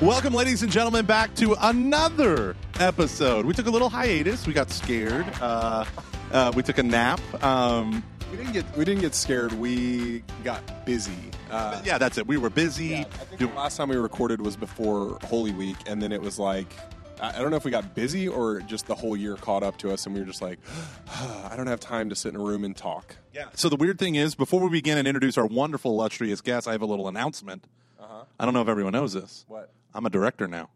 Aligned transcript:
Welcome, 0.00 0.32
ladies 0.32 0.62
and 0.62 0.72
gentlemen, 0.72 1.04
back 1.04 1.34
to 1.34 1.54
another 1.60 2.56
episode. 2.78 3.44
We 3.44 3.52
took 3.52 3.66
a 3.66 3.70
little 3.70 3.90
hiatus. 3.90 4.46
We 4.46 4.54
got 4.54 4.70
scared. 4.70 5.26
Uh, 5.42 5.84
uh, 6.32 6.52
we 6.56 6.62
took 6.62 6.78
a 6.78 6.82
nap. 6.82 7.20
Um, 7.44 8.02
We 8.30 8.38
didn't 8.38 8.52
get 8.52 8.76
we 8.78 8.84
didn't 8.86 9.02
get 9.02 9.14
scared. 9.14 9.52
We 9.52 10.22
got 10.42 10.86
busy. 10.86 11.12
Uh, 11.50 11.82
yeah, 11.84 11.98
that's 11.98 12.16
it. 12.16 12.26
We 12.26 12.38
were 12.38 12.48
busy. 12.48 12.96
I 12.96 13.04
think 13.04 13.40
the 13.40 13.46
last 13.58 13.76
time 13.76 13.90
we 13.90 13.96
recorded 13.96 14.40
was 14.40 14.56
before 14.56 15.18
Holy 15.24 15.52
Week, 15.52 15.76
and 15.86 16.00
then 16.00 16.12
it 16.12 16.22
was 16.22 16.38
like 16.38 16.72
I 17.20 17.30
I 17.36 17.38
don't 17.42 17.50
know 17.50 17.56
if 17.58 17.66
we 17.66 17.70
got 17.70 17.94
busy 17.94 18.26
or 18.26 18.60
just 18.60 18.86
the 18.86 18.94
whole 18.94 19.16
year 19.16 19.36
caught 19.36 19.62
up 19.62 19.76
to 19.78 19.92
us, 19.92 20.06
and 20.06 20.14
we 20.14 20.20
were 20.22 20.26
just 20.26 20.40
like, 20.40 20.60
I 21.50 21.54
don't 21.58 21.66
have 21.66 21.80
time 21.80 22.08
to 22.08 22.16
sit 22.16 22.32
in 22.32 22.40
a 22.40 22.42
room 22.42 22.64
and 22.64 22.74
talk. 22.74 23.16
Yeah. 23.34 23.46
So 23.54 23.68
the 23.68 23.76
weird 23.76 23.98
thing 23.98 24.14
is, 24.14 24.34
before 24.34 24.62
we 24.62 24.70
begin 24.70 24.96
and 24.96 25.06
introduce 25.06 25.36
our 25.36 25.46
wonderful, 25.46 25.90
illustrious 25.90 26.40
guest, 26.40 26.66
I 26.66 26.72
have 26.72 26.82
a 26.82 26.86
little 26.86 27.06
announcement. 27.06 27.64
Uh-huh. 28.00 28.24
I 28.38 28.44
don't 28.46 28.54
know 28.54 28.62
if 28.62 28.68
everyone 28.68 28.94
knows 28.94 29.12
this. 29.12 29.44
What? 29.46 29.70
I'm 29.94 30.06
a 30.06 30.10
director 30.10 30.46
now. 30.46 30.70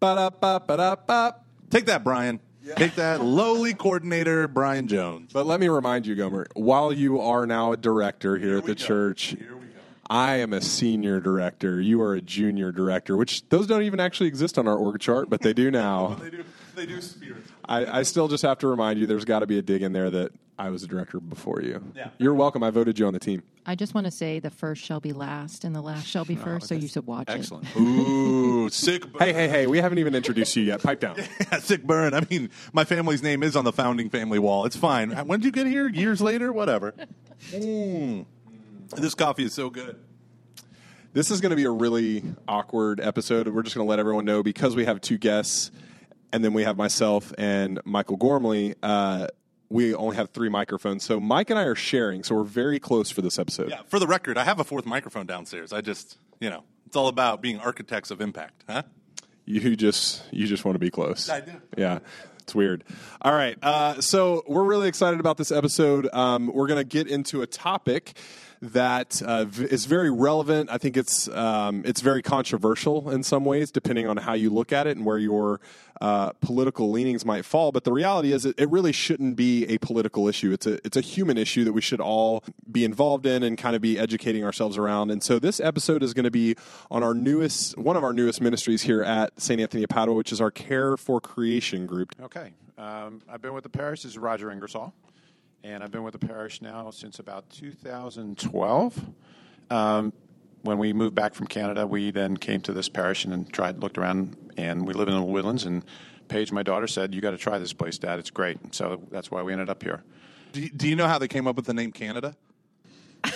Ba-da-ba-ba-da-ba. 0.00 1.36
Take 1.70 1.86
that, 1.86 2.04
Brian. 2.04 2.40
Take 2.76 2.94
that, 2.94 3.22
lowly 3.22 3.74
coordinator, 3.74 4.48
Brian 4.48 4.88
Jones. 4.88 5.32
But 5.32 5.46
let 5.46 5.60
me 5.60 5.68
remind 5.68 6.06
you, 6.06 6.14
Gomer, 6.14 6.46
while 6.54 6.92
you 6.92 7.20
are 7.20 7.46
now 7.46 7.72
a 7.72 7.76
director 7.76 8.38
here, 8.38 8.58
at 8.58 8.64
the 8.64 8.74
church, 8.74 9.36
Here 9.38 9.54
we 9.54 9.66
go. 9.66 9.72
I 10.08 10.36
am 10.36 10.52
a 10.54 10.62
senior 10.62 11.20
director. 11.20 11.80
You 11.80 12.00
are 12.00 12.14
a 12.14 12.22
junior 12.22 12.72
director, 12.72 13.16
which 13.16 13.46
those 13.50 13.66
don't 13.66 13.82
even 13.82 14.00
actually 14.00 14.28
exist 14.28 14.56
on 14.58 14.66
our 14.66 14.76
org 14.76 14.98
chart, 15.00 15.28
but 15.28 15.42
they 15.42 15.52
do 15.52 15.70
now. 15.70 16.18
They 16.74 16.86
do. 16.86 17.00
Spirit. 17.00 17.44
I, 17.64 18.00
I 18.00 18.02
still 18.02 18.28
just 18.28 18.42
have 18.42 18.58
to 18.58 18.66
remind 18.66 18.98
you 18.98 19.06
there's 19.06 19.24
got 19.24 19.40
to 19.40 19.46
be 19.46 19.58
a 19.58 19.62
dig 19.62 19.82
in 19.82 19.92
there 19.92 20.10
that 20.10 20.32
I 20.58 20.70
was 20.70 20.82
a 20.82 20.86
director 20.86 21.20
before 21.20 21.62
you. 21.62 21.82
Yeah. 21.96 22.10
You're 22.18 22.34
welcome. 22.34 22.62
I 22.62 22.70
voted 22.70 22.98
you 22.98 23.06
on 23.06 23.12
the 23.12 23.18
team. 23.18 23.42
I 23.66 23.74
just 23.74 23.94
want 23.94 24.06
to 24.06 24.10
say 24.10 24.38
the 24.40 24.50
first 24.50 24.82
shall 24.82 25.00
be 25.00 25.12
last 25.12 25.64
and 25.64 25.74
the 25.74 25.80
last 25.80 26.06
shall 26.06 26.24
be 26.24 26.36
first, 26.36 26.68
so 26.68 26.74
you 26.74 26.86
should 26.86 27.06
watch 27.06 27.28
it. 27.28 27.32
Excellent. 27.32 27.66
Ooh, 27.76 28.68
sick. 28.70 29.04
Hey, 29.18 29.32
hey, 29.32 29.48
hey, 29.48 29.66
we 29.66 29.78
haven't 29.78 29.98
even 29.98 30.14
introduced 30.14 30.54
you 30.56 30.64
yet. 30.64 30.82
Pipe 30.82 31.00
down. 31.00 31.16
sick 31.60 31.82
burn. 31.82 32.14
I 32.14 32.22
mean, 32.30 32.50
my 32.72 32.84
family's 32.84 33.22
name 33.22 33.42
is 33.42 33.56
on 33.56 33.64
the 33.64 33.72
founding 33.72 34.10
family 34.10 34.38
wall. 34.38 34.64
It's 34.66 34.76
fine. 34.76 35.10
When 35.10 35.40
did 35.40 35.46
you 35.46 35.52
get 35.52 35.66
here? 35.66 35.88
Years 35.88 36.20
later? 36.20 36.52
Whatever. 36.52 36.94
Mm. 37.50 38.24
This 38.96 39.14
coffee 39.14 39.44
is 39.44 39.52
so 39.52 39.68
good. 39.68 39.98
This 41.12 41.30
is 41.30 41.40
going 41.42 41.50
to 41.50 41.56
be 41.56 41.64
a 41.64 41.70
really 41.70 42.24
awkward 42.48 43.00
episode. 43.00 43.46
We're 43.48 43.62
just 43.62 43.76
going 43.76 43.86
to 43.86 43.88
let 43.88 43.98
everyone 43.98 44.24
know 44.24 44.42
because 44.42 44.74
we 44.74 44.86
have 44.86 45.00
two 45.00 45.18
guests, 45.18 45.70
and 46.34 46.44
then 46.44 46.52
we 46.52 46.64
have 46.64 46.76
myself 46.76 47.32
and 47.38 47.80
Michael 47.84 48.16
Gormley. 48.16 48.74
Uh, 48.82 49.28
we 49.68 49.94
only 49.94 50.16
have 50.16 50.30
three 50.30 50.48
microphones, 50.48 51.04
so 51.04 51.20
Mike 51.20 51.48
and 51.48 51.58
I 51.58 51.62
are 51.62 51.76
sharing. 51.76 52.24
So 52.24 52.34
we're 52.34 52.42
very 52.42 52.80
close 52.80 53.08
for 53.08 53.22
this 53.22 53.38
episode. 53.38 53.70
Yeah, 53.70 53.82
for 53.86 54.00
the 54.00 54.08
record, 54.08 54.36
I 54.36 54.42
have 54.42 54.58
a 54.58 54.64
fourth 54.64 54.84
microphone 54.84 55.26
downstairs. 55.26 55.72
I 55.72 55.80
just, 55.80 56.18
you 56.40 56.50
know, 56.50 56.64
it's 56.86 56.96
all 56.96 57.06
about 57.06 57.40
being 57.40 57.60
architects 57.60 58.10
of 58.10 58.20
impact, 58.20 58.64
huh? 58.68 58.82
You 59.44 59.76
just 59.76 60.24
you 60.32 60.46
just 60.46 60.64
want 60.64 60.74
to 60.74 60.80
be 60.80 60.90
close. 60.90 61.28
I 61.28 61.40
do. 61.40 61.52
Yeah. 61.76 62.00
It's 62.40 62.54
weird. 62.54 62.84
All 63.22 63.32
right. 63.32 63.56
Uh, 63.62 64.00
so 64.00 64.42
we're 64.46 64.64
really 64.64 64.88
excited 64.88 65.18
about 65.20 65.38
this 65.38 65.50
episode. 65.50 66.08
Um, 66.12 66.50
we're 66.52 66.66
going 66.66 66.80
to 66.80 66.84
get 66.84 67.08
into 67.08 67.40
a 67.42 67.46
topic 67.46 68.18
that 68.72 69.22
uh, 69.24 69.46
is 69.58 69.86
very 69.86 70.10
relevant. 70.10 70.70
I 70.70 70.78
think 70.78 70.96
it's 70.96 71.28
um, 71.28 71.82
it's 71.84 72.00
very 72.00 72.22
controversial 72.22 73.10
in 73.10 73.22
some 73.22 73.44
ways, 73.44 73.70
depending 73.70 74.06
on 74.08 74.16
how 74.16 74.32
you 74.32 74.50
look 74.50 74.72
at 74.72 74.86
it 74.86 74.96
and 74.96 75.04
where 75.04 75.18
your 75.18 75.60
uh, 76.00 76.30
political 76.40 76.90
leanings 76.90 77.24
might 77.24 77.44
fall. 77.44 77.72
But 77.72 77.84
the 77.84 77.92
reality 77.92 78.32
is, 78.32 78.44
it, 78.44 78.54
it 78.58 78.70
really 78.70 78.92
shouldn't 78.92 79.36
be 79.36 79.66
a 79.66 79.78
political 79.78 80.28
issue. 80.28 80.52
It's 80.52 80.66
a 80.66 80.84
it's 80.84 80.96
a 80.96 81.00
human 81.00 81.36
issue 81.36 81.64
that 81.64 81.72
we 81.72 81.80
should 81.80 82.00
all 82.00 82.42
be 82.70 82.84
involved 82.84 83.26
in 83.26 83.42
and 83.42 83.58
kind 83.58 83.76
of 83.76 83.82
be 83.82 83.98
educating 83.98 84.44
ourselves 84.44 84.78
around. 84.78 85.10
And 85.10 85.22
so 85.22 85.38
this 85.38 85.60
episode 85.60 86.02
is 86.02 86.14
going 86.14 86.24
to 86.24 86.30
be 86.30 86.56
on 86.90 87.02
our 87.02 87.14
newest 87.14 87.76
one 87.76 87.96
of 87.96 88.04
our 88.04 88.12
newest 88.12 88.40
ministries 88.40 88.82
here 88.82 89.02
at 89.02 89.40
St. 89.40 89.60
Anthony 89.60 89.82
of 89.82 89.90
Padua, 89.90 90.14
which 90.14 90.32
is 90.32 90.40
our 90.40 90.50
Care 90.50 90.96
for 90.96 91.20
Creation 91.20 91.86
group. 91.86 92.14
Okay. 92.22 92.52
Um, 92.76 93.22
I've 93.28 93.40
been 93.40 93.54
with 93.54 93.62
the 93.62 93.70
parish. 93.70 94.02
This 94.02 94.12
is 94.12 94.18
Roger 94.18 94.50
Ingersoll. 94.50 94.92
And 95.64 95.82
I've 95.82 95.90
been 95.90 96.02
with 96.02 96.12
the 96.12 96.18
parish 96.18 96.60
now 96.60 96.90
since 96.90 97.18
about 97.18 97.48
2012. 97.48 99.00
Um, 99.70 100.12
when 100.60 100.76
we 100.76 100.92
moved 100.92 101.14
back 101.14 101.32
from 101.32 101.46
Canada, 101.46 101.86
we 101.86 102.10
then 102.10 102.36
came 102.36 102.60
to 102.62 102.74
this 102.74 102.90
parish 102.90 103.24
and 103.24 103.50
tried, 103.50 103.78
looked 103.78 103.96
around, 103.96 104.36
and 104.58 104.86
we 104.86 104.92
live 104.92 105.08
in 105.08 105.14
the 105.14 105.22
Woodlands. 105.22 105.64
And 105.64 105.82
Paige, 106.28 106.52
my 106.52 106.62
daughter, 106.62 106.86
said, 106.86 107.14
You 107.14 107.22
got 107.22 107.30
to 107.30 107.38
try 107.38 107.58
this 107.58 107.72
place, 107.72 107.96
Dad. 107.96 108.18
It's 108.18 108.28
great. 108.28 108.74
So 108.74 109.00
that's 109.10 109.30
why 109.30 109.40
we 109.40 109.52
ended 109.52 109.70
up 109.70 109.82
here. 109.82 110.04
Do 110.52 110.60
you, 110.60 110.68
do 110.68 110.86
you 110.86 110.96
know 110.96 111.08
how 111.08 111.18
they 111.18 111.28
came 111.28 111.46
up 111.46 111.56
with 111.56 111.64
the 111.64 111.74
name 111.74 111.92
Canada? 111.92 112.36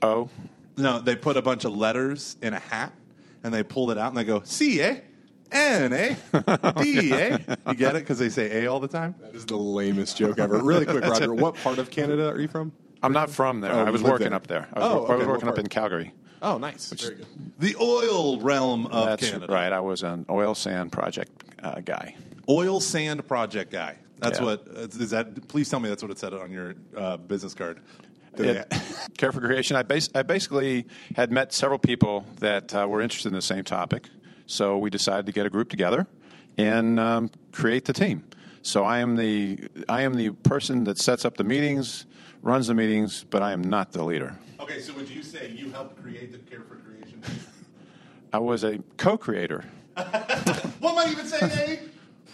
Oh, 0.00 0.30
No, 0.76 1.00
they 1.00 1.16
put 1.16 1.36
a 1.36 1.42
bunch 1.42 1.64
of 1.64 1.76
letters 1.76 2.36
in 2.40 2.54
a 2.54 2.60
hat 2.60 2.92
and 3.42 3.52
they 3.52 3.64
pulled 3.64 3.90
it 3.90 3.98
out 3.98 4.08
and 4.08 4.16
they 4.16 4.24
go 4.24 4.42
C 4.44 4.80
A 4.80 5.02
N 5.52 5.92
A 5.92 6.16
D 6.82 7.12
A. 7.12 7.38
You 7.68 7.74
get 7.74 7.96
it 7.96 8.00
because 8.00 8.18
they 8.18 8.28
say 8.28 8.62
A 8.64 8.66
all 8.70 8.80
the 8.80 8.88
time. 8.88 9.14
That 9.20 9.34
is 9.34 9.46
the 9.46 9.56
lamest 9.56 10.16
joke 10.16 10.38
ever. 10.38 10.58
Really 10.62 10.84
quick, 10.86 11.02
Roger, 11.04 11.32
what 11.34 11.54
part 11.56 11.78
of 11.78 11.90
Canada 11.90 12.28
are 12.30 12.40
you 12.40 12.48
from? 12.48 12.72
I'm 13.02 13.12
not 13.12 13.30
from 13.30 13.60
there. 13.60 13.72
Oh, 13.72 13.84
I 13.84 13.90
was 13.90 14.02
working 14.02 14.28
there. 14.28 14.34
up 14.36 14.46
there. 14.48 14.68
I 14.74 14.80
was, 14.80 14.88
Oh, 14.88 15.06
I 15.06 15.16
was 15.16 15.26
working 15.26 15.48
up 15.48 15.58
in 15.58 15.66
Calgary. 15.68 16.12
Oh, 16.42 16.58
nice. 16.58 16.90
Very 16.92 17.16
good. 17.16 17.26
The 17.58 17.76
oil 17.80 18.40
realm 18.40 18.86
of 18.86 19.06
That's 19.06 19.30
Canada. 19.30 19.52
right. 19.52 19.72
I 19.72 19.80
was 19.80 20.02
an 20.02 20.26
oil 20.30 20.54
sand 20.54 20.92
project 20.92 21.30
uh, 21.62 21.80
guy. 21.80 22.14
Oil 22.48 22.80
sand 22.80 23.26
project 23.26 23.70
guy. 23.72 23.96
That's 24.18 24.38
Yeah. 24.40 24.44
what 24.46 24.66
is 24.68 25.10
that? 25.10 25.46
Please 25.48 25.68
tell 25.68 25.78
me 25.80 25.88
that's 25.88 26.02
what 26.02 26.10
it 26.10 26.18
said 26.18 26.34
on 26.34 26.50
your 26.50 26.74
uh, 26.96 27.16
business 27.16 27.54
card. 27.54 27.80
It- 28.34 28.72
Care 29.18 29.32
for 29.32 29.40
Creation. 29.40 29.76
I, 29.76 29.82
bas- 29.82 30.10
I 30.14 30.22
basically 30.22 30.86
had 31.16 31.32
met 31.32 31.52
several 31.52 31.78
people 31.78 32.24
that 32.38 32.72
uh, 32.74 32.86
were 32.88 33.00
interested 33.00 33.28
in 33.28 33.34
the 33.34 33.42
same 33.42 33.64
topic, 33.64 34.08
so 34.48 34.78
we 34.78 34.90
decided 34.90 35.26
to 35.26 35.32
get 35.32 35.46
a 35.46 35.50
group 35.50 35.68
together 35.68 36.06
and 36.56 36.98
um, 36.98 37.30
create 37.52 37.84
the 37.84 37.92
team. 37.92 38.24
So 38.62 38.82
I 38.82 38.98
am 38.98 39.14
the 39.14 39.68
I 39.88 40.02
am 40.02 40.14
the 40.14 40.30
person 40.30 40.84
that 40.84 40.98
sets 40.98 41.24
up 41.24 41.36
the 41.36 41.44
meetings, 41.44 42.06
runs 42.42 42.66
the 42.66 42.74
meetings, 42.74 43.24
but 43.30 43.42
I 43.42 43.52
am 43.52 43.62
not 43.62 43.92
the 43.92 44.02
leader. 44.02 44.36
Okay, 44.58 44.80
so 44.80 44.92
would 44.94 45.08
you 45.08 45.22
say 45.22 45.50
you 45.50 45.70
helped 45.70 46.02
create 46.02 46.32
the 46.32 46.38
Care 46.38 46.62
for 46.62 46.76
Creation? 46.76 47.22
I 48.32 48.38
was 48.38 48.64
a 48.64 48.80
co-creator. 48.96 49.64
what 49.94 50.92
am 50.92 50.98
I 50.98 51.10
even 51.10 51.26
saying? 51.26 51.52
A 51.52 51.80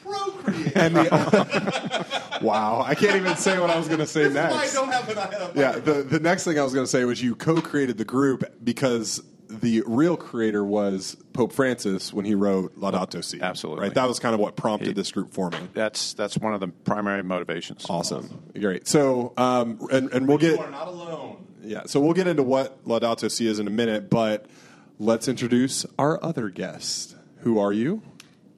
procreate. 0.03 0.77
And 0.77 0.97
the, 0.97 2.39
wow, 2.43 2.83
I 2.85 2.95
can't 2.95 3.17
even 3.17 3.37
say 3.37 3.59
what 3.59 3.71
I 3.71 3.77
was 3.79 3.89
going 3.89 4.01
to 4.01 4.07
say 4.07 4.29
This 4.29 4.31
is 4.31 4.35
why 4.35 4.65
I 4.65 4.73
don't 4.73 4.93
have 4.93 5.09
an 5.09 5.19
I 5.19 5.35
have 5.35 5.57
Yeah, 5.57 5.73
the, 5.73 6.03
the 6.03 6.21
next 6.21 6.45
thing 6.45 6.59
I 6.59 6.63
was 6.63 6.75
going 6.75 6.85
to 6.85 6.91
say 6.91 7.05
was 7.05 7.23
you 7.23 7.35
co-created 7.35 7.99
the 7.99 8.05
group 8.05 8.45
because 8.63 9.23
the 9.49 9.83
real 9.87 10.17
creator 10.17 10.65
was 10.65 11.17
Pope 11.33 11.53
Francis 11.53 12.13
when 12.13 12.25
he 12.25 12.35
wrote 12.35 12.79
Laudato 12.79 13.23
Si. 13.23 13.41
Absolutely. 13.41 13.83
right. 13.83 13.95
That 13.95 14.09
was 14.09 14.19
kind 14.19 14.35
of 14.35 14.41
what 14.41 14.57
prompted 14.57 14.95
this 14.97 15.13
group 15.13 15.33
forming. 15.33 15.69
That's 15.75 16.15
that's 16.15 16.37
one 16.39 16.55
of 16.55 16.61
the 16.61 16.69
primary 16.69 17.23
motivations. 17.23 17.87
Awesome, 17.89 18.43
great. 18.59 18.87
So, 18.89 19.33
um, 19.37 19.79
and 19.93 20.13
and 20.13 20.27
we'll 20.29 20.39
get 20.39 20.53
You 20.59 20.65
are 20.65 20.71
not 20.71 20.89
alone. 20.89 21.47
yeah. 21.63 21.83
So 21.87 22.01
we'll 22.01 22.15
get 22.15 22.27
into 22.27 22.43
what 22.43 22.85
Laudato 22.87 23.31
Si 23.31 23.47
is 23.47 23.59
in 23.59 23.67
a 23.67 23.71
minute, 23.71 24.11
but 24.11 24.47
let's 24.99 25.29
introduce 25.29 25.85
our 25.99 26.23
other 26.25 26.49
guest. 26.49 27.15
Who 27.41 27.59
are 27.59 27.73
you? 27.73 28.03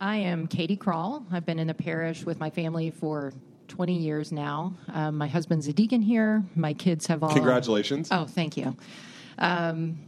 I 0.00 0.16
am 0.18 0.46
Katie 0.46 0.76
Crawl. 0.76 1.24
I've 1.32 1.46
been 1.46 1.58
in 1.58 1.66
the 1.66 1.74
parish 1.74 2.24
with 2.24 2.38
my 2.38 2.50
family 2.50 2.90
for 2.90 3.32
20 3.68 3.94
years 3.98 4.30
now. 4.30 4.74
Um, 4.92 5.16
my 5.18 5.26
husband's 5.26 5.66
a 5.68 5.72
deacon 5.72 6.02
here. 6.02 6.44
My 6.54 6.74
kids 6.74 7.06
have 7.08 7.22
all. 7.22 7.32
Congratulations. 7.32 8.08
Oh, 8.12 8.26
thank 8.26 8.56
you. 8.56 8.76
Um, 9.38 9.98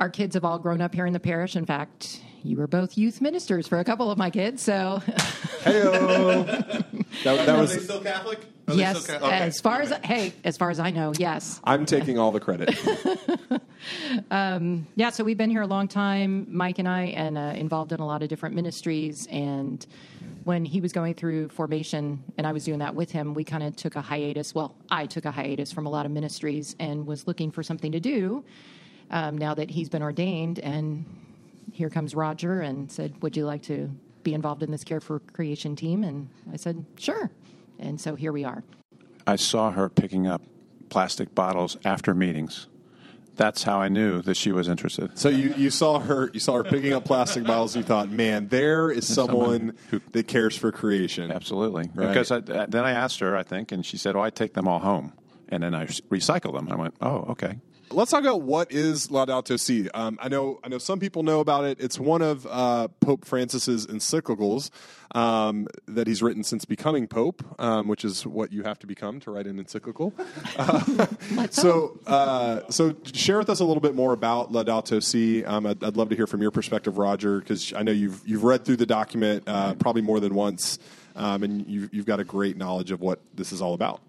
our 0.00 0.08
kids 0.08 0.34
have 0.34 0.44
all 0.44 0.58
grown 0.58 0.80
up 0.80 0.94
here 0.94 1.06
in 1.06 1.12
the 1.12 1.20
parish. 1.20 1.56
In 1.56 1.66
fact, 1.66 2.20
you 2.44 2.56
were 2.56 2.66
both 2.66 2.96
youth 2.96 3.20
ministers 3.20 3.66
for 3.66 3.78
a 3.78 3.84
couple 3.84 4.10
of 4.10 4.18
my 4.18 4.30
kids. 4.30 4.62
So, 4.62 5.02
Heyo. 5.62 6.46
that, 7.24 7.24
that 7.24 7.38
Are 7.40 7.44
they 7.46 7.60
was. 7.60 7.84
still 7.84 8.00
Catholic? 8.00 8.38
Are 8.68 8.74
they 8.74 8.80
yes, 8.80 9.02
still 9.02 9.18
Ca- 9.18 9.26
okay. 9.26 9.38
as 9.38 9.60
far 9.60 9.80
as 9.80 9.90
hey, 10.04 10.32
as 10.44 10.56
far 10.56 10.70
as 10.70 10.78
I 10.78 10.90
know, 10.90 11.12
yes. 11.18 11.60
I'm 11.64 11.86
taking 11.86 12.18
all 12.18 12.32
the 12.32 12.40
credit. 12.40 12.78
Yeah, 14.96 15.10
so 15.10 15.22
we've 15.24 15.38
been 15.38 15.50
here 15.50 15.62
a 15.62 15.66
long 15.66 15.86
time, 15.88 16.46
Mike 16.50 16.78
and 16.78 16.88
I, 16.88 17.04
and 17.04 17.38
uh, 17.38 17.52
involved 17.54 17.92
in 17.92 18.00
a 18.00 18.06
lot 18.06 18.22
of 18.22 18.28
different 18.28 18.54
ministries. 18.54 19.26
And 19.30 19.84
when 20.44 20.64
he 20.64 20.80
was 20.80 20.92
going 20.92 21.14
through 21.14 21.48
formation, 21.50 22.22
and 22.36 22.46
I 22.46 22.52
was 22.52 22.64
doing 22.64 22.80
that 22.80 22.94
with 22.94 23.10
him, 23.12 23.32
we 23.34 23.44
kind 23.44 23.62
of 23.62 23.76
took 23.76 23.96
a 23.96 24.00
hiatus. 24.00 24.54
Well, 24.54 24.74
I 24.90 25.06
took 25.06 25.24
a 25.24 25.30
hiatus 25.30 25.72
from 25.72 25.86
a 25.86 25.90
lot 25.90 26.04
of 26.04 26.12
ministries 26.12 26.74
and 26.80 27.06
was 27.06 27.26
looking 27.26 27.50
for 27.50 27.62
something 27.62 27.92
to 27.92 28.00
do 28.00 28.44
um, 29.10 29.38
now 29.38 29.54
that 29.54 29.70
he's 29.70 29.88
been 29.88 30.02
ordained. 30.02 30.58
And 30.58 31.04
here 31.72 31.90
comes 31.90 32.14
Roger 32.14 32.60
and 32.60 32.90
said, 32.90 33.20
Would 33.22 33.36
you 33.36 33.46
like 33.46 33.62
to 33.64 33.90
be 34.22 34.34
involved 34.34 34.62
in 34.62 34.70
this 34.70 34.84
Care 34.84 35.00
for 35.00 35.18
Creation 35.20 35.76
team? 35.76 36.04
And 36.04 36.28
I 36.52 36.56
said, 36.56 36.84
Sure. 36.96 37.30
And 37.78 38.00
so 38.00 38.14
here 38.14 38.32
we 38.32 38.44
are. 38.44 38.64
I 39.26 39.36
saw 39.36 39.70
her 39.70 39.88
picking 39.88 40.26
up 40.26 40.42
plastic 40.88 41.34
bottles 41.34 41.76
after 41.84 42.14
meetings. 42.14 42.66
That's 43.36 43.62
how 43.62 43.80
I 43.80 43.88
knew 43.88 44.20
that 44.22 44.36
she 44.36 44.50
was 44.50 44.66
interested. 44.66 45.16
So 45.16 45.28
you, 45.28 45.54
you 45.56 45.70
saw 45.70 46.00
her 46.00 46.28
you 46.34 46.40
saw 46.40 46.54
her 46.56 46.64
picking 46.64 46.92
up 46.92 47.04
plastic 47.04 47.44
bottles. 47.44 47.76
and 47.76 47.84
You 47.84 47.86
thought, 47.86 48.10
man, 48.10 48.48
there 48.48 48.90
is 48.90 49.06
someone 49.06 49.74
who- 49.90 50.00
that 50.10 50.26
cares 50.26 50.56
for 50.56 50.72
creation. 50.72 51.30
Absolutely. 51.30 51.88
Right. 51.94 52.08
Because 52.08 52.32
I, 52.32 52.40
then 52.40 52.84
I 52.84 52.90
asked 52.90 53.20
her, 53.20 53.36
I 53.36 53.44
think, 53.44 53.70
and 53.70 53.86
she 53.86 53.96
said, 53.96 54.16
"Oh, 54.16 54.20
I 54.20 54.30
take 54.30 54.54
them 54.54 54.66
all 54.66 54.80
home, 54.80 55.12
and 55.48 55.62
then 55.62 55.74
I 55.74 55.86
recycle 55.86 56.54
them." 56.54 56.68
I 56.70 56.76
went, 56.76 56.94
"Oh, 57.00 57.26
okay." 57.30 57.58
let's 57.90 58.10
talk 58.10 58.20
about 58.20 58.42
what 58.42 58.70
is 58.72 59.08
Laudato 59.08 59.58
Si. 59.58 59.88
Um, 59.90 60.18
I 60.20 60.28
know, 60.28 60.58
I 60.62 60.68
know 60.68 60.78
some 60.78 61.00
people 61.00 61.22
know 61.22 61.40
about 61.40 61.64
it. 61.64 61.78
It's 61.80 61.98
one 61.98 62.22
of 62.22 62.46
uh, 62.48 62.88
Pope 63.00 63.24
Francis's 63.24 63.86
encyclicals 63.86 64.70
um, 65.14 65.68
that 65.86 66.06
he's 66.06 66.22
written 66.22 66.44
since 66.44 66.64
becoming 66.64 67.06
pope, 67.06 67.42
um, 67.58 67.88
which 67.88 68.04
is 68.04 68.26
what 68.26 68.52
you 68.52 68.62
have 68.62 68.78
to 68.80 68.86
become 68.86 69.20
to 69.20 69.30
write 69.30 69.46
an 69.46 69.58
encyclical. 69.58 70.12
Uh, 70.56 71.06
so, 71.50 71.98
uh, 72.06 72.60
so 72.70 72.94
share 73.12 73.38
with 73.38 73.50
us 73.50 73.60
a 73.60 73.64
little 73.64 73.80
bit 73.80 73.94
more 73.94 74.12
about 74.12 74.52
Laudato 74.52 75.02
Si. 75.02 75.44
Um, 75.44 75.66
I'd, 75.66 75.82
I'd, 75.82 75.96
love 75.96 76.10
to 76.10 76.16
hear 76.16 76.26
from 76.26 76.42
your 76.42 76.50
perspective, 76.50 76.98
Roger, 76.98 77.40
because 77.40 77.72
I 77.72 77.82
know 77.82 77.92
you've 77.92 78.20
you've 78.26 78.44
read 78.44 78.64
through 78.64 78.76
the 78.76 78.86
document 78.86 79.44
uh, 79.46 79.74
probably 79.74 80.02
more 80.02 80.20
than 80.20 80.34
once, 80.34 80.78
um, 81.16 81.42
and 81.42 81.66
you've, 81.66 81.92
you've 81.92 82.06
got 82.06 82.20
a 82.20 82.24
great 82.24 82.56
knowledge 82.56 82.90
of 82.90 83.00
what 83.00 83.20
this 83.34 83.52
is 83.52 83.62
all 83.62 83.74
about. 83.74 84.00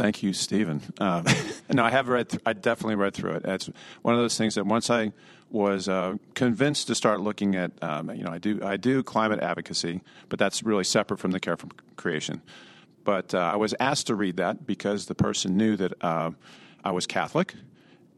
Thank 0.00 0.22
you, 0.22 0.32
Stephen. 0.32 0.80
Um, 0.98 1.26
no, 1.68 1.84
I 1.84 1.90
have 1.90 2.08
read. 2.08 2.30
Th- 2.30 2.42
I 2.46 2.54
definitely 2.54 2.94
read 2.94 3.12
through 3.12 3.32
it. 3.32 3.44
It's 3.44 3.68
one 4.00 4.14
of 4.14 4.20
those 4.22 4.38
things 4.38 4.54
that 4.54 4.64
once 4.64 4.88
I 4.88 5.12
was 5.50 5.90
uh, 5.90 6.14
convinced 6.32 6.86
to 6.86 6.94
start 6.94 7.20
looking 7.20 7.54
at, 7.54 7.72
um, 7.82 8.10
you 8.14 8.24
know, 8.24 8.30
I 8.30 8.38
do 8.38 8.60
I 8.62 8.78
do 8.78 9.02
climate 9.02 9.40
advocacy, 9.40 10.00
but 10.30 10.38
that's 10.38 10.62
really 10.62 10.84
separate 10.84 11.20
from 11.20 11.32
the 11.32 11.38
care 11.38 11.58
for 11.58 11.68
creation. 11.96 12.40
But 13.04 13.34
uh, 13.34 13.40
I 13.52 13.56
was 13.56 13.74
asked 13.78 14.06
to 14.06 14.14
read 14.14 14.38
that 14.38 14.66
because 14.66 15.04
the 15.04 15.14
person 15.14 15.58
knew 15.58 15.76
that 15.76 15.92
uh, 16.02 16.30
I 16.82 16.92
was 16.92 17.06
Catholic, 17.06 17.54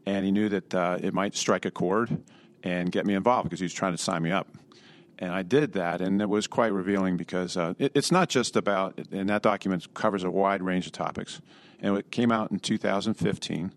and 0.05 0.23
he 0.23 0.31
knew 0.31 0.47
that 0.47 0.73
uh, 0.73 0.99
it 1.01 1.13
might 1.13 1.35
strike 1.35 1.65
a 1.65 1.71
chord 1.71 2.17
and 2.63 2.93
get 2.93 3.05
me 3.05 3.13
involved 3.13 3.49
because 3.49 3.59
he 3.59 3.65
was 3.65 3.73
trying 3.73 3.91
to 3.91 4.01
sign 4.01 4.23
me 4.23 4.31
up 4.31 4.47
and 5.19 5.31
I 5.31 5.43
did 5.43 5.73
that, 5.73 6.01
and 6.01 6.21
it 6.21 6.27
was 6.27 6.47
quite 6.47 6.73
revealing 6.73 7.17
because 7.17 7.55
uh, 7.55 7.75
it, 7.77 7.91
it's 7.95 8.11
not 8.11 8.29
just 8.29 8.55
about, 8.55 8.99
and 9.11 9.29
that 9.29 9.41
document 9.41 9.93
covers 9.93 10.23
a 10.23 10.31
wide 10.31 10.61
range 10.61 10.85
of 10.85 10.91
topics 10.91 11.39
and 11.83 11.97
it 11.97 12.09
came 12.09 12.31
out 12.31 12.49
in 12.49 12.59
2015. 12.59 13.71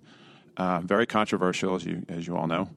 Uh, 0.56 0.81
very 0.81 1.05
controversial, 1.05 1.75
as 1.75 1.85
you 1.85 2.06
as 2.08 2.26
you 2.26 2.35
all 2.35 2.47
know, 2.47 2.70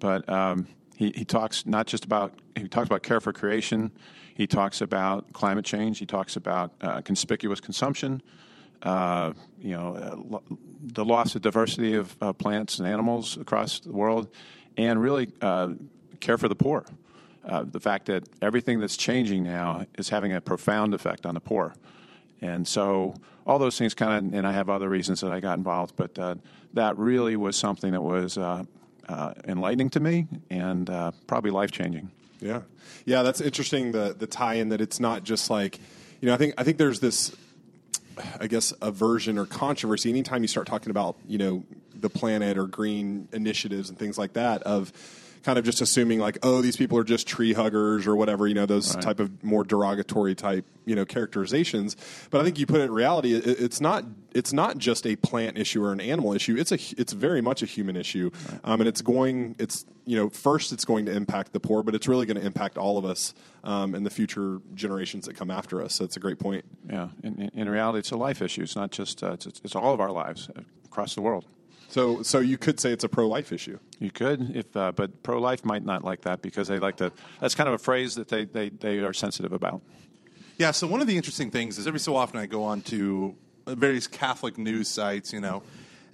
but 0.00 0.28
um, 0.28 0.66
he, 0.96 1.12
he 1.16 1.24
talks 1.24 1.64
not 1.64 1.86
just 1.86 2.04
about 2.04 2.34
he 2.54 2.68
talks 2.68 2.86
about 2.86 3.02
care 3.02 3.20
for 3.20 3.32
creation. 3.32 3.90
He 4.34 4.46
talks 4.46 4.82
about 4.82 5.32
climate 5.32 5.64
change. 5.64 5.98
He 5.98 6.04
talks 6.04 6.36
about 6.36 6.72
uh, 6.82 7.00
conspicuous 7.00 7.60
consumption. 7.60 8.22
Uh, 8.82 9.32
you 9.60 9.70
know, 9.70 9.94
uh, 9.96 10.38
the 10.82 11.04
loss 11.04 11.34
of 11.34 11.42
diversity 11.42 11.94
of 11.94 12.14
uh, 12.20 12.32
plants 12.32 12.78
and 12.78 12.88
animals 12.88 13.36
across 13.38 13.80
the 13.80 13.92
world, 13.92 14.28
and 14.76 15.00
really 15.00 15.30
uh, 15.40 15.70
care 16.20 16.36
for 16.36 16.48
the 16.48 16.56
poor. 16.56 16.84
the 17.44 17.80
fact 17.80 18.06
that 18.06 18.28
everything 18.42 18.78
that's 18.78 18.96
changing 18.96 19.42
now 19.42 19.86
is 19.96 20.10
having 20.10 20.32
a 20.34 20.40
profound 20.40 20.92
effect 20.92 21.24
on 21.24 21.34
the 21.34 21.40
poor. 21.40 21.74
And 22.42 22.66
so 22.66 23.14
all 23.46 23.58
those 23.58 23.78
things 23.78 23.94
kind 23.94 24.26
of, 24.26 24.34
and 24.34 24.46
I 24.46 24.52
have 24.52 24.68
other 24.68 24.88
reasons 24.88 25.20
that 25.20 25.32
I 25.32 25.40
got 25.40 25.56
involved, 25.56 25.94
but 25.96 26.18
uh, 26.18 26.34
that 26.74 26.98
really 26.98 27.36
was 27.36 27.56
something 27.56 27.92
that 27.92 28.02
was 28.02 28.36
uh, 28.36 28.64
uh, 29.08 29.34
enlightening 29.46 29.90
to 29.90 30.00
me 30.00 30.26
and 30.50 30.90
uh, 30.90 31.12
probably 31.26 31.50
life 31.50 31.70
changing. 31.70 32.10
Yeah, 32.40 32.62
yeah, 33.04 33.22
that's 33.22 33.40
interesting. 33.40 33.92
The 33.92 34.16
the 34.18 34.26
tie 34.26 34.54
in 34.54 34.70
that 34.70 34.80
it's 34.80 34.98
not 34.98 35.22
just 35.22 35.48
like, 35.48 35.78
you 36.20 36.26
know, 36.26 36.34
I 36.34 36.36
think 36.36 36.54
I 36.58 36.64
think 36.64 36.76
there's 36.76 36.98
this, 36.98 37.34
I 38.40 38.48
guess, 38.48 38.72
aversion 38.82 39.38
or 39.38 39.46
controversy 39.46 40.10
anytime 40.10 40.42
you 40.42 40.48
start 40.48 40.66
talking 40.66 40.90
about 40.90 41.16
you 41.28 41.38
know 41.38 41.64
the 41.94 42.10
planet 42.10 42.58
or 42.58 42.66
green 42.66 43.28
initiatives 43.32 43.90
and 43.90 43.98
things 43.98 44.18
like 44.18 44.32
that 44.32 44.62
of 44.64 44.92
kind 45.42 45.58
of 45.58 45.64
just 45.64 45.80
assuming 45.80 46.18
like, 46.18 46.38
oh, 46.42 46.60
these 46.60 46.76
people 46.76 46.96
are 46.98 47.04
just 47.04 47.26
tree 47.26 47.52
huggers 47.52 48.06
or 48.06 48.14
whatever, 48.16 48.46
you 48.46 48.54
know, 48.54 48.66
those 48.66 48.94
right. 48.94 49.02
type 49.02 49.20
of 49.20 49.42
more 49.42 49.64
derogatory 49.64 50.34
type, 50.34 50.64
you 50.84 50.94
know, 50.94 51.04
characterizations. 51.04 51.96
But 52.30 52.40
I 52.40 52.44
think 52.44 52.58
you 52.58 52.66
put 52.66 52.80
it 52.80 52.84
in 52.84 52.92
reality, 52.92 53.34
it, 53.34 53.46
it's 53.46 53.80
not 53.80 54.04
it's 54.34 54.52
not 54.52 54.78
just 54.78 55.06
a 55.06 55.16
plant 55.16 55.58
issue 55.58 55.84
or 55.84 55.92
an 55.92 56.00
animal 56.00 56.32
issue. 56.32 56.56
It's 56.56 56.72
a 56.72 56.78
it's 56.96 57.12
very 57.12 57.40
much 57.40 57.62
a 57.62 57.66
human 57.66 57.96
issue, 57.96 58.30
right. 58.50 58.60
um, 58.64 58.80
and 58.80 58.88
it's 58.88 59.02
going 59.02 59.56
it's 59.58 59.84
you 60.04 60.16
know 60.16 60.30
first 60.30 60.72
it's 60.72 60.84
going 60.84 61.06
to 61.06 61.12
impact 61.12 61.52
the 61.52 61.60
poor, 61.60 61.82
but 61.82 61.94
it's 61.94 62.08
really 62.08 62.26
going 62.26 62.38
to 62.38 62.46
impact 62.46 62.78
all 62.78 62.98
of 62.98 63.04
us 63.04 63.34
um, 63.64 63.94
and 63.94 64.06
the 64.06 64.10
future 64.10 64.60
generations 64.74 65.26
that 65.26 65.34
come 65.36 65.50
after 65.50 65.82
us. 65.82 65.94
So 65.94 66.04
it's 66.04 66.16
a 66.16 66.20
great 66.20 66.38
point. 66.38 66.64
Yeah, 66.88 67.08
in, 67.22 67.50
in 67.54 67.68
reality, 67.68 67.98
it's 67.98 68.10
a 68.10 68.16
life 68.16 68.42
issue. 68.42 68.62
It's 68.62 68.76
not 68.76 68.90
just 68.90 69.22
uh, 69.22 69.32
it's, 69.32 69.46
it's 69.46 69.76
all 69.76 69.92
of 69.92 70.00
our 70.00 70.10
lives 70.10 70.48
across 70.84 71.14
the 71.14 71.22
world. 71.22 71.46
So, 71.92 72.22
so 72.22 72.38
you 72.38 72.56
could 72.56 72.80
say 72.80 72.90
it's 72.90 73.04
a 73.04 73.08
pro-life 73.08 73.52
issue. 73.52 73.78
You 73.98 74.10
could, 74.10 74.56
if 74.56 74.74
uh, 74.74 74.92
but 74.92 75.22
pro-life 75.22 75.62
might 75.62 75.84
not 75.84 76.02
like 76.02 76.22
that 76.22 76.40
because 76.40 76.66
they 76.68 76.78
like 76.78 76.96
to. 76.96 77.12
That's 77.38 77.54
kind 77.54 77.68
of 77.68 77.74
a 77.74 77.78
phrase 77.78 78.14
that 78.14 78.28
they, 78.28 78.46
they, 78.46 78.70
they 78.70 79.00
are 79.00 79.12
sensitive 79.12 79.52
about. 79.52 79.82
Yeah. 80.56 80.70
So 80.70 80.86
one 80.86 81.02
of 81.02 81.06
the 81.06 81.18
interesting 81.18 81.50
things 81.50 81.76
is 81.76 81.86
every 81.86 82.00
so 82.00 82.16
often 82.16 82.40
I 82.40 82.46
go 82.46 82.64
on 82.64 82.80
to 82.82 83.36
various 83.66 84.06
Catholic 84.06 84.56
news 84.56 84.88
sites, 84.88 85.34
you 85.34 85.40
know, 85.40 85.62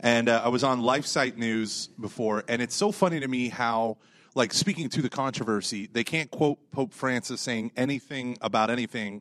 and 0.01 0.29
uh, 0.29 0.43
I 0.45 0.49
was 0.49 0.65
on 0.65 0.81
LifeSite 0.81 1.37
News 1.37 1.91
before, 2.01 2.43
and 2.49 2.61
it's 2.61 2.75
so 2.75 2.91
funny 2.91 3.21
to 3.21 3.29
me 3.29 3.49
how. 3.49 3.99
Like 4.35 4.53
speaking 4.53 4.89
to 4.91 5.03
the 5.03 5.09
controversy, 5.09 5.89
they 5.93 6.05
can't 6.05 6.31
quote 6.31 6.59
Pope 6.71 6.93
Francis 6.93 7.41
saying 7.41 7.73
anything 7.77 8.37
about 8.41 8.71
anything 8.71 9.21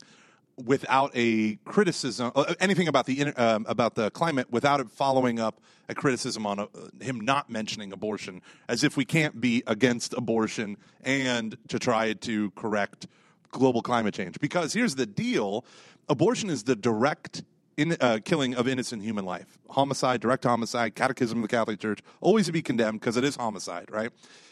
without 0.63 1.11
a 1.13 1.55
criticism, 1.65 2.31
uh, 2.35 2.53
anything 2.59 2.87
about 2.87 3.05
the 3.05 3.33
um, 3.33 3.65
about 3.67 3.95
the 3.95 4.09
climate, 4.11 4.51
without 4.51 4.79
it 4.79 4.89
following 4.89 5.39
up 5.39 5.61
a 5.89 5.95
criticism 5.95 6.45
on 6.45 6.59
a, 6.59 6.63
uh, 6.63 6.67
him 6.99 7.19
not 7.19 7.49
mentioning 7.49 7.93
abortion, 7.93 8.41
as 8.67 8.83
if 8.83 8.97
we 8.97 9.05
can't 9.05 9.39
be 9.39 9.63
against 9.67 10.13
abortion 10.13 10.77
and 11.03 11.57
to 11.67 11.79
try 11.79 12.13
to 12.13 12.51
correct 12.51 13.07
global 13.51 13.81
climate 13.81 14.13
change. 14.13 14.39
Because 14.39 14.73
here's 14.73 14.95
the 14.95 15.05
deal: 15.05 15.63
abortion 16.09 16.49
is 16.49 16.63
the 16.63 16.75
direct 16.75 17.43
in, 17.77 17.95
uh, 18.01 18.19
killing 18.25 18.55
of 18.55 18.67
innocent 18.67 19.03
human 19.03 19.25
life. 19.25 19.59
Homicide, 19.69 20.19
direct 20.19 20.43
homicide, 20.43 20.95
catechism 20.95 21.39
of 21.39 21.43
the 21.43 21.55
Catholic 21.55 21.79
Church, 21.79 21.99
always 22.19 22.47
to 22.47 22.51
be 22.51 22.61
condemned 22.61 22.99
because 22.99 23.15
it 23.17 23.23
is 23.23 23.35
homicide, 23.35 23.89
right? 23.91 24.11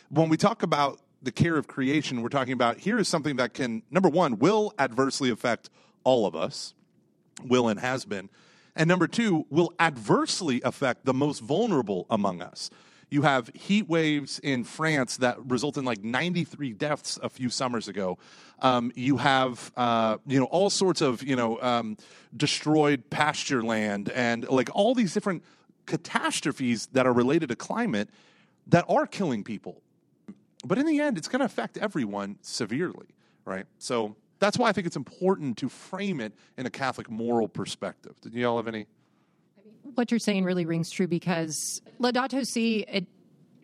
When 0.09 0.29
we 0.29 0.37
talk 0.37 0.61
about 0.61 0.99
the 1.23 1.31
care 1.31 1.57
of 1.57 1.67
creation, 1.67 2.21
we're 2.21 2.29
talking 2.29 2.53
about 2.53 2.77
here 2.77 2.99
is 2.99 3.07
something 3.07 3.37
that 3.37 3.55
can, 3.55 3.81
number 3.89 4.09
one, 4.09 4.37
will 4.37 4.73
adversely 4.77 5.31
affect 5.31 5.71
all 6.05 6.25
of 6.25 6.35
us, 6.35 6.73
will 7.43 7.67
and 7.67 7.81
has 7.81 8.05
been. 8.05 8.29
And 8.77 8.87
number 8.87 9.07
two, 9.07 9.45
will 9.49 9.73
adversely 9.79 10.61
affect 10.63 11.05
the 11.05 11.13
most 11.13 11.39
vulnerable 11.39 12.05
among 12.09 12.41
us. 12.41 12.69
You 13.09 13.21
have 13.21 13.49
heat 13.53 13.87
waves 13.87 14.39
in 14.39 14.63
France 14.63 15.17
that 15.17 15.37
result 15.45 15.77
in 15.77 15.85
like 15.85 16.03
93 16.03 16.73
deaths 16.73 17.19
a 17.21 17.29
few 17.29 17.49
summers 17.49 17.87
ago. 17.87 18.17
Um, 18.61 18.91
you 18.95 19.17
have 19.17 19.71
uh, 19.77 20.17
you 20.25 20.39
know 20.39 20.45
all 20.45 20.69
sorts 20.69 21.01
of 21.01 21.21
you 21.23 21.35
know 21.35 21.61
um, 21.61 21.97
destroyed 22.35 23.09
pasture 23.09 23.63
land 23.63 24.09
and 24.09 24.47
like 24.49 24.69
all 24.73 24.95
these 24.95 25.13
different 25.13 25.43
catastrophes 25.85 26.87
that 26.87 27.05
are 27.05 27.13
related 27.13 27.49
to 27.49 27.55
climate 27.55 28.09
that 28.67 28.85
are 28.89 29.05
killing 29.05 29.43
people. 29.43 29.81
But 30.65 30.79
in 30.79 30.87
the 30.87 30.99
end, 30.99 31.17
it's 31.17 31.27
going 31.27 31.41
to 31.41 31.45
affect 31.45 31.77
everyone 31.77 32.37
severely, 32.41 33.07
right? 33.45 33.67
So 33.77 34.15
that's 34.39 34.57
why 34.57 34.69
I 34.69 34.71
think 34.71 34.87
it's 34.87 34.95
important 34.95 35.57
to 35.57 35.69
frame 35.69 36.19
it 36.19 36.33
in 36.57 36.65
a 36.65 36.69
Catholic 36.69 37.09
moral 37.09 37.47
perspective. 37.47 38.19
Did 38.21 38.33
you 38.33 38.47
all 38.47 38.57
have 38.57 38.67
any? 38.67 38.87
What 39.95 40.11
you're 40.11 40.19
saying 40.19 40.43
really 40.43 40.65
rings 40.65 40.89
true 40.89 41.07
because 41.07 41.81
Laudato 41.99 42.45
Si, 42.45 42.85
it, 42.87 43.05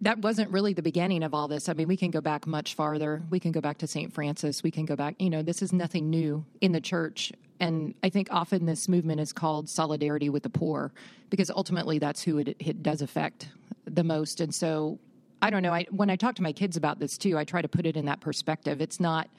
that 0.02 0.20
wasn't 0.20 0.50
really 0.52 0.74
the 0.74 0.82
beginning 0.82 1.24
of 1.24 1.34
all 1.34 1.48
this. 1.48 1.70
I 1.70 1.74
mean, 1.74 1.88
we 1.88 1.98
can 1.98 2.10
go 2.10 2.22
back 2.22 2.48
much 2.48 2.74
farther. 2.74 3.22
We 3.30 3.40
can 3.40 3.52
go 3.52 3.62
back 3.62 3.80
to 3.80 3.88
St. 3.88 4.14
Francis. 4.14 4.64
We 4.64 4.72
can 4.72 4.86
go 4.86 4.96
back, 4.96 5.16
you 5.20 5.30
know, 5.30 5.42
this 5.42 5.62
is 5.62 5.74
nothing 5.74 6.10
new 6.10 6.46
in 6.62 6.72
the 6.72 6.82
church. 6.82 7.32
And 7.60 7.94
I 8.02 8.10
think 8.10 8.30
often 8.32 8.66
this 8.66 8.88
movement 8.88 9.20
is 9.20 9.32
called 9.32 9.70
solidarity 9.70 10.30
with 10.30 10.44
the 10.44 10.50
poor 10.50 10.92
because 11.30 11.52
ultimately 11.52 12.00
that's 12.00 12.24
who 12.24 12.40
it, 12.40 12.56
it 12.60 12.82
does 12.82 13.02
affect 13.02 13.50
the 13.86 14.04
most. 14.04 14.42
And 14.42 14.54
so 14.54 14.98
I 15.42 15.50
don't 15.50 15.62
know. 15.62 15.74
I, 15.74 15.86
when 15.92 16.10
I 16.10 16.16
talk 16.16 16.36
to 16.36 16.44
my 16.44 16.54
kids 16.54 16.78
about 16.78 17.00
this 17.00 17.18
too, 17.18 17.38
I 17.38 17.44
try 17.44 17.62
to 17.62 17.68
put 17.68 17.86
it 17.86 17.96
in 17.96 18.06
that 18.06 18.22
perspective. 18.22 18.82
It's 18.82 19.00
not 19.00 19.30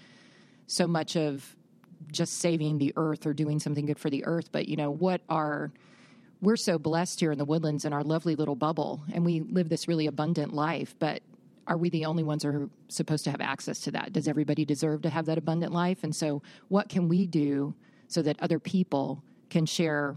so 0.72 0.86
much 0.86 1.16
of 1.16 1.56
just 2.10 2.38
saving 2.38 2.78
the 2.78 2.92
earth 2.96 3.26
or 3.26 3.34
doing 3.34 3.60
something 3.60 3.86
good 3.86 3.98
for 3.98 4.10
the 4.10 4.24
earth, 4.24 4.50
but 4.52 4.68
you 4.68 4.76
know, 4.76 4.90
what 4.90 5.20
are 5.28 5.70
we're 6.40 6.56
so 6.56 6.76
blessed 6.76 7.20
here 7.20 7.30
in 7.30 7.38
the 7.38 7.44
woodlands 7.44 7.84
in 7.84 7.92
our 7.92 8.02
lovely 8.02 8.34
little 8.34 8.56
bubble 8.56 9.02
and 9.12 9.24
we 9.24 9.40
live 9.40 9.68
this 9.68 9.86
really 9.86 10.06
abundant 10.06 10.52
life, 10.52 10.96
but 10.98 11.22
are 11.68 11.76
we 11.76 11.90
the 11.90 12.04
only 12.04 12.24
ones 12.24 12.42
who 12.42 12.48
are 12.48 12.70
supposed 12.88 13.22
to 13.24 13.30
have 13.30 13.40
access 13.40 13.80
to 13.80 13.92
that? 13.92 14.12
Does 14.12 14.26
everybody 14.26 14.64
deserve 14.64 15.02
to 15.02 15.10
have 15.10 15.26
that 15.26 15.38
abundant 15.38 15.72
life? 15.72 16.02
And 16.02 16.16
so 16.16 16.42
what 16.68 16.88
can 16.88 17.08
we 17.08 17.26
do 17.26 17.74
so 18.08 18.22
that 18.22 18.40
other 18.40 18.58
people 18.58 19.22
can 19.50 19.66
share 19.66 20.16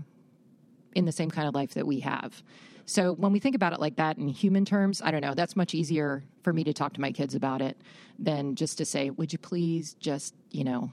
in 0.96 1.06
the 1.06 1.12
same 1.12 1.30
kind 1.30 1.48
of 1.48 1.54
life 1.54 1.76
that 1.76 1.86
we 1.86 2.00
have? 2.00 2.42
So 2.86 3.14
when 3.14 3.32
we 3.32 3.40
think 3.40 3.56
about 3.56 3.74
it 3.74 3.80
like 3.80 3.96
that 3.96 4.18
in 4.18 4.28
human 4.28 4.64
terms, 4.64 5.02
I 5.02 5.12
don't 5.12 5.22
know, 5.22 5.34
that's 5.34 5.56
much 5.56 5.74
easier 5.74 6.24
for 6.44 6.54
me 6.54 6.64
to 6.66 6.74
talk 6.74 6.94
to 6.94 7.02
my 7.02 7.12
kids 7.12 7.34
about 7.34 7.62
it 7.62 7.78
than 8.20 8.56
just 8.56 8.78
to 8.78 8.86
say, 8.86 9.10
would 9.10 9.34
you 9.34 9.40
please 9.40 9.96
just, 9.96 10.36
you 10.52 10.64
know, 10.64 10.92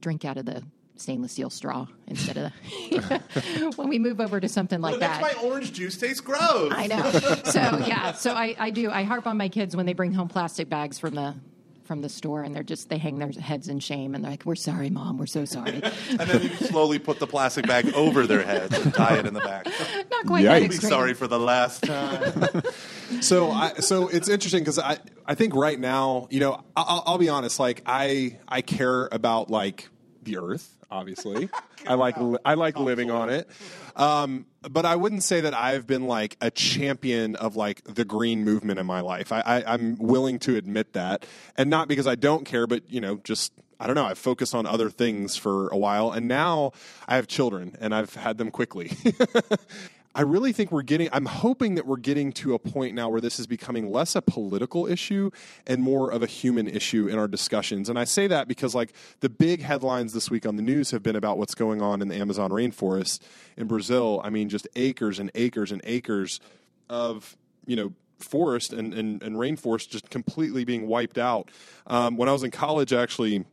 drink 0.00 0.24
out 0.24 0.36
of 0.36 0.44
the 0.44 0.62
stainless 0.96 1.32
steel 1.32 1.50
straw 1.50 1.86
instead 2.06 2.36
of 2.36 2.52
the, 2.90 3.72
when 3.76 3.88
we 3.88 3.98
move 3.98 4.20
over 4.20 4.40
to 4.40 4.48
something 4.48 4.80
like 4.80 4.92
well, 4.92 5.00
that. 5.00 5.20
my 5.20 5.34
orange 5.42 5.72
juice 5.72 5.96
tastes 5.96 6.20
gross. 6.20 6.72
I 6.74 6.86
know. 6.86 7.10
So 7.44 7.60
yeah, 7.86 8.12
so 8.12 8.32
I, 8.32 8.54
I 8.58 8.70
do. 8.70 8.90
I 8.90 9.02
harp 9.02 9.26
on 9.26 9.36
my 9.36 9.48
kids 9.48 9.76
when 9.76 9.86
they 9.86 9.92
bring 9.92 10.12
home 10.12 10.28
plastic 10.28 10.68
bags 10.68 10.98
from 10.98 11.14
the 11.14 11.34
from 11.86 12.02
the 12.02 12.08
store, 12.08 12.42
and 12.42 12.54
they're 12.54 12.62
just 12.62 12.88
they 12.88 12.98
hang 12.98 13.18
their 13.18 13.30
heads 13.30 13.68
in 13.68 13.78
shame, 13.80 14.14
and 14.14 14.22
they're 14.24 14.32
like, 14.32 14.44
"We're 14.44 14.54
sorry, 14.54 14.90
mom. 14.90 15.18
We're 15.18 15.26
so 15.26 15.44
sorry." 15.44 15.80
and 16.10 16.20
then 16.20 16.42
you 16.42 16.48
slowly 16.50 16.98
put 16.98 17.18
the 17.18 17.26
plastic 17.26 17.66
bag 17.66 17.92
over 17.94 18.26
their 18.26 18.42
heads 18.42 18.76
and 18.78 18.92
tie 18.92 19.16
it 19.18 19.26
in 19.26 19.34
the 19.34 19.40
back. 19.40 19.66
Not 20.10 20.26
quite 20.26 20.44
that 20.44 20.62
Yikes. 20.62 20.68
Be 20.68 20.76
sorry 20.76 21.14
for 21.14 21.26
the 21.26 21.38
last 21.38 21.82
time. 21.84 22.62
So, 23.20 23.52
I, 23.52 23.74
so 23.74 24.08
it's 24.08 24.28
interesting 24.28 24.60
because 24.62 24.80
I, 24.80 24.98
I 25.24 25.36
think 25.36 25.54
right 25.54 25.78
now, 25.78 26.26
you 26.28 26.40
know, 26.40 26.54
I- 26.76 26.82
I'll, 26.82 27.02
I'll 27.06 27.18
be 27.18 27.28
honest. 27.28 27.60
Like, 27.60 27.82
I, 27.86 28.38
I 28.48 28.62
care 28.62 29.08
about 29.12 29.48
like 29.48 29.88
the 30.24 30.38
earth. 30.38 30.75
Obviously, 30.90 31.48
I 31.86 31.94
like, 31.94 32.16
li- 32.18 32.38
I 32.44 32.54
like 32.54 32.78
living 32.78 33.10
on 33.10 33.28
it. 33.28 33.48
Um, 33.96 34.46
but 34.62 34.84
I 34.84 34.96
wouldn't 34.96 35.22
say 35.22 35.40
that 35.40 35.54
I've 35.54 35.86
been 35.86 36.06
like 36.06 36.36
a 36.40 36.50
champion 36.50 37.36
of 37.36 37.56
like 37.56 37.82
the 37.84 38.04
green 38.04 38.44
movement 38.44 38.78
in 38.78 38.86
my 38.86 39.00
life. 39.00 39.32
I, 39.32 39.40
I, 39.40 39.74
I'm 39.74 39.96
willing 39.96 40.38
to 40.40 40.56
admit 40.56 40.92
that, 40.92 41.26
and 41.56 41.70
not 41.70 41.88
because 41.88 42.06
I 42.06 42.14
don't 42.14 42.44
care, 42.44 42.66
but 42.66 42.90
you 42.90 43.00
know, 43.00 43.16
just 43.24 43.52
I 43.78 43.86
don't 43.86 43.94
know. 43.94 44.06
I've 44.06 44.18
focused 44.18 44.54
on 44.54 44.66
other 44.66 44.88
things 44.90 45.36
for 45.36 45.68
a 45.68 45.76
while, 45.76 46.10
and 46.10 46.28
now 46.28 46.72
I 47.06 47.16
have 47.16 47.26
children, 47.26 47.76
and 47.80 47.94
I've 47.94 48.14
had 48.14 48.38
them 48.38 48.50
quickly. 48.50 48.92
I 50.16 50.22
really 50.22 50.52
think 50.52 50.72
we're 50.72 50.80
getting, 50.80 51.10
I'm 51.12 51.26
hoping 51.26 51.74
that 51.74 51.86
we're 51.86 51.98
getting 51.98 52.32
to 52.32 52.54
a 52.54 52.58
point 52.58 52.94
now 52.94 53.10
where 53.10 53.20
this 53.20 53.38
is 53.38 53.46
becoming 53.46 53.92
less 53.92 54.16
a 54.16 54.22
political 54.22 54.86
issue 54.86 55.30
and 55.66 55.82
more 55.82 56.10
of 56.10 56.22
a 56.22 56.26
human 56.26 56.66
issue 56.66 57.06
in 57.06 57.18
our 57.18 57.28
discussions. 57.28 57.90
And 57.90 57.98
I 57.98 58.04
say 58.04 58.26
that 58.28 58.48
because, 58.48 58.74
like, 58.74 58.94
the 59.20 59.28
big 59.28 59.60
headlines 59.60 60.14
this 60.14 60.30
week 60.30 60.46
on 60.46 60.56
the 60.56 60.62
news 60.62 60.90
have 60.92 61.02
been 61.02 61.16
about 61.16 61.36
what's 61.36 61.54
going 61.54 61.82
on 61.82 62.00
in 62.00 62.08
the 62.08 62.14
Amazon 62.14 62.50
rainforest 62.50 63.20
in 63.58 63.66
Brazil. 63.66 64.22
I 64.24 64.30
mean, 64.30 64.48
just 64.48 64.66
acres 64.74 65.18
and 65.18 65.30
acres 65.34 65.70
and 65.70 65.82
acres 65.84 66.40
of, 66.88 67.36
you 67.66 67.76
know, 67.76 67.92
forest 68.18 68.72
and, 68.72 68.94
and, 68.94 69.22
and 69.22 69.36
rainforest 69.36 69.90
just 69.90 70.08
completely 70.08 70.64
being 70.64 70.86
wiped 70.86 71.18
out. 71.18 71.50
Um, 71.86 72.16
when 72.16 72.30
I 72.30 72.32
was 72.32 72.42
in 72.42 72.50
college, 72.50 72.94
actually, 72.94 73.44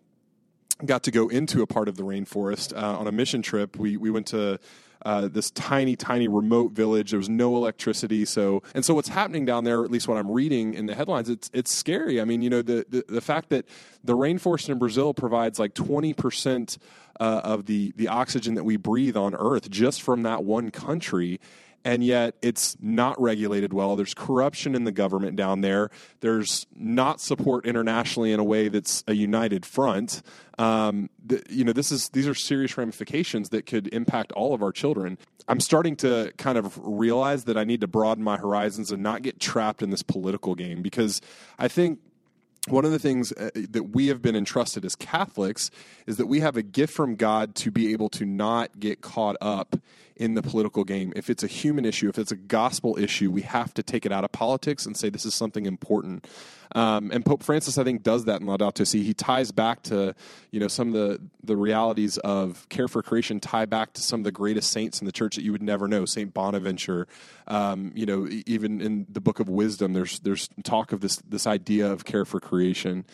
got 0.85 1.03
to 1.03 1.11
go 1.11 1.27
into 1.27 1.61
a 1.61 1.67
part 1.67 1.89
of 1.89 1.97
the 1.97 2.03
rainforest 2.03 2.73
uh, 2.73 2.99
on 2.99 3.07
a 3.07 3.11
mission 3.11 3.41
trip. 3.41 3.77
We 3.77 3.97
we 3.97 4.09
went 4.09 4.27
to 4.27 4.59
uh, 5.05 5.27
this 5.27 5.51
tiny, 5.51 5.95
tiny 5.95 6.27
remote 6.27 6.71
village. 6.71 7.11
There 7.11 7.17
was 7.17 7.29
no 7.29 7.55
electricity. 7.55 8.25
So 8.25 8.63
and 8.73 8.85
so, 8.85 8.93
what's 8.93 9.09
happening 9.09 9.45
down 9.45 9.63
there? 9.63 9.83
At 9.83 9.91
least 9.91 10.07
what 10.07 10.17
I'm 10.17 10.31
reading 10.31 10.73
in 10.73 10.85
the 10.85 10.95
headlines, 10.95 11.29
it's 11.29 11.49
it's 11.53 11.73
scary. 11.73 12.21
I 12.21 12.25
mean, 12.25 12.41
you 12.41 12.49
know, 12.49 12.61
the 12.61 12.85
the, 12.89 13.05
the 13.07 13.21
fact 13.21 13.49
that 13.49 13.65
the 14.03 14.15
rainforest 14.15 14.69
in 14.69 14.79
Brazil 14.79 15.13
provides 15.13 15.59
like 15.59 15.73
20 15.73 16.13
percent 16.13 16.77
uh, 17.19 17.41
of 17.43 17.65
the 17.65 17.93
the 17.95 18.07
oxygen 18.07 18.55
that 18.55 18.63
we 18.63 18.77
breathe 18.77 19.17
on 19.17 19.35
Earth 19.35 19.69
just 19.69 20.01
from 20.01 20.23
that 20.23 20.43
one 20.43 20.71
country 20.71 21.39
and 21.85 22.03
yet 22.03 22.35
it's 22.41 22.77
not 22.79 23.19
regulated 23.21 23.73
well. 23.73 23.95
There's 23.95 24.13
corruption 24.13 24.75
in 24.75 24.83
the 24.83 24.91
government 24.91 25.35
down 25.35 25.61
there. 25.61 25.89
There's 26.21 26.65
not 26.75 27.19
support 27.19 27.65
internationally 27.65 28.31
in 28.31 28.39
a 28.39 28.43
way 28.43 28.69
that's 28.69 29.03
a 29.07 29.13
united 29.13 29.65
front. 29.65 30.21
Um, 30.57 31.09
the, 31.25 31.43
you 31.49 31.63
know, 31.63 31.73
this 31.73 31.91
is 31.91 32.09
these 32.09 32.27
are 32.27 32.35
serious 32.35 32.77
ramifications 32.77 33.49
that 33.49 33.65
could 33.65 33.87
impact 33.93 34.31
all 34.33 34.53
of 34.53 34.61
our 34.61 34.71
children. 34.71 35.17
I'm 35.47 35.59
starting 35.59 35.95
to 35.97 36.31
kind 36.37 36.57
of 36.57 36.79
realize 36.81 37.45
that 37.45 37.57
I 37.57 37.65
need 37.65 37.81
to 37.81 37.87
broaden 37.87 38.23
my 38.23 38.37
horizons 38.37 38.91
and 38.91 39.03
not 39.03 39.21
get 39.21 39.39
trapped 39.39 39.81
in 39.81 39.89
this 39.89 40.03
political 40.03 40.55
game 40.55 40.81
because 40.81 41.21
I 41.59 41.67
think 41.67 41.99
one 42.69 42.85
of 42.85 42.91
the 42.91 42.99
things 42.99 43.33
uh, 43.33 43.49
that 43.71 43.89
we 43.93 44.07
have 44.07 44.21
been 44.21 44.37
entrusted 44.37 44.85
as 44.85 44.95
Catholics 44.95 45.69
is 46.07 46.15
that 46.15 46.27
we 46.27 46.39
have 46.39 46.55
a 46.55 46.63
gift 46.63 46.93
from 46.93 47.15
God 47.15 47.55
to 47.55 47.71
be 47.71 47.91
able 47.91 48.07
to 48.09 48.25
not 48.25 48.79
get 48.79 49.01
caught 49.01 49.35
up 49.41 49.75
in 50.15 50.35
the 50.35 50.41
political 50.41 50.83
game. 50.83 51.13
If 51.15 51.29
it's 51.29 51.43
a 51.43 51.47
human 51.47 51.85
issue, 51.85 52.09
if 52.09 52.17
it's 52.17 52.31
a 52.31 52.35
gospel 52.35 52.97
issue, 52.97 53.31
we 53.31 53.41
have 53.41 53.73
to 53.75 53.83
take 53.83 54.05
it 54.05 54.11
out 54.11 54.23
of 54.23 54.31
politics 54.31 54.85
and 54.85 54.95
say 54.95 55.09
this 55.09 55.25
is 55.25 55.33
something 55.33 55.65
important. 55.65 56.27
Um, 56.75 57.11
and 57.11 57.25
Pope 57.25 57.43
Francis, 57.43 57.77
I 57.77 57.83
think, 57.83 58.03
does 58.03 58.25
that 58.25 58.41
in 58.41 58.47
Laudato 58.47 58.85
Si. 58.85 59.03
He 59.03 59.13
ties 59.13 59.51
back 59.51 59.83
to 59.83 60.15
you 60.51 60.59
know 60.59 60.67
some 60.67 60.87
of 60.89 60.93
the 60.93 61.21
the 61.43 61.55
realities 61.55 62.17
of 62.19 62.67
care 62.69 62.87
for 62.87 63.03
creation, 63.03 63.39
tie 63.39 63.65
back 63.65 63.93
to 63.93 64.01
some 64.01 64.21
of 64.21 64.23
the 64.23 64.31
greatest 64.31 64.71
saints 64.71 64.99
in 64.99 65.05
the 65.05 65.11
church 65.11 65.35
that 65.35 65.43
you 65.43 65.51
would 65.51 65.61
never 65.61 65.87
know, 65.87 66.05
Saint 66.05 66.33
Bonaventure. 66.33 67.07
Um, 67.47 67.91
you 67.95 68.05
know, 68.05 68.27
even 68.47 68.81
in 68.81 69.05
the 69.09 69.21
Book 69.21 69.39
of 69.39 69.49
Wisdom, 69.49 69.93
there's 69.93 70.19
there's 70.19 70.49
talk 70.63 70.91
of 70.91 71.01
this 71.01 71.17
this 71.17 71.45
idea 71.45 71.91
of 71.91 72.05
care 72.05 72.25
for 72.25 72.39
creation. 72.39 73.05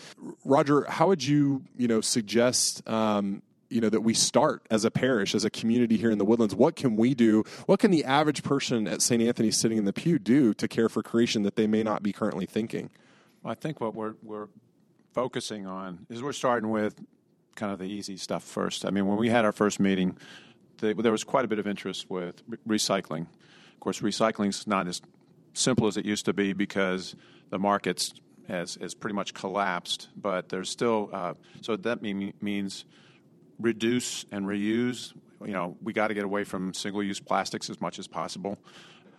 Roger, 0.46 0.86
how 0.90 1.08
would 1.08 1.26
you 1.26 1.64
you 1.76 1.88
know 1.88 2.02
suggest? 2.02 2.88
Um, 2.88 3.42
you 3.70 3.82
know 3.82 3.90
that 3.90 4.02
we 4.02 4.14
start 4.14 4.66
as 4.72 4.84
a 4.86 4.92
parish 4.92 5.36
as 5.36 5.46
a 5.46 5.50
community 5.50 5.98
here 5.98 6.12
in 6.12 6.18
the 6.18 6.26
woodlands 6.26 6.56
what 6.56 6.76
can 6.76 6.96
we 6.96 7.14
do 7.14 7.44
what 7.66 7.80
can 7.80 7.92
the 7.92 8.04
average 8.04 8.44
person 8.44 8.88
at 8.88 9.02
st 9.02 9.22
anthony 9.22 9.52
sitting 9.52 9.78
in 9.78 9.86
the 9.86 9.94
pew 9.94 10.18
do 10.18 10.54
to 10.54 10.68
care 10.68 10.90
for 10.90 11.04
creation 11.04 11.44
that 11.44 11.56
they 11.56 11.68
may 11.68 11.84
not 11.84 12.02
be 12.02 12.12
currently 12.12 12.46
thinking 12.46 12.90
I 13.44 13.54
think 13.54 13.80
what 13.80 13.96
we're 13.96 14.16
we're 14.22 14.48
focusing 15.14 15.66
on 15.66 16.06
is 16.10 16.22
we're 16.22 16.34
starting 16.34 16.70
with 16.70 16.96
kind 17.56 17.72
of 17.72 17.80
the 17.80 17.86
easy 17.86 18.18
stuff 18.18 18.44
first. 18.44 18.86
I 18.86 18.90
mean, 18.92 19.06
when 19.06 19.18
we 19.18 19.30
had 19.30 19.46
our 19.46 19.52
first 19.52 19.80
meeting, 19.80 20.18
the, 20.78 20.94
there 20.94 21.12
was 21.12 21.24
quite 21.24 21.46
a 21.46 21.48
bit 21.48 21.60
of 21.60 21.68
interest 21.68 22.10
with 22.10 22.42
re- 22.48 22.78
recycling. 22.78 23.28
Of 23.74 23.80
course, 23.80 24.00
recycling 24.02 24.50
is 24.50 24.68
not 24.68 24.88
as 24.88 25.02
simple 25.54 25.88
as 25.88 25.98
it 25.98 26.06
used 26.06 26.26
to 26.26 26.34
be 26.34 26.54
because 26.54 27.16
the 27.50 27.60
markets 27.60 28.14
has 28.48 28.78
has 28.82 28.94
pretty 28.94 29.16
much 29.16 29.34
collapsed. 29.34 30.10
But 30.16 30.50
there's 30.50 30.70
still 30.70 31.10
uh, 31.14 31.34
so 31.62 31.76
that 31.78 32.02
mean, 32.02 32.34
means 32.42 32.86
reduce 33.60 34.26
and 34.32 34.46
reuse. 34.46 35.14
You 35.46 35.54
know, 35.54 35.78
we 35.82 35.94
got 35.94 36.10
to 36.10 36.14
get 36.14 36.24
away 36.24 36.44
from 36.44 36.74
single-use 36.74 37.20
plastics 37.20 37.70
as 37.70 37.80
much 37.80 38.00
as 38.00 38.08
possible. 38.08 38.58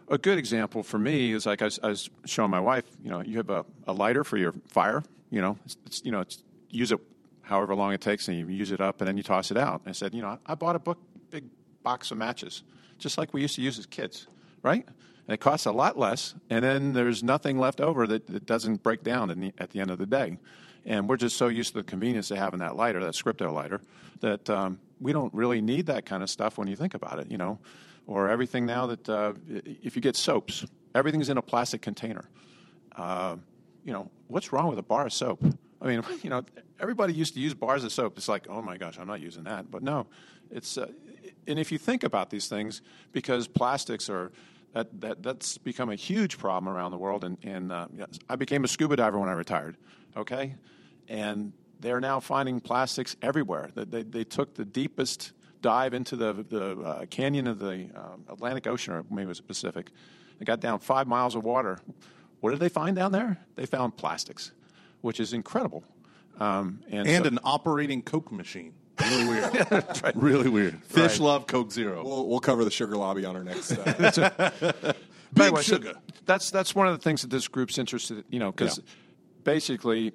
A 0.09 0.19
good 0.19 0.39
example 0.39 0.83
for 0.83 0.99
me 0.99 1.33
is 1.33 1.47
like 1.47 1.63
I 1.63 1.67
was, 1.67 1.79
I 1.83 1.89
was 1.89 2.11
showing 2.27 2.51
my 2.51 2.61
wife. 2.61 2.85
You 3.03 3.11
know, 3.11 3.23
you 3.23 3.37
have 3.37 3.51
a, 3.51 3.65
a 3.87 3.93
lighter 3.93 4.25
for 4.25 4.37
your 4.37 4.55
fire. 4.69 5.03
You 5.31 5.41
know, 5.41 5.59
it's, 5.65 5.77
it's, 5.87 6.05
you 6.05 6.11
know, 6.11 6.21
it's, 6.21 6.43
use 6.69 6.93
it 6.93 7.01
however 7.43 7.75
long 7.75 7.93
it 7.93 8.01
takes, 8.01 8.29
and 8.29 8.37
you 8.37 8.47
use 8.47 8.71
it 8.71 8.81
up, 8.81 9.01
and 9.01 9.09
then 9.09 9.17
you 9.17 9.23
toss 9.23 9.51
it 9.51 9.57
out. 9.57 9.81
And 9.85 9.91
I 9.91 9.93
said, 9.93 10.15
you 10.15 10.23
know, 10.23 10.39
I 10.47 10.55
bought 10.55 10.77
a 10.77 10.79
book, 10.79 10.99
big 11.31 11.45
box 11.83 12.11
of 12.11 12.19
matches, 12.19 12.63
just 12.99 13.19
like 13.19 13.35
we 13.35 13.43
used 13.43 13.57
to 13.57 13.63
use 13.63 13.79
as 13.79 13.87
kids, 13.87 14.27
right? 14.63 14.85
And 14.87 15.35
it 15.35 15.41
costs 15.41 15.67
a 15.67 15.73
lot 15.73 15.99
less, 15.99 16.35
and 16.49 16.65
then 16.65 16.93
there's 16.93 17.23
nothing 17.23 17.59
left 17.59 17.81
over 17.81 18.07
that, 18.07 18.27
that 18.29 18.47
doesn't 18.47 18.83
break 18.83 19.03
down 19.03 19.29
the, 19.29 19.53
at 19.59 19.71
the 19.71 19.81
end 19.81 19.91
of 19.91 19.99
the 19.99 20.07
day. 20.07 20.39
And 20.85 21.09
we're 21.09 21.17
just 21.17 21.37
so 21.37 21.49
used 21.49 21.73
to 21.73 21.79
the 21.79 21.85
convenience 21.85 22.31
of 22.31 22.39
having 22.39 22.61
that 22.61 22.77
lighter, 22.77 23.01
that 23.01 23.15
Scripto 23.15 23.53
lighter, 23.53 23.81
that 24.21 24.49
um, 24.49 24.79
we 25.01 25.13
don't 25.13 25.33
really 25.35 25.61
need 25.61 25.87
that 25.87 26.07
kind 26.07 26.23
of 26.23 26.31
stuff 26.31 26.59
when 26.59 26.69
you 26.69 26.77
think 26.77 26.95
about 26.95 27.19
it, 27.19 27.31
you 27.31 27.39
know. 27.39 27.59
Or 28.07 28.29
everything 28.29 28.67
now 28.67 28.87
that 28.87 29.09
uh, 29.09 29.35
if 29.49 29.95
you 29.95 30.03
get 30.03 30.17
soaps, 30.17 30.67
everything's 30.95 31.29
in 31.29 31.39
a 31.39 31.43
plastic 31.43 31.83
container. 31.83 32.29
Uh, 32.97 33.37
you 33.85 33.93
know, 33.93 34.11
what's 34.29 34.53
wrong 34.53 34.69
with 34.69 34.79
a 34.79 34.83
bar 34.83 35.07
of 35.07 35.13
soap? 35.13 35.45
I 35.81 35.87
mean, 35.87 36.03
you 36.23 36.31
know, 36.31 36.45
everybody 36.81 37.13
used 37.13 37.35
to 37.35 37.41
use 37.41 37.55
bars 37.55 37.85
of 37.85 37.93
soap. 37.93 38.17
It's 38.17 38.29
like, 38.29 38.47
oh 38.49 38.63
my 38.63 38.77
gosh, 38.77 38.99
I'm 38.99 39.07
not 39.07 39.21
using 39.21 39.45
that. 39.45 39.71
But 39.71 39.83
no, 39.83 40.07
it's 40.51 40.77
uh, 40.79 40.89
and 41.47 41.59
if 41.59 41.71
you 41.73 41.79
think 41.79 42.05
about 42.05 42.31
these 42.31 42.49
things, 42.49 42.83
because 43.13 43.47
plastics 43.47 44.09
are 44.09 44.33
that, 44.73 45.01
that 45.01 45.23
that's 45.23 45.59
become 45.59 45.91
a 45.91 45.95
huge 45.95 46.39
problem 46.39 46.73
around 46.73 46.93
the 46.93 46.99
world. 46.99 47.25
And, 47.25 47.37
and 47.43 47.73
uh, 47.73 47.87
I 48.29 48.37
became 48.37 48.65
a 48.65 48.69
scuba 48.69 48.97
diver 48.97 49.19
when 49.19 49.29
I 49.29 49.33
retired. 49.33 49.77
Okay, 50.17 50.55
and 51.09 51.53
they're 51.81 52.01
now 52.01 52.21
finding 52.21 52.61
plastics 52.61 53.17
everywhere. 53.23 53.71
They, 53.75 53.85
they, 53.85 54.03
they 54.03 54.25
took 54.25 54.55
the 54.55 54.65
deepest 54.65 55.33
dive 55.63 55.95
into 55.95 56.17
the 56.17 56.33
the 56.49 56.81
uh, 56.81 57.07
canyon 57.07 57.47
of 57.47 57.59
the 57.59 57.89
um, 57.95 58.25
Atlantic 58.29 58.67
Ocean, 58.67 58.95
or 58.95 59.05
maybe 59.11 59.23
it 59.23 59.29
was 59.29 59.39
the 59.39 59.45
Pacific. 59.45 59.91
They 60.39 60.45
got 60.45 60.61
down 60.61 60.79
five 60.79 61.07
miles 61.07 61.35
of 61.35 61.45
water. 61.45 61.79
What 62.41 62.51
did 62.53 62.61
they 62.61 62.69
find 62.71 62.97
down 62.97 63.13
there? 63.13 63.39
They 63.57 63.67
found 63.67 63.97
plastics, 63.97 64.53
which 65.03 65.21
is 65.21 65.33
incredible. 65.33 65.85
Um, 66.39 66.81
and 66.91 67.07
and 67.07 67.25
so- 67.25 67.29
an 67.31 67.39
operating 67.45 68.03
Coke 68.03 68.33
machine. 68.33 68.73
Really 69.03 69.29
weird. 69.29 69.85
Really 70.15 70.49
weird. 70.51 70.83
Fish 70.85 71.13
Right. 71.13 71.21
love 71.21 71.47
Coke 71.47 71.73
Zero. 71.73 72.05
we'll, 72.05 72.27
we'll 72.29 72.41
cover 72.41 72.65
the 72.65 72.71
sugar 72.71 72.97
lobby 72.97 73.25
on 73.25 73.35
our 73.35 73.43
next 73.45 73.73
uh, 73.73 74.51
Big 75.33 75.43
anyway, 75.45 75.63
so 75.63 75.77
sugar. 75.77 75.95
that's 76.27 76.51
that's 76.51 76.75
one 76.75 76.87
of 76.89 76.93
the 76.97 77.03
things 77.03 77.23
that 77.23 77.31
this 77.31 77.49
group's 77.49 77.79
interested. 77.79 78.19
in, 78.19 78.25
You 78.31 78.39
know, 78.41 78.51
because 78.53 78.79
Yeah. 78.79 78.85
Basically, 79.45 80.13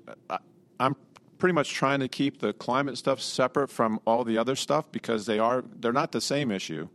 I'm 0.80 0.96
pretty 1.38 1.54
much 1.54 1.74
trying 1.74 2.00
to 2.00 2.08
keep 2.08 2.40
the 2.40 2.54
climate 2.54 2.98
stuff 2.98 3.22
separate 3.22 3.70
from 3.70 4.00
all 4.06 4.24
the 4.24 4.38
other 4.38 4.56
stuff 4.56 4.92
because 4.92 5.26
they 5.26 5.40
are 5.40 5.64
they're 5.80 5.94
not 5.94 6.12
the 6.12 6.22
same 6.22 6.52
issue. 6.52 6.88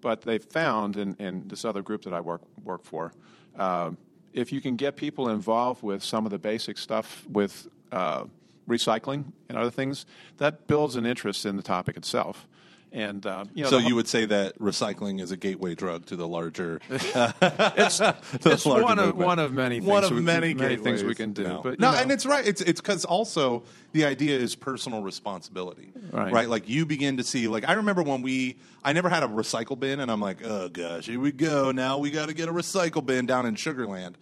But 0.00 0.22
they 0.22 0.38
found 0.38 0.96
in, 0.96 1.14
in 1.16 1.48
this 1.48 1.64
other 1.64 1.82
group 1.82 2.02
that 2.04 2.14
I 2.14 2.20
work 2.20 2.42
work 2.64 2.84
for, 2.84 3.12
uh, 3.58 3.90
if 4.32 4.52
you 4.52 4.60
can 4.60 4.76
get 4.76 4.96
people 4.96 5.28
involved 5.28 5.82
with 5.82 6.02
some 6.02 6.24
of 6.24 6.30
the 6.30 6.38
basic 6.38 6.78
stuff 6.78 7.26
with 7.28 7.68
uh, 7.92 8.24
recycling 8.68 9.32
and 9.48 9.58
other 9.58 9.70
things, 9.70 10.06
that 10.38 10.66
builds 10.66 10.96
an 10.96 11.04
interest 11.04 11.44
in 11.44 11.56
the 11.56 11.62
topic 11.62 11.96
itself. 11.96 12.48
And 12.92 13.24
uh, 13.24 13.44
you 13.54 13.62
know, 13.64 13.70
so 13.70 13.78
the- 13.78 13.86
you 13.86 13.94
would 13.94 14.08
say 14.08 14.24
that 14.24 14.58
recycling 14.58 15.20
is 15.20 15.30
a 15.30 15.36
gateway 15.36 15.74
drug 15.74 16.06
to 16.06 16.16
the 16.16 16.26
larger. 16.26 16.80
it's, 16.90 18.00
it's 18.32 18.66
larger 18.66 18.82
one 18.82 18.98
of 18.98 19.16
one 19.16 19.38
of 19.38 19.52
many 19.52 19.76
things 19.76 19.88
One 19.88 20.04
of 20.04 20.10
we, 20.10 20.20
many 20.20 20.54
things 20.54 21.04
we 21.04 21.14
can 21.14 21.32
do. 21.32 21.44
No. 21.44 21.60
But 21.62 21.78
No, 21.78 21.92
know, 21.92 21.98
and 21.98 22.10
it's 22.10 22.26
right. 22.26 22.46
It's 22.46 22.60
it's 22.60 22.80
because 22.80 23.04
also 23.04 23.62
the 23.92 24.04
idea 24.04 24.36
is 24.38 24.56
personal 24.56 25.02
responsibility, 25.02 25.92
Right. 26.10 26.48
Like 26.48 26.68
you 26.68 26.84
begin 26.86 27.16
to 27.18 27.24
see. 27.24 27.46
Like 27.48 27.68
I 27.68 27.74
remember 27.74 28.02
when 28.02 28.22
we, 28.22 28.56
I 28.84 28.92
never 28.92 29.08
had 29.08 29.22
a 29.22 29.28
recycle 29.28 29.78
bin, 29.78 30.00
and 30.00 30.10
I'm 30.10 30.20
like, 30.20 30.44
oh 30.44 30.68
gosh, 30.68 31.06
here 31.06 31.20
we 31.20 31.32
go. 31.32 31.70
Now 31.70 31.98
we 31.98 32.10
got 32.10 32.28
to 32.28 32.34
get 32.34 32.48
a 32.48 32.52
recycle 32.52 33.04
bin 33.04 33.26
down 33.26 33.46
in 33.46 33.54
Sugarland, 33.54 34.14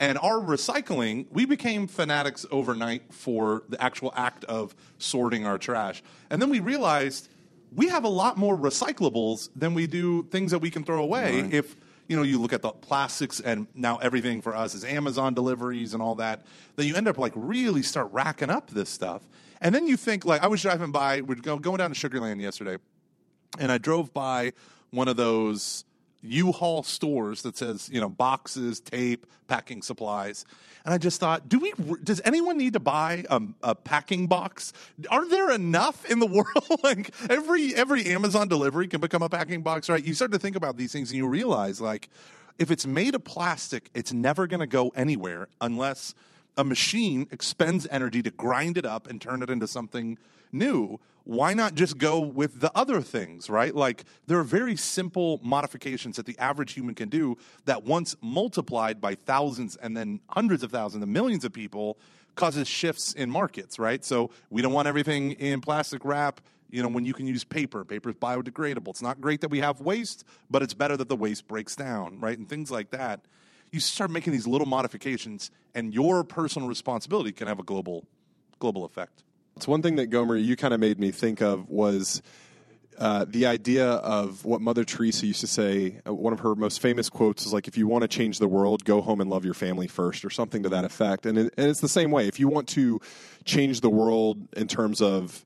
And 0.00 0.18
our 0.18 0.38
recycling, 0.38 1.26
we 1.30 1.44
became 1.44 1.86
fanatics 1.88 2.46
overnight 2.50 3.12
for 3.12 3.62
the 3.68 3.82
actual 3.82 4.12
act 4.16 4.44
of 4.44 4.74
sorting 4.98 5.46
our 5.46 5.58
trash. 5.58 6.02
And 6.30 6.40
then 6.40 6.50
we 6.50 6.60
realized 6.60 7.28
we 7.74 7.88
have 7.88 8.04
a 8.04 8.08
lot 8.08 8.36
more 8.36 8.56
recyclables 8.56 9.48
than 9.56 9.74
we 9.74 9.86
do 9.86 10.24
things 10.24 10.50
that 10.50 10.58
we 10.58 10.70
can 10.70 10.84
throw 10.84 11.02
away 11.02 11.48
if 11.50 11.76
you 12.08 12.16
know 12.16 12.22
you 12.22 12.38
look 12.38 12.52
at 12.52 12.62
the 12.62 12.70
plastics 12.70 13.40
and 13.40 13.66
now 13.74 13.96
everything 13.98 14.42
for 14.42 14.54
us 14.54 14.74
is 14.74 14.84
amazon 14.84 15.34
deliveries 15.34 15.94
and 15.94 16.02
all 16.02 16.14
that 16.14 16.44
then 16.76 16.86
you 16.86 16.94
end 16.94 17.08
up 17.08 17.18
like 17.18 17.32
really 17.34 17.82
start 17.82 18.08
racking 18.12 18.50
up 18.50 18.70
this 18.70 18.88
stuff. 18.90 19.22
And 19.60 19.72
then 19.74 19.86
you 19.86 19.96
think 19.96 20.24
like 20.24 20.42
i 20.42 20.46
was 20.46 20.60
driving 20.60 20.90
by 20.90 21.20
we're 21.20 21.36
going 21.36 21.76
down 21.78 21.92
to 21.92 22.08
sugarland 22.08 22.40
yesterday 22.40 22.76
and 23.58 23.70
I 23.70 23.78
drove 23.78 24.12
by 24.12 24.52
one 24.90 25.08
of 25.08 25.16
those 25.16 25.84
U-Haul 26.22 26.82
stores 26.82 27.42
that 27.42 27.56
says, 27.56 27.90
you 27.92 28.00
know, 28.00 28.08
boxes, 28.08 28.80
tape, 28.80 29.26
packing 29.48 29.82
supplies. 29.82 30.44
And 30.84 30.94
I 30.94 30.98
just 30.98 31.20
thought, 31.20 31.48
do 31.48 31.58
we? 31.58 31.72
Does 32.02 32.20
anyone 32.24 32.58
need 32.58 32.72
to 32.72 32.80
buy 32.80 33.24
a, 33.30 33.40
a 33.62 33.74
packing 33.74 34.26
box? 34.26 34.72
Are 35.10 35.28
there 35.28 35.50
enough 35.50 36.08
in 36.10 36.18
the 36.18 36.26
world? 36.38 36.80
like 36.82 37.12
every 37.30 37.74
every 37.74 38.06
Amazon 38.06 38.48
delivery 38.48 38.88
can 38.88 39.00
become 39.00 39.22
a 39.22 39.28
packing 39.28 39.62
box, 39.62 39.88
right? 39.88 40.04
You 40.04 40.14
start 40.14 40.32
to 40.32 40.38
think 40.38 40.56
about 40.56 40.76
these 40.76 40.92
things 40.92 41.10
and 41.10 41.18
you 41.18 41.26
realize, 41.26 41.80
like, 41.80 42.08
if 42.58 42.70
it's 42.70 42.86
made 42.86 43.14
of 43.14 43.24
plastic, 43.24 43.90
it's 43.94 44.12
never 44.12 44.46
going 44.46 44.60
to 44.60 44.66
go 44.66 44.90
anywhere 44.94 45.48
unless 45.60 46.14
a 46.56 46.64
machine 46.64 47.26
expends 47.30 47.86
energy 47.90 48.22
to 48.22 48.30
grind 48.30 48.76
it 48.76 48.84
up 48.84 49.08
and 49.08 49.20
turn 49.20 49.42
it 49.42 49.50
into 49.50 49.66
something 49.66 50.18
new. 50.52 51.00
Why 51.24 51.54
not 51.54 51.74
just 51.74 51.98
go 51.98 52.20
with 52.20 52.60
the 52.60 52.72
other 52.76 53.00
things, 53.00 53.48
right? 53.48 53.74
Like 53.74 54.04
there 54.26 54.38
are 54.38 54.44
very 54.44 54.76
simple 54.76 55.40
modifications 55.42 56.16
that 56.16 56.26
the 56.26 56.38
average 56.38 56.72
human 56.72 56.94
can 56.94 57.08
do 57.08 57.36
that 57.64 57.84
once 57.84 58.16
multiplied 58.20 59.00
by 59.00 59.14
thousands 59.14 59.76
and 59.76 59.96
then 59.96 60.20
hundreds 60.28 60.62
of 60.62 60.70
thousands 60.70 61.02
and 61.02 61.12
millions 61.12 61.44
of 61.44 61.52
people 61.52 61.98
causes 62.34 62.66
shifts 62.66 63.12
in 63.12 63.30
markets, 63.30 63.78
right? 63.78 64.04
So 64.04 64.30
we 64.50 64.62
don't 64.62 64.72
want 64.72 64.88
everything 64.88 65.32
in 65.32 65.60
plastic 65.60 66.04
wrap 66.04 66.40
you 66.72 66.82
know, 66.82 66.88
when 66.88 67.04
you 67.04 67.12
can 67.12 67.26
use 67.26 67.44
paper, 67.44 67.84
paper 67.84 68.08
is 68.08 68.16
biodegradable. 68.16 68.88
It's 68.88 69.02
not 69.02 69.20
great 69.20 69.42
that 69.42 69.50
we 69.50 69.60
have 69.60 69.82
waste, 69.82 70.24
but 70.50 70.62
it's 70.62 70.72
better 70.74 70.96
that 70.96 71.08
the 71.08 71.14
waste 71.14 71.46
breaks 71.46 71.76
down, 71.76 72.18
right? 72.18 72.36
And 72.36 72.48
things 72.48 72.70
like 72.70 72.90
that. 72.90 73.20
You 73.70 73.78
start 73.78 74.10
making 74.10 74.32
these 74.32 74.46
little 74.46 74.66
modifications, 74.66 75.50
and 75.74 75.94
your 75.94 76.24
personal 76.24 76.68
responsibility 76.68 77.30
can 77.32 77.46
have 77.46 77.60
a 77.60 77.62
global, 77.62 78.04
global 78.58 78.84
effect. 78.84 79.22
It's 79.56 79.68
one 79.68 79.82
thing 79.82 79.96
that 79.96 80.06
Gomer 80.06 80.36
you 80.36 80.56
kind 80.56 80.74
of 80.74 80.80
made 80.80 80.98
me 80.98 81.10
think 81.10 81.40
of 81.40 81.68
was 81.68 82.22
uh, 82.98 83.24
the 83.28 83.46
idea 83.46 83.88
of 83.88 84.44
what 84.44 84.60
Mother 84.60 84.84
Teresa 84.84 85.26
used 85.26 85.40
to 85.40 85.46
say. 85.46 86.00
Uh, 86.06 86.14
one 86.14 86.32
of 86.32 86.40
her 86.40 86.54
most 86.54 86.80
famous 86.80 87.08
quotes 87.08 87.46
is 87.46 87.52
like, 87.52 87.68
"If 87.68 87.76
you 87.76 87.86
want 87.86 88.02
to 88.02 88.08
change 88.08 88.38
the 88.38 88.48
world, 88.48 88.84
go 88.84 89.00
home 89.00 89.20
and 89.20 89.30
love 89.30 89.44
your 89.44 89.54
family 89.54 89.86
first, 89.86 90.24
or 90.24 90.30
something 90.30 90.62
to 90.62 90.68
that 90.70 90.84
effect. 90.84 91.26
And, 91.26 91.38
it, 91.38 91.54
and 91.56 91.68
it's 91.68 91.80
the 91.80 91.88
same 91.88 92.10
way. 92.10 92.28
If 92.28 92.38
you 92.38 92.48
want 92.48 92.68
to 92.70 93.00
change 93.44 93.80
the 93.80 93.90
world 93.90 94.48
in 94.56 94.68
terms 94.68 95.00
of 95.00 95.44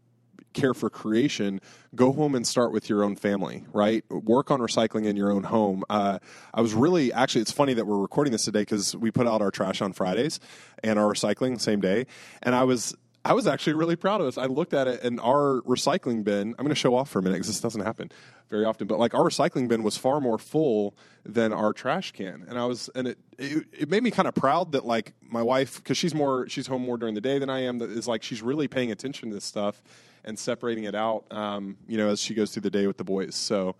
care 0.56 0.74
for 0.74 0.90
creation, 0.90 1.60
go 1.94 2.12
home 2.12 2.34
and 2.34 2.46
start 2.46 2.72
with 2.72 2.88
your 2.88 3.04
own 3.04 3.14
family, 3.14 3.64
right? 3.72 4.04
Work 4.10 4.50
on 4.50 4.58
recycling 4.58 5.04
in 5.04 5.14
your 5.14 5.30
own 5.30 5.44
home. 5.44 5.84
Uh, 5.88 6.18
I 6.52 6.62
was 6.62 6.74
really, 6.74 7.12
actually, 7.12 7.42
it's 7.42 7.52
funny 7.52 7.74
that 7.74 7.86
we're 7.86 7.98
recording 7.98 8.32
this 8.32 8.46
today 8.46 8.62
because 8.62 8.96
we 8.96 9.10
put 9.10 9.26
out 9.26 9.42
our 9.42 9.50
trash 9.50 9.82
on 9.82 9.92
Fridays 9.92 10.40
and 10.82 10.98
our 10.98 11.12
recycling 11.12 11.60
same 11.60 11.80
day. 11.80 12.06
And 12.42 12.54
I 12.54 12.64
was, 12.64 12.96
I 13.26 13.32
was 13.32 13.48
actually 13.48 13.72
really 13.72 13.96
proud 13.96 14.20
of 14.20 14.28
us. 14.28 14.38
I 14.38 14.46
looked 14.46 14.72
at 14.72 14.86
it 14.86 15.02
and 15.02 15.18
our 15.18 15.60
recycling 15.62 16.22
bin, 16.22 16.50
I'm 16.50 16.64
going 16.64 16.68
to 16.68 16.76
show 16.76 16.94
off 16.94 17.10
for 17.10 17.18
a 17.18 17.22
minute 17.22 17.34
because 17.34 17.48
this 17.48 17.60
doesn't 17.60 17.80
happen 17.80 18.12
very 18.48 18.64
often, 18.64 18.86
but 18.86 19.00
like 19.00 19.14
our 19.14 19.24
recycling 19.24 19.66
bin 19.66 19.82
was 19.82 19.96
far 19.96 20.20
more 20.20 20.38
full 20.38 20.96
than 21.24 21.52
our 21.52 21.72
trash 21.72 22.12
can. 22.12 22.44
And 22.48 22.56
I 22.56 22.66
was, 22.66 22.88
and 22.94 23.08
it, 23.08 23.18
it, 23.36 23.66
it 23.72 23.90
made 23.90 24.04
me 24.04 24.12
kind 24.12 24.28
of 24.28 24.36
proud 24.36 24.70
that 24.72 24.86
like 24.86 25.12
my 25.20 25.42
wife, 25.42 25.78
because 25.78 25.98
she's 25.98 26.14
more, 26.14 26.48
she's 26.48 26.68
home 26.68 26.82
more 26.82 26.96
during 26.96 27.16
the 27.16 27.20
day 27.20 27.40
than 27.40 27.50
I 27.50 27.64
am, 27.64 27.78
that 27.78 27.90
is 27.90 28.06
like 28.06 28.22
she's 28.22 28.42
really 28.42 28.68
paying 28.68 28.92
attention 28.92 29.30
to 29.30 29.34
this 29.34 29.44
stuff 29.44 29.82
and 30.24 30.38
separating 30.38 30.84
it 30.84 30.94
out, 30.94 31.24
um, 31.32 31.78
you 31.88 31.96
know, 31.96 32.08
as 32.08 32.20
she 32.20 32.32
goes 32.32 32.52
through 32.52 32.62
the 32.62 32.70
day 32.70 32.86
with 32.86 32.96
the 32.96 33.04
boys. 33.04 33.34
So, 33.34 33.74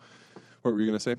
what 0.62 0.74
were 0.74 0.80
you 0.80 0.86
going 0.86 0.98
to 0.98 1.00
say? 1.00 1.14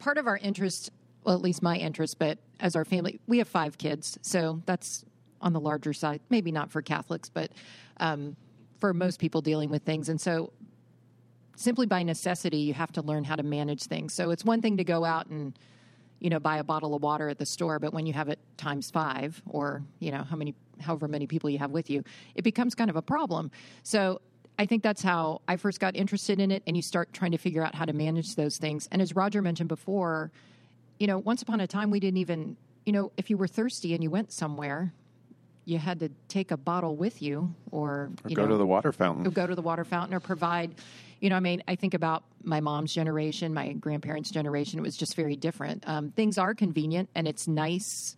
Part 0.00 0.18
of 0.18 0.26
our 0.26 0.36
interest, 0.38 0.90
well, 1.22 1.36
at 1.36 1.42
least 1.42 1.62
my 1.62 1.76
interest, 1.76 2.18
but 2.18 2.38
as 2.58 2.74
our 2.74 2.84
family, 2.84 3.20
we 3.28 3.38
have 3.38 3.46
five 3.46 3.78
kids, 3.78 4.18
so 4.20 4.62
that's 4.66 5.04
on 5.46 5.52
the 5.52 5.60
larger 5.60 5.92
side. 5.92 6.20
Maybe 6.28 6.50
not 6.50 6.70
for 6.70 6.82
Catholics, 6.82 7.28
but 7.28 7.52
um, 7.98 8.36
for 8.78 8.92
most 8.92 9.20
people 9.20 9.40
dealing 9.40 9.70
with 9.70 9.84
things. 9.84 10.08
And 10.08 10.20
so, 10.20 10.52
simply 11.54 11.86
by 11.86 12.02
necessity, 12.02 12.58
you 12.58 12.74
have 12.74 12.92
to 12.92 13.02
learn 13.02 13.24
how 13.24 13.36
to 13.36 13.42
manage 13.42 13.84
things. 13.84 14.12
So, 14.12 14.30
it's 14.30 14.44
one 14.44 14.60
thing 14.60 14.76
to 14.78 14.84
go 14.84 15.04
out 15.04 15.26
and 15.28 15.56
you 16.18 16.30
know 16.30 16.40
buy 16.40 16.56
a 16.56 16.64
bottle 16.64 16.94
of 16.94 17.02
water 17.02 17.28
at 17.28 17.36
the 17.38 17.44
store 17.44 17.78
but 17.78 17.92
when 17.92 18.06
you 18.06 18.14
have 18.14 18.30
it 18.30 18.38
times 18.56 18.90
five 18.90 19.42
or 19.46 19.82
you 19.98 20.10
know 20.10 20.22
how 20.22 20.34
many 20.34 20.54
however 20.80 21.06
many 21.06 21.26
people 21.26 21.50
you 21.50 21.58
have 21.58 21.72
with 21.72 21.90
you 21.90 22.02
it 22.34 22.40
becomes 22.40 22.74
kind 22.74 22.88
of 22.88 22.96
a 22.96 23.02
problem 23.02 23.50
so 23.82 24.18
I 24.58 24.66
think 24.66 24.82
that's 24.82 25.02
how 25.02 25.42
I 25.46 25.56
first 25.56 25.80
got 25.80 25.96
interested 25.96 26.40
in 26.40 26.50
it, 26.50 26.62
and 26.66 26.76
you 26.76 26.82
start 26.82 27.12
trying 27.12 27.32
to 27.32 27.38
figure 27.38 27.62
out 27.62 27.74
how 27.74 27.84
to 27.84 27.92
manage 27.92 28.36
those 28.36 28.56
things. 28.56 28.88
And 28.90 29.02
as 29.02 29.14
Roger 29.14 29.42
mentioned 29.42 29.68
before, 29.68 30.32
you 30.98 31.06
know, 31.06 31.18
once 31.18 31.42
upon 31.42 31.60
a 31.60 31.66
time, 31.66 31.90
we 31.90 32.00
didn't 32.00 32.18
even, 32.18 32.56
you 32.86 32.92
know, 32.92 33.12
if 33.18 33.28
you 33.28 33.36
were 33.36 33.48
thirsty 33.48 33.92
and 33.92 34.02
you 34.02 34.10
went 34.10 34.32
somewhere, 34.32 34.94
you 35.66 35.78
had 35.78 35.98
to 36.00 36.08
take 36.28 36.52
a 36.52 36.56
bottle 36.56 36.96
with 36.96 37.20
you, 37.20 37.52
or, 37.72 38.10
Or 38.24 38.30
you 38.30 38.36
go 38.36 38.42
know, 38.42 38.52
to 38.52 38.56
the 38.56 38.64
water 38.64 38.92
fountain. 38.92 39.24
go 39.30 39.46
to 39.46 39.54
the 39.54 39.60
water 39.62 39.84
fountain, 39.84 40.14
or 40.14 40.20
provide. 40.20 40.74
You 41.20 41.28
know, 41.28 41.36
I 41.36 41.40
mean, 41.40 41.62
I 41.66 41.74
think 41.74 41.94
about 41.94 42.22
my 42.44 42.60
mom's 42.60 42.94
generation, 42.94 43.52
my 43.52 43.72
grandparents' 43.72 44.30
generation. 44.30 44.78
It 44.78 44.82
was 44.82 44.96
just 44.96 45.16
very 45.16 45.34
different. 45.34 45.82
Um, 45.88 46.12
things 46.12 46.38
are 46.38 46.54
convenient, 46.54 47.08
and 47.14 47.26
it's 47.26 47.48
nice 47.48 48.16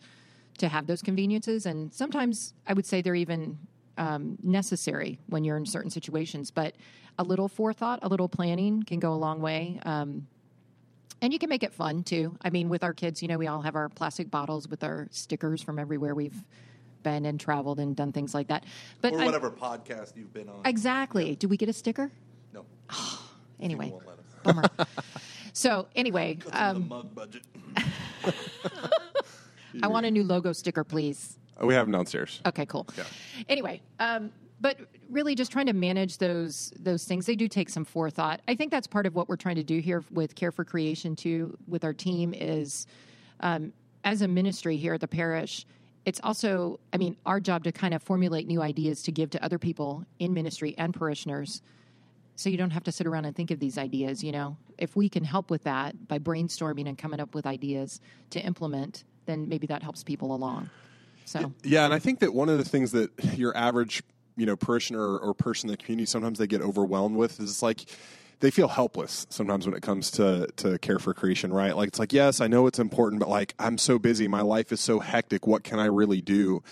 to 0.58 0.68
have 0.68 0.86
those 0.86 1.00
conveniences. 1.00 1.64
And 1.64 1.92
sometimes 1.94 2.52
I 2.66 2.74
would 2.74 2.84
say 2.84 3.00
they're 3.00 3.14
even 3.14 3.58
um, 3.96 4.36
necessary 4.42 5.18
when 5.28 5.42
you're 5.44 5.56
in 5.56 5.64
certain 5.64 5.90
situations. 5.90 6.50
But 6.50 6.74
a 7.18 7.22
little 7.22 7.48
forethought, 7.48 8.00
a 8.02 8.08
little 8.08 8.28
planning 8.28 8.82
can 8.82 8.98
go 8.98 9.12
a 9.12 9.16
long 9.16 9.40
way. 9.40 9.80
Um, 9.84 10.26
and 11.22 11.32
you 11.32 11.38
can 11.38 11.48
make 11.48 11.62
it 11.62 11.72
fun 11.72 12.02
too. 12.04 12.36
I 12.42 12.50
mean, 12.50 12.68
with 12.68 12.84
our 12.84 12.92
kids, 12.92 13.22
you 13.22 13.28
know, 13.28 13.38
we 13.38 13.46
all 13.46 13.62
have 13.62 13.74
our 13.74 13.88
plastic 13.88 14.30
bottles 14.30 14.68
with 14.68 14.84
our 14.84 15.08
stickers 15.10 15.62
from 15.62 15.78
everywhere 15.78 16.14
we've 16.14 16.44
been 17.02 17.26
and 17.26 17.38
traveled 17.40 17.78
and 17.80 17.96
done 17.96 18.12
things 18.12 18.34
like 18.34 18.48
that. 18.48 18.64
But 19.00 19.14
Or 19.14 19.20
I- 19.20 19.24
whatever 19.26 19.50
podcast 19.50 20.16
you've 20.16 20.32
been 20.32 20.48
on. 20.48 20.60
exactly. 20.64 21.36
Do 21.36 21.48
we 21.48 21.56
get 21.56 21.68
a 21.68 21.72
sticker? 21.72 22.10
no. 22.52 22.64
Anyway, 23.60 23.90
won't 23.90 24.06
let 24.06 24.18
us. 24.18 24.24
bummer. 24.44 24.62
so 25.52 25.88
anyway, 25.96 26.38
um, 26.52 26.74
the 26.74 26.80
mug 26.88 27.14
budget. 27.14 27.42
I 29.82 29.86
want 29.88 30.06
a 30.06 30.10
new 30.10 30.24
logo 30.24 30.52
sticker, 30.52 30.84
please. 30.84 31.38
Uh, 31.60 31.66
We 31.66 31.74
have 31.74 31.86
them 31.86 31.92
downstairs. 31.92 32.40
Okay, 32.46 32.66
cool. 32.66 32.86
Anyway, 33.48 33.80
um, 34.00 34.30
but 34.60 34.78
really 35.10 35.34
just 35.34 35.52
trying 35.52 35.66
to 35.66 35.72
manage 35.72 36.18
those 36.18 36.72
those 36.78 37.04
things. 37.04 37.26
They 37.26 37.36
do 37.36 37.48
take 37.48 37.68
some 37.68 37.84
forethought. 37.84 38.40
I 38.48 38.54
think 38.54 38.70
that's 38.70 38.86
part 38.86 39.06
of 39.06 39.14
what 39.14 39.28
we're 39.28 39.36
trying 39.36 39.56
to 39.56 39.62
do 39.62 39.78
here 39.80 40.04
with 40.10 40.34
Care 40.34 40.52
for 40.52 40.64
Creation 40.64 41.14
too, 41.14 41.56
with 41.68 41.84
our 41.84 41.92
team 41.92 42.34
is 42.34 42.86
um, 43.40 43.72
as 44.04 44.22
a 44.22 44.28
ministry 44.28 44.76
here 44.76 44.94
at 44.94 45.00
the 45.00 45.08
parish. 45.08 45.66
It's 46.08 46.20
also, 46.22 46.80
I 46.90 46.96
mean, 46.96 47.18
our 47.26 47.38
job 47.38 47.64
to 47.64 47.72
kind 47.72 47.92
of 47.92 48.02
formulate 48.02 48.46
new 48.46 48.62
ideas 48.62 49.02
to 49.02 49.12
give 49.12 49.28
to 49.28 49.44
other 49.44 49.58
people 49.58 50.06
in 50.18 50.32
ministry 50.32 50.74
and 50.78 50.94
parishioners. 50.94 51.60
So 52.34 52.48
you 52.48 52.56
don't 52.56 52.70
have 52.70 52.84
to 52.84 52.92
sit 52.92 53.06
around 53.06 53.26
and 53.26 53.36
think 53.36 53.50
of 53.50 53.60
these 53.60 53.76
ideas 53.76 54.24
you 54.24 54.32
know? 54.32 54.56
If 54.78 54.96
we 54.96 55.10
can 55.10 55.22
help 55.22 55.50
with 55.50 55.64
that 55.64 56.08
by 56.08 56.18
brainstorming 56.18 56.88
and 56.88 56.96
coming 56.96 57.20
up 57.20 57.34
with 57.34 57.44
ideas 57.44 58.00
to 58.30 58.40
implement 58.40 59.04
then 59.26 59.50
maybe 59.50 59.66
that 59.66 59.82
helps 59.82 60.02
people 60.02 60.34
along. 60.34 60.70
So. 61.26 61.52
Yeah, 61.62 61.84
and 61.84 61.92
I 61.92 61.98
think 61.98 62.20
that 62.20 62.32
one 62.32 62.48
of 62.48 62.56
the 62.56 62.64
things 62.64 62.92
that 62.92 63.10
your 63.36 63.54
average, 63.54 64.02
you 64.38 64.46
know, 64.46 64.56
parishioner 64.56 65.18
or, 65.18 65.34
person 65.34 65.68
in 65.68 65.72
the 65.72 65.76
community 65.76 66.06
sometimes 66.06 66.38
they 66.38 66.46
get 66.46 66.62
overwhelmed 66.62 67.16
with 67.16 67.38
is 67.38 67.62
like 67.62 67.84
they 68.40 68.50
feel 68.50 68.68
helpless 68.68 69.26
sometimes 69.30 69.66
when 69.66 69.74
it 69.74 69.82
comes 69.82 70.10
to 70.12 70.48
to 70.56 70.78
care 70.78 70.98
for 70.98 71.14
creation, 71.14 71.52
right? 71.52 71.76
Like 71.76 71.88
it's 71.88 71.98
like, 71.98 72.12
yes, 72.12 72.40
I 72.40 72.46
know 72.46 72.66
it's 72.66 72.78
important, 72.78 73.20
but 73.20 73.28
like 73.28 73.54
I'm 73.58 73.78
so 73.78 73.98
busy, 73.98 74.28
my 74.28 74.42
life 74.42 74.72
is 74.72 74.80
so 74.80 75.00
hectic. 75.00 75.46
What 75.46 75.64
can 75.64 75.78
I 75.78 75.86
really 75.86 76.20
do? 76.20 76.62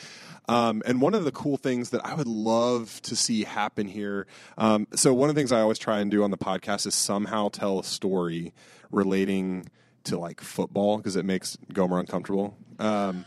Um, 0.49 0.83
and 0.87 1.01
one 1.01 1.15
of 1.15 1.25
the 1.25 1.33
cool 1.33 1.57
things 1.57 1.91
that 1.91 2.07
I 2.07 2.15
would 2.15 2.29
love 2.29 3.01
to 3.03 3.17
see 3.17 3.43
happen 3.45 3.89
here. 3.89 4.27
Um, 4.57 4.87
so 4.95 5.13
one 5.13 5.29
of 5.29 5.35
the 5.35 5.41
things 5.41 5.51
I 5.51 5.61
always 5.61 5.79
try 5.79 5.99
and 5.99 6.11
do 6.11 6.23
on 6.23 6.31
the 6.31 6.39
podcast 6.39 6.87
is 6.87 6.95
somehow 6.95 7.49
tell 7.49 7.81
a 7.81 7.85
story 7.85 8.53
relating 8.93 9.69
to 10.05 10.19
like 10.19 10.41
football 10.41 10.99
because 10.99 11.17
it 11.17 11.25
makes 11.25 11.59
Gomer 11.73 11.99
uncomfortable. 11.99 12.57
Um, 12.79 13.25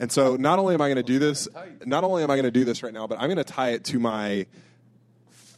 and 0.00 0.10
so 0.10 0.34
not 0.34 0.58
only 0.58 0.74
am 0.74 0.80
I 0.80 0.88
going 0.88 0.96
to 0.96 1.02
do 1.02 1.20
this, 1.20 1.46
not 1.84 2.02
only 2.02 2.24
am 2.24 2.30
I 2.30 2.34
going 2.34 2.44
to 2.44 2.50
do 2.50 2.64
this 2.64 2.82
right 2.82 2.92
now, 2.92 3.06
but 3.06 3.18
I'm 3.20 3.28
going 3.28 3.36
to 3.36 3.44
tie 3.44 3.70
it 3.70 3.84
to 3.84 4.00
my 4.00 4.46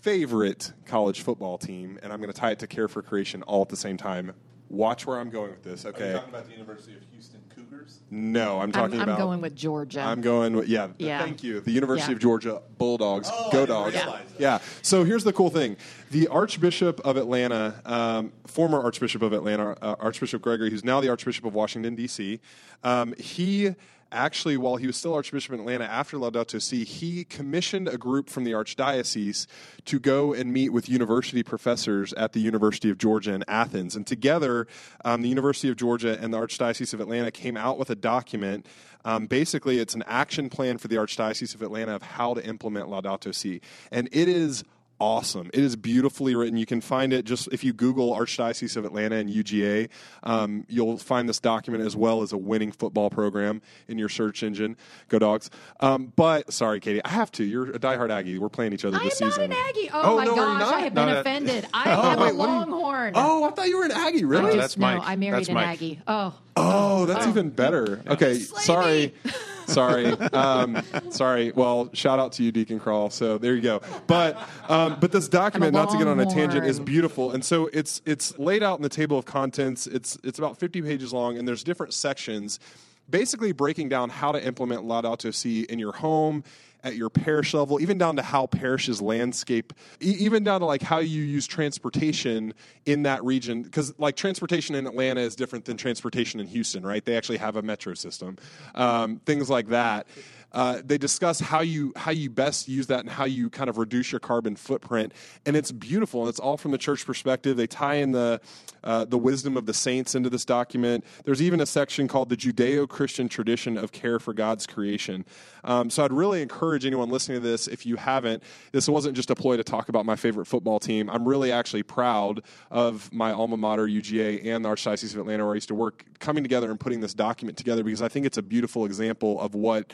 favorite 0.00 0.72
college 0.86 1.20
football 1.22 1.58
team, 1.58 1.98
and 2.02 2.12
I'm 2.12 2.20
going 2.20 2.32
to 2.32 2.38
tie 2.38 2.50
it 2.52 2.58
to 2.60 2.66
Care 2.66 2.88
for 2.88 3.02
Creation 3.02 3.42
all 3.42 3.62
at 3.62 3.68
the 3.68 3.76
same 3.76 3.96
time. 3.96 4.32
Watch 4.68 5.04
where 5.04 5.18
I'm 5.18 5.30
going 5.30 5.50
with 5.50 5.64
this, 5.64 5.84
okay? 5.84 6.10
Are 6.10 6.14
talking 6.18 6.28
about 6.30 6.46
the 6.46 6.52
University 6.52 6.94
of 6.94 7.02
Houston 7.10 7.40
Cougars? 7.52 7.98
No, 8.08 8.58
I'm 8.58 8.62
I'm, 8.64 8.72
talking 8.72 9.00
I'm 9.00 9.08
about. 9.08 9.18
going 9.18 9.40
with 9.40 9.56
Georgia. 9.56 10.00
I'm 10.00 10.20
going 10.20 10.54
with 10.54 10.68
yeah, 10.68 10.88
Yeah. 10.96 11.18
Thank 11.20 11.42
you. 11.42 11.58
The 11.58 11.72
University 11.72 12.12
Yeah. 12.12 12.16
of 12.16 12.22
Georgia 12.22 12.62
Bulldogs. 12.78 13.28
Oh, 13.32 13.48
I 13.48 13.52
Go 13.52 13.58
didn't 13.66 13.68
Dogs. 13.68 13.94
realize 13.96 14.26
that. 14.30 14.40
Yeah. 14.40 14.58
So 14.82 15.02
here's 15.02 15.24
the 15.24 15.32
cool 15.32 15.50
thing: 15.50 15.76
the 16.12 16.28
Archbishop 16.28 17.00
of 17.00 17.16
Atlanta, 17.16 17.82
um, 17.84 18.32
former 18.46 18.80
Archbishop 18.80 19.22
of 19.22 19.32
Atlanta, 19.32 19.76
uh, 19.82 19.96
Archbishop 19.98 20.40
Gregory, 20.40 20.70
who's 20.70 20.84
now 20.84 21.00
the 21.00 21.08
Archbishop 21.08 21.44
of 21.44 21.52
Washington 21.52 21.96
D.C., 21.96 22.38
um, 22.84 23.12
he 23.18 23.74
actually, 24.12 24.56
while 24.56 24.76
he 24.76 24.86
was 24.86 24.96
still 24.96 25.14
Archbishop 25.14 25.52
of 25.52 25.60
Atlanta 25.60 25.84
after 25.84 26.16
Laudato 26.16 26.60
Si, 26.60 26.84
he 26.84 27.24
commissioned 27.24 27.88
a 27.88 27.98
group 27.98 28.28
from 28.28 28.44
the 28.44 28.52
Archdiocese 28.52 29.46
to 29.86 29.98
go 29.98 30.32
and 30.32 30.52
meet 30.52 30.70
with 30.70 30.88
university 30.88 31.42
professors 31.42 32.12
at 32.14 32.32
the 32.32 32.40
University 32.40 32.90
of 32.90 32.98
Georgia 32.98 33.32
in 33.32 33.44
Athens. 33.48 33.96
And 33.96 34.06
together, 34.06 34.66
um, 35.04 35.22
the 35.22 35.28
University 35.28 35.68
of 35.68 35.76
Georgia 35.76 36.18
and 36.20 36.32
the 36.32 36.38
Archdiocese 36.38 36.92
of 36.92 37.00
Atlanta 37.00 37.30
came 37.30 37.56
out 37.56 37.78
with 37.78 37.90
a 37.90 37.96
document. 37.96 38.66
Um, 39.04 39.26
basically, 39.26 39.78
it's 39.78 39.94
an 39.94 40.04
action 40.06 40.50
plan 40.50 40.78
for 40.78 40.88
the 40.88 40.96
Archdiocese 40.96 41.54
of 41.54 41.62
Atlanta 41.62 41.94
of 41.94 42.02
how 42.02 42.34
to 42.34 42.44
implement 42.44 42.88
Laudato 42.88 43.34
Si. 43.34 43.60
And 43.90 44.08
it 44.12 44.28
is 44.28 44.64
awesome. 45.00 45.48
It 45.54 45.60
is 45.64 45.74
beautifully 45.76 46.34
written. 46.34 46.56
You 46.56 46.66
can 46.66 46.80
find 46.80 47.12
it 47.12 47.24
just 47.24 47.48
if 47.52 47.64
you 47.64 47.72
Google 47.72 48.14
Archdiocese 48.14 48.76
of 48.76 48.84
Atlanta 48.84 49.16
and 49.16 49.28
UGA, 49.30 49.88
um, 50.22 50.64
you'll 50.68 50.98
find 50.98 51.28
this 51.28 51.40
document 51.40 51.84
as 51.84 51.96
well 51.96 52.22
as 52.22 52.32
a 52.32 52.36
winning 52.38 52.70
football 52.72 53.10
program 53.10 53.62
in 53.88 53.98
your 53.98 54.08
search 54.08 54.42
engine. 54.42 54.76
Go 55.08 55.18
dogs! 55.18 55.50
Um, 55.80 56.12
but 56.14 56.52
sorry, 56.52 56.78
Katie, 56.80 57.02
I 57.04 57.08
have 57.08 57.32
to. 57.32 57.44
You're 57.44 57.70
a 57.70 57.78
diehard 57.78 58.10
Aggie. 58.10 58.38
We're 58.38 58.48
playing 58.48 58.72
each 58.74 58.84
other 58.84 58.98
I 58.98 59.00
am 59.00 59.08
this 59.08 59.20
not 59.20 59.30
season. 59.32 59.52
an 59.52 59.58
Aggie. 59.68 59.90
Oh, 59.92 60.16
my 60.18 60.24
no, 60.24 60.30
are 60.32 60.34
you 60.34 60.36
gosh, 60.36 60.60
not? 60.60 60.74
I 60.74 60.80
have 60.80 60.94
been 60.94 61.06
No, 61.08 61.20
offended. 61.20 61.66
I 61.72 61.84
Oh, 61.94 62.10
am 62.10 62.20
wait, 62.20 62.30
a 62.30 62.34
what 62.34 62.46
do 62.46 62.52
you- 62.52 62.58
Longhorn. 62.58 63.12
Oh, 63.16 63.44
I 63.44 63.50
thought 63.50 63.68
you 63.68 63.78
were 63.78 63.84
an 63.84 63.92
Aggie. 63.92 64.24
Really? 64.24 64.42
No, 64.42 64.48
just- 64.50 64.58
that's 64.60 64.76
no, 64.76 64.86
Mike. 64.98 65.02
I 65.04 65.16
married 65.16 65.38
That's 65.40 65.48
an 65.48 65.54
Mike. 65.54 65.68
Aggie. 65.68 66.00
Oh, 66.06 66.34
Oh, 66.56 67.06
that's 67.06 67.26
even 67.26 67.48
better. 67.50 68.02
Okay, 68.06 68.34
Slay 68.38 68.62
sorry. 68.62 69.14
sorry. 69.72 70.06
Um, 70.40 70.82
sorry. 71.10 71.52
Well, 71.52 71.90
shout 71.92 72.18
out 72.18 72.32
to 72.32 72.42
you, 72.42 72.52
Deacon 72.52 72.78
Crawl. 72.80 73.10
So 73.10 73.38
there 73.38 73.54
you 73.54 73.60
go. 73.60 73.82
But 74.06 74.38
um, 74.68 74.96
but 75.00 75.12
this 75.12 75.28
document, 75.28 75.72
not 75.72 75.90
to 75.90 75.98
get 75.98 76.06
on 76.06 76.18
a 76.20 76.26
tangent, 76.26 76.66
is 76.66 76.80
beautiful. 76.80 77.32
And 77.32 77.44
so 77.44 77.68
it's 77.72 78.00
it's 78.04 78.38
laid 78.38 78.62
out 78.62 78.78
in 78.78 78.82
the 78.82 78.88
table 78.88 79.18
of 79.18 79.24
contents. 79.24 79.86
It's 79.86 80.18
it's 80.22 80.38
about 80.38 80.58
50 80.58 80.82
pages 80.82 81.12
long, 81.12 81.38
and 81.38 81.46
there's 81.46 81.64
different 81.64 81.94
sections, 81.94 82.60
basically 83.08 83.52
breaking 83.52 83.88
down 83.88 84.10
how 84.10 84.32
to 84.32 84.44
implement 84.44 84.82
Laudato 84.82 85.34
Si 85.34 85.62
in 85.62 85.78
your 85.78 85.92
home. 85.92 86.44
At 86.82 86.96
your 86.96 87.10
parish 87.10 87.52
level, 87.52 87.80
even 87.80 87.98
down 87.98 88.16
to 88.16 88.22
how 88.22 88.46
parishes 88.46 89.02
landscape, 89.02 89.74
e- 90.00 90.16
even 90.18 90.44
down 90.44 90.60
to 90.60 90.66
like 90.66 90.80
how 90.80 90.98
you 90.98 91.22
use 91.22 91.46
transportation 91.46 92.54
in 92.86 93.02
that 93.02 93.22
region, 93.22 93.62
because 93.62 93.92
like 93.98 94.16
transportation 94.16 94.74
in 94.74 94.86
Atlanta 94.86 95.20
is 95.20 95.36
different 95.36 95.66
than 95.66 95.76
transportation 95.76 96.40
in 96.40 96.46
Houston, 96.46 96.84
right? 96.84 97.04
They 97.04 97.16
actually 97.16 97.38
have 97.38 97.56
a 97.56 97.62
metro 97.62 97.92
system, 97.94 98.38
um, 98.74 99.20
things 99.26 99.50
like 99.50 99.68
that. 99.68 100.06
Uh, 100.52 100.80
they 100.84 100.98
discuss 100.98 101.40
how 101.40 101.60
you 101.60 101.92
how 101.96 102.10
you 102.10 102.30
best 102.30 102.68
use 102.68 102.88
that 102.88 103.00
and 103.00 103.10
how 103.10 103.24
you 103.24 103.50
kind 103.50 103.70
of 103.70 103.78
reduce 103.78 104.12
your 104.12 104.20
carbon 104.20 104.56
footprint, 104.56 105.12
and 105.46 105.56
it's 105.56 105.72
beautiful. 105.72 106.20
And 106.20 106.28
it's 106.28 106.40
all 106.40 106.56
from 106.56 106.70
the 106.70 106.78
church 106.78 107.06
perspective. 107.06 107.56
They 107.56 107.66
tie 107.66 107.96
in 107.96 108.12
the 108.12 108.40
uh, 108.82 109.04
the 109.04 109.18
wisdom 109.18 109.56
of 109.56 109.66
the 109.66 109.74
saints 109.74 110.14
into 110.14 110.30
this 110.30 110.44
document. 110.44 111.04
There's 111.24 111.42
even 111.42 111.60
a 111.60 111.66
section 111.66 112.08
called 112.08 112.28
the 112.30 112.36
Judeo-Christian 112.36 113.28
tradition 113.28 113.76
of 113.76 113.92
care 113.92 114.18
for 114.18 114.32
God's 114.32 114.66
creation. 114.66 115.24
Um, 115.64 115.90
so 115.90 116.04
I'd 116.04 116.12
really 116.12 116.40
encourage 116.40 116.86
anyone 116.86 117.10
listening 117.10 117.42
to 117.42 117.46
this, 117.46 117.68
if 117.68 117.84
you 117.84 117.96
haven't, 117.96 118.42
this 118.72 118.88
wasn't 118.88 119.16
just 119.16 119.30
a 119.30 119.34
ploy 119.34 119.58
to 119.58 119.64
talk 119.64 119.88
about 119.90 120.06
my 120.06 120.16
favorite 120.16 120.46
football 120.46 120.80
team. 120.80 121.10
I'm 121.10 121.28
really 121.28 121.52
actually 121.52 121.82
proud 121.82 122.42
of 122.70 123.12
my 123.12 123.32
alma 123.32 123.58
mater, 123.58 123.86
UGA, 123.86 124.46
and 124.46 124.64
the 124.64 124.68
Archdiocese 124.68 125.12
of 125.12 125.20
Atlanta, 125.20 125.44
where 125.44 125.52
I 125.52 125.56
used 125.56 125.68
to 125.68 125.74
work, 125.74 126.04
coming 126.18 126.42
together 126.42 126.70
and 126.70 126.80
putting 126.80 127.00
this 127.00 127.14
document 127.14 127.58
together 127.58 127.82
because 127.82 128.02
I 128.02 128.08
think 128.08 128.26
it's 128.26 128.38
a 128.38 128.42
beautiful 128.42 128.84
example 128.84 129.40
of 129.40 129.54
what 129.54 129.92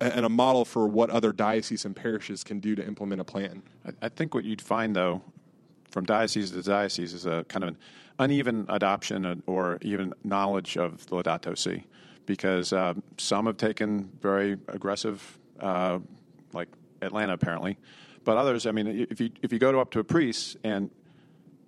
and 0.00 0.26
a 0.26 0.28
model 0.28 0.64
for 0.64 0.86
what 0.86 1.10
other 1.10 1.32
dioceses 1.32 1.84
and 1.84 1.96
parishes 1.96 2.44
can 2.44 2.60
do 2.60 2.74
to 2.74 2.86
implement 2.86 3.20
a 3.20 3.24
plan. 3.24 3.62
I, 4.02 4.08
think 4.08 4.34
what 4.34 4.44
you'd 4.44 4.60
find, 4.60 4.94
though, 4.94 5.22
from 5.90 6.04
diocese 6.04 6.50
to 6.50 6.62
diocese 6.62 7.14
is 7.14 7.24
a 7.24 7.44
kind 7.48 7.64
of 7.64 7.68
an 7.70 7.78
uneven 8.18 8.66
adoption 8.68 9.42
or 9.46 9.78
even 9.80 10.12
knowledge 10.22 10.76
of 10.76 11.06
the 11.06 11.16
Laudato 11.16 11.56
Si, 11.56 11.84
because 12.26 12.72
um, 12.72 13.02
some 13.16 13.46
have 13.46 13.56
taken 13.56 14.10
very 14.20 14.58
aggressive, 14.68 15.38
uh, 15.60 15.98
like 16.52 16.68
Atlanta 17.00 17.32
apparently, 17.32 17.78
but 18.24 18.36
others, 18.36 18.66
I 18.66 18.72
mean, 18.72 19.06
if 19.08 19.20
you 19.20 19.30
if 19.40 19.52
you 19.52 19.60
go 19.60 19.70
to 19.70 19.78
up 19.78 19.92
to 19.92 20.00
a 20.00 20.04
priest 20.04 20.56
and 20.64 20.90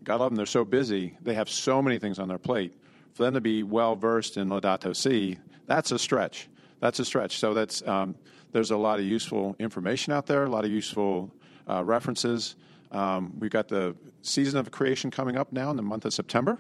God 0.02 0.20
love 0.20 0.30
them, 0.30 0.36
they're 0.36 0.44
so 0.44 0.64
busy, 0.64 1.16
they 1.22 1.34
have 1.34 1.48
so 1.48 1.80
many 1.80 1.98
things 1.98 2.18
on 2.18 2.28
their 2.28 2.38
plate. 2.38 2.74
For 3.14 3.22
them 3.22 3.34
to 3.34 3.40
be 3.40 3.62
well 3.62 3.94
versed 3.94 4.36
in 4.36 4.48
Laudato 4.48 4.94
Si, 4.94 5.38
that's 5.66 5.92
a 5.92 5.98
stretch. 5.98 6.48
That's 6.80 6.98
a 6.98 7.04
stretch. 7.04 7.38
So 7.38 7.54
that's 7.54 7.86
um, 7.86 8.14
there's 8.52 8.70
a 8.70 8.76
lot 8.76 8.98
of 8.98 9.04
useful 9.04 9.56
information 9.58 10.12
out 10.12 10.26
there, 10.26 10.44
a 10.44 10.50
lot 10.50 10.64
of 10.64 10.70
useful 10.70 11.30
uh, 11.68 11.84
references. 11.84 12.56
Um, 12.92 13.34
we've 13.38 13.50
got 13.50 13.68
the 13.68 13.94
season 14.22 14.58
of 14.58 14.70
creation 14.70 15.10
coming 15.10 15.36
up 15.36 15.52
now 15.52 15.70
in 15.70 15.76
the 15.76 15.82
month 15.82 16.04
of 16.04 16.14
September. 16.14 16.58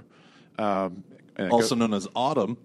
Um, 0.58 1.04
also 1.38 1.74
go- 1.74 1.80
known 1.86 1.94
as 1.94 2.08
autumn. 2.14 2.58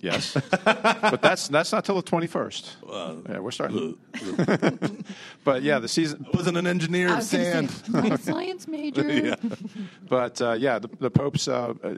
Yes, 0.00 0.36
but 0.64 1.22
that's 1.22 1.48
that's 1.48 1.72
not 1.72 1.84
till 1.84 1.96
the 1.96 2.02
twenty 2.02 2.26
first. 2.26 2.76
yeah, 2.88 3.38
we're 3.38 3.50
starting. 3.50 3.98
but 5.44 5.62
yeah, 5.62 5.78
the 5.78 5.88
season. 5.88 6.26
I 6.32 6.36
wasn't 6.36 6.56
an 6.56 6.66
engineer 6.66 7.08
I 7.08 7.12
of 7.12 7.16
was 7.18 7.32
gonna 7.32 7.44
sand. 7.44 7.70
say, 7.70 7.98
I'm 7.98 8.16
science 8.18 8.68
major. 8.68 9.02
Yeah. 9.10 9.36
But 10.08 10.40
uh, 10.42 10.52
yeah, 10.52 10.78
the, 10.78 10.88
the 10.98 11.10
Pope's 11.10 11.48
uh, 11.48 11.74
uh, 11.82 11.94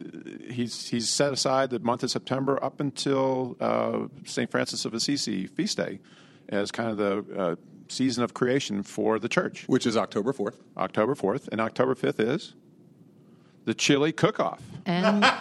he's 0.50 0.88
he's 0.88 1.08
set 1.08 1.32
aside 1.32 1.70
the 1.70 1.78
month 1.78 2.02
of 2.02 2.10
September 2.10 2.62
up 2.62 2.80
until 2.80 3.56
uh, 3.60 4.06
St. 4.24 4.50
Francis 4.50 4.84
of 4.84 4.94
Assisi 4.94 5.46
feast 5.46 5.76
day 5.76 6.00
as 6.48 6.70
kind 6.70 6.90
of 6.90 6.96
the 6.96 7.38
uh, 7.40 7.56
season 7.88 8.24
of 8.24 8.34
creation 8.34 8.82
for 8.82 9.18
the 9.18 9.28
church. 9.28 9.64
Which 9.66 9.86
is 9.86 9.96
October 9.96 10.32
4th. 10.32 10.56
October 10.76 11.14
fourth 11.14 11.48
and 11.52 11.60
October 11.60 11.94
fifth 11.94 12.20
is 12.20 12.54
the 13.64 13.74
chili 13.74 14.12
cook-off. 14.12 14.60
And, 14.86 15.22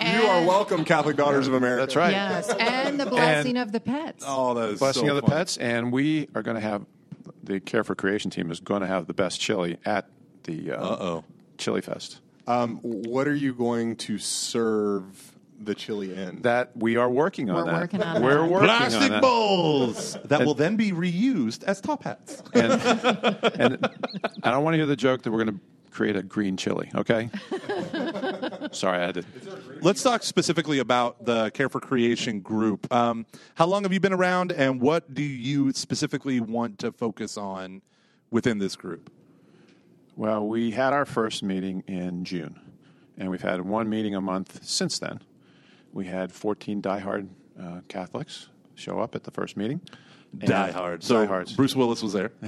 You 0.00 0.22
are 0.26 0.44
welcome, 0.44 0.84
Catholic 0.84 1.16
Daughters 1.16 1.46
of 1.46 1.54
America. 1.54 1.82
That's 1.82 1.94
right. 1.96 2.10
yes, 2.10 2.48
and 2.58 2.98
the 2.98 3.06
blessing 3.06 3.56
of 3.56 3.70
the 3.70 3.78
pets. 3.78 4.24
Oh, 4.26 4.52
that 4.54 4.70
is 4.70 4.78
Blessing 4.80 5.06
so 5.06 5.10
of 5.10 5.16
the 5.16 5.22
fun. 5.22 5.30
pets, 5.30 5.56
and 5.58 5.92
we 5.92 6.28
are 6.34 6.42
going 6.42 6.56
to 6.56 6.60
have 6.60 6.84
the 7.44 7.60
Care 7.60 7.84
for 7.84 7.94
Creation 7.94 8.28
team 8.30 8.50
is 8.50 8.58
going 8.58 8.80
to 8.80 8.86
have 8.88 9.06
the 9.06 9.14
best 9.14 9.40
chili 9.40 9.78
at 9.84 10.08
the 10.42 10.72
uh, 10.72 10.76
Uh-oh. 10.84 11.24
Chili 11.56 11.80
Fest. 11.82 12.20
Um, 12.48 12.78
what 12.82 13.28
are 13.28 13.34
you 13.34 13.54
going 13.54 13.94
to 13.96 14.18
serve 14.18 15.36
the 15.60 15.74
chili 15.76 16.12
in? 16.16 16.42
That 16.42 16.76
we 16.76 16.96
are 16.96 17.08
working 17.08 17.48
on 17.50 17.56
We're 17.56 17.64
that. 17.66 17.80
working 17.82 18.02
on 18.02 18.22
We're 18.22 18.42
that. 18.42 18.50
working 18.50 18.70
on 18.70 18.76
Plastic 18.78 19.10
that. 19.12 19.22
bowls 19.22 20.16
that 20.24 20.44
will 20.44 20.54
then 20.54 20.74
be 20.74 20.90
reused 20.90 21.62
as 21.62 21.80
top 21.80 22.02
hats. 22.02 22.42
and, 22.54 22.72
and 23.54 23.88
I 24.42 24.50
don't 24.50 24.64
want 24.64 24.74
to 24.74 24.78
hear 24.78 24.86
the 24.86 24.96
joke 24.96 25.22
that 25.22 25.30
we're 25.30 25.44
going 25.44 25.56
to 25.58 25.60
create 25.92 26.16
a 26.16 26.22
green 26.22 26.56
chili. 26.56 26.90
Okay. 26.94 27.30
Sorry, 28.72 28.98
I 28.98 29.06
had 29.06 29.14
to. 29.14 29.24
Let's 29.80 30.02
talk 30.02 30.22
specifically 30.22 30.78
about 30.78 31.24
the 31.24 31.50
Care 31.50 31.68
for 31.68 31.80
Creation 31.80 32.40
group. 32.40 32.92
Um, 32.92 33.26
how 33.54 33.66
long 33.66 33.82
have 33.84 33.92
you 33.92 34.00
been 34.00 34.12
around, 34.12 34.52
and 34.52 34.80
what 34.80 35.12
do 35.14 35.22
you 35.22 35.72
specifically 35.72 36.40
want 36.40 36.78
to 36.80 36.92
focus 36.92 37.36
on 37.36 37.82
within 38.30 38.58
this 38.58 38.74
group? 38.74 39.12
Well, 40.16 40.46
we 40.46 40.70
had 40.70 40.92
our 40.92 41.04
first 41.04 41.42
meeting 41.42 41.84
in 41.86 42.24
June, 42.24 42.58
and 43.16 43.30
we've 43.30 43.42
had 43.42 43.60
one 43.60 43.88
meeting 43.88 44.14
a 44.14 44.20
month 44.20 44.64
since 44.64 44.98
then. 44.98 45.20
We 45.92 46.06
had 46.06 46.32
14 46.32 46.80
diehard 46.80 47.28
uh, 47.60 47.80
Catholics 47.88 48.48
show 48.74 48.98
up 48.98 49.14
at 49.14 49.24
the 49.24 49.30
first 49.30 49.56
meeting. 49.56 49.80
And- 50.40 50.48
Die 50.48 50.70
Hard. 50.70 51.02
So 51.04 51.24
Diehards. 51.26 51.52
Bruce 51.54 51.76
Willis 51.76 52.02
was 52.02 52.14
there. 52.14 52.32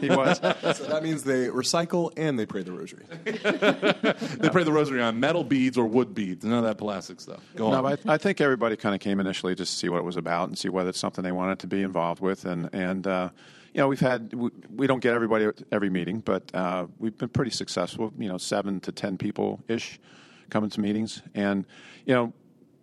he 0.00 0.08
was. 0.10 0.38
so 0.38 0.84
that 0.86 1.00
means 1.02 1.22
they 1.24 1.48
recycle 1.48 2.12
and 2.16 2.38
they 2.38 2.44
pray 2.46 2.62
the 2.62 2.72
rosary. 2.72 3.04
they 3.24 4.48
pray 4.50 4.64
the 4.64 4.72
rosary 4.72 5.00
on 5.00 5.18
metal 5.18 5.42
beads 5.42 5.78
or 5.78 5.86
wood 5.86 6.14
beads. 6.14 6.44
None 6.44 6.58
of 6.58 6.64
that 6.64 6.78
plastic 6.78 7.20
stuff. 7.20 7.40
Go 7.56 7.70
No, 7.70 7.86
on. 7.86 7.98
I, 8.06 8.14
I 8.14 8.18
think 8.18 8.40
everybody 8.40 8.76
kind 8.76 8.94
of 8.94 9.00
came 9.00 9.18
initially 9.18 9.54
just 9.54 9.72
to 9.72 9.78
see 9.78 9.88
what 9.88 9.98
it 9.98 10.04
was 10.04 10.16
about 10.16 10.48
and 10.48 10.58
see 10.58 10.68
whether 10.68 10.90
it's 10.90 10.98
something 10.98 11.24
they 11.24 11.32
wanted 11.32 11.58
to 11.60 11.66
be 11.66 11.82
involved 11.82 12.20
with. 12.20 12.44
And 12.44 12.68
and 12.74 13.06
uh, 13.06 13.30
you 13.72 13.80
know, 13.80 13.88
we've 13.88 14.00
had 14.00 14.32
we, 14.34 14.50
we 14.74 14.86
don't 14.86 15.00
get 15.00 15.14
everybody 15.14 15.46
at 15.46 15.62
every 15.72 15.90
meeting, 15.90 16.20
but 16.20 16.54
uh, 16.54 16.86
we've 16.98 17.16
been 17.16 17.28
pretty 17.30 17.50
successful. 17.50 18.12
You 18.18 18.28
know, 18.28 18.38
seven 18.38 18.80
to 18.80 18.92
ten 18.92 19.16
people 19.18 19.62
ish 19.68 19.98
coming 20.50 20.70
to 20.70 20.80
meetings, 20.80 21.22
and 21.34 21.64
you 22.04 22.14
know, 22.14 22.32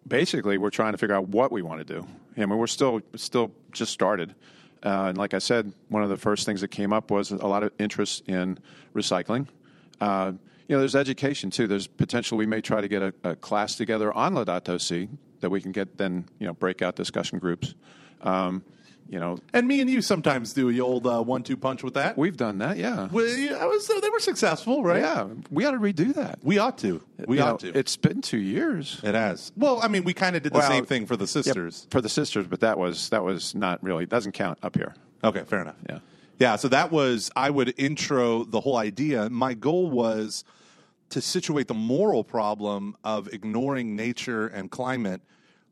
basically 0.07 0.57
we're 0.57 0.69
trying 0.71 0.93
to 0.93 0.97
figure 0.97 1.15
out 1.15 1.29
what 1.29 1.51
we 1.51 1.61
want 1.61 1.85
to 1.85 1.93
do. 2.01 2.07
I 2.37 2.45
mean, 2.45 2.57
we're 2.57 2.67
still 2.67 3.01
still 3.15 3.51
just 3.71 3.91
started. 3.91 4.35
Uh, 4.83 5.05
and 5.07 5.17
like 5.17 5.33
I 5.33 5.39
said, 5.39 5.71
one 5.89 6.03
of 6.03 6.09
the 6.09 6.17
first 6.17 6.45
things 6.45 6.61
that 6.61 6.67
came 6.69 6.91
up 6.91 7.09
was 7.09 7.31
a 7.31 7.47
lot 7.47 7.63
of 7.63 7.71
interest 7.79 8.27
in 8.27 8.59
recycling. 8.93 9.47
Uh, 10.01 10.33
you 10.67 10.75
know, 10.75 10.79
there's 10.79 10.95
education 10.95 11.49
too. 11.49 11.67
There's 11.67 11.87
potential 11.87 12.37
we 12.37 12.45
may 12.45 12.61
try 12.61 12.81
to 12.81 12.87
get 12.87 13.01
a, 13.01 13.13
a 13.23 13.35
class 13.35 13.75
together 13.75 14.11
on 14.13 14.33
Laudato 14.33 14.79
Si 14.79 15.09
that 15.39 15.49
we 15.49 15.61
can 15.61 15.71
get 15.71 15.97
then 15.97 16.25
you 16.39 16.47
know 16.47 16.53
breakout 16.53 16.95
discussion 16.95 17.39
groups. 17.39 17.75
Um, 18.21 18.63
you 19.09 19.19
know, 19.19 19.37
and 19.53 19.67
me 19.67 19.79
and 19.81 19.89
you 19.89 20.01
sometimes 20.01 20.53
do 20.53 20.71
the 20.71 20.81
old 20.81 21.05
uh, 21.05 21.21
one-two 21.21 21.57
punch 21.57 21.83
with 21.83 21.93
that. 21.95 22.17
we've 22.17 22.37
done 22.37 22.57
that. 22.59 22.77
Yeah, 22.77 23.07
Well, 23.11 23.27
yeah, 23.27 23.57
I 23.57 23.65
was, 23.65 23.87
they 23.87 24.09
were 24.09 24.19
successful, 24.19 24.83
right? 24.83 25.01
yeah. 25.01 25.27
We 25.51 25.65
ought 25.65 25.71
to 25.71 25.77
redo 25.79 26.13
that. 26.15 26.39
We 26.43 26.57
ought 26.57 26.77
to. 26.79 27.01
We 27.27 27.37
You 27.37 27.43
ought 27.43 27.63
know, 27.63 27.71
to. 27.71 27.77
It's 27.77 27.95
been 27.97 28.21
two 28.21 28.37
years. 28.39 28.99
it 29.03 29.13
has. 29.15 29.51
Well, 29.55 29.79
I 29.83 29.87
mean, 29.87 30.03
we 30.03 30.13
kind 30.13 30.35
of 30.35 30.43
did 30.43 30.53
the 30.53 30.59
Well, 30.59 30.69
same 30.69 30.85
thing 30.85 31.05
for 31.05 31.15
the 31.15 31.27
sisters. 31.27 31.87
for 31.91 32.01
the 32.01 32.09
sisters, 32.09 32.47
but 32.47 32.61
that 32.61 32.77
was 32.79 33.09
that 33.09 33.23
was 33.23 33.53
not 33.55 33.83
really 33.83 34.05
doesn't 34.05 34.31
count 34.33 34.57
up 34.63 34.75
here. 34.75 34.95
Okay, 35.23 35.43
fair 35.45 35.61
enough. 35.61 35.75
Yeah. 35.89 35.99
Yeah, 36.39 36.55
so 36.55 36.67
that 36.69 36.91
was, 36.91 37.29
I 37.35 37.51
would 37.51 37.73
intro 37.77 38.43
the 38.43 38.59
whole 38.59 38.75
idea. 38.75 39.29
My 39.29 39.53
goal 39.53 39.89
was 39.91 40.43
to 41.11 41.21
situate 41.21 41.67
the 41.67 41.75
moral 41.75 42.23
problem 42.23 42.97
of 43.03 43.31
ignoring 43.31 43.95
nature 43.95 44.47
and 44.47 44.71
climate 44.71 45.21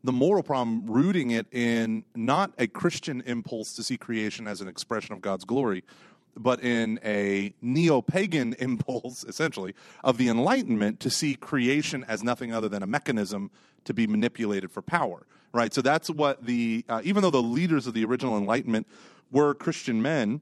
the 0.04 0.12
moral 0.12 0.44
problem 0.44 0.86
rooting 0.86 1.32
it 1.32 1.48
in 1.52 2.04
not 2.16 2.52
a 2.58 2.68
Christian 2.68 3.22
impulse 3.26 3.74
to 3.76 3.84
see 3.84 3.98
creation 3.98 4.48
as 4.48 4.62
an 4.62 4.68
expression 4.68 5.14
of 5.14 5.22
God's 5.22 5.46
glory, 5.46 5.84
but 6.36 6.62
in 6.64 7.00
a 7.04 7.54
neo 7.62 8.02
pagan 8.02 8.54
impulse, 8.60 9.24
essentially, 9.24 9.76
of 10.04 10.18
the 10.18 10.30
Enlightenment 10.30 11.00
to 11.02 11.10
see 11.10 11.36
creation 11.36 12.06
as 12.08 12.24
nothing 12.24 12.54
other 12.54 12.70
than 12.70 12.84
a 12.84 12.88
mechanism 12.88 13.52
to 13.86 13.94
be 13.94 14.08
manipulated 14.08 14.72
for 14.72 14.82
power, 14.82 15.26
right? 15.54 15.74
So 15.74 15.82
that's 15.82 16.10
what 16.10 16.46
the, 16.46 16.86
uh, 16.88 17.02
even 17.04 17.22
though 17.22 17.32
the 17.32 17.42
leaders 17.42 17.88
of 17.88 17.94
the 17.94 18.06
original 18.06 18.38
Enlightenment 18.38 18.88
were 19.32 19.54
Christian 19.54 20.02
men, 20.02 20.42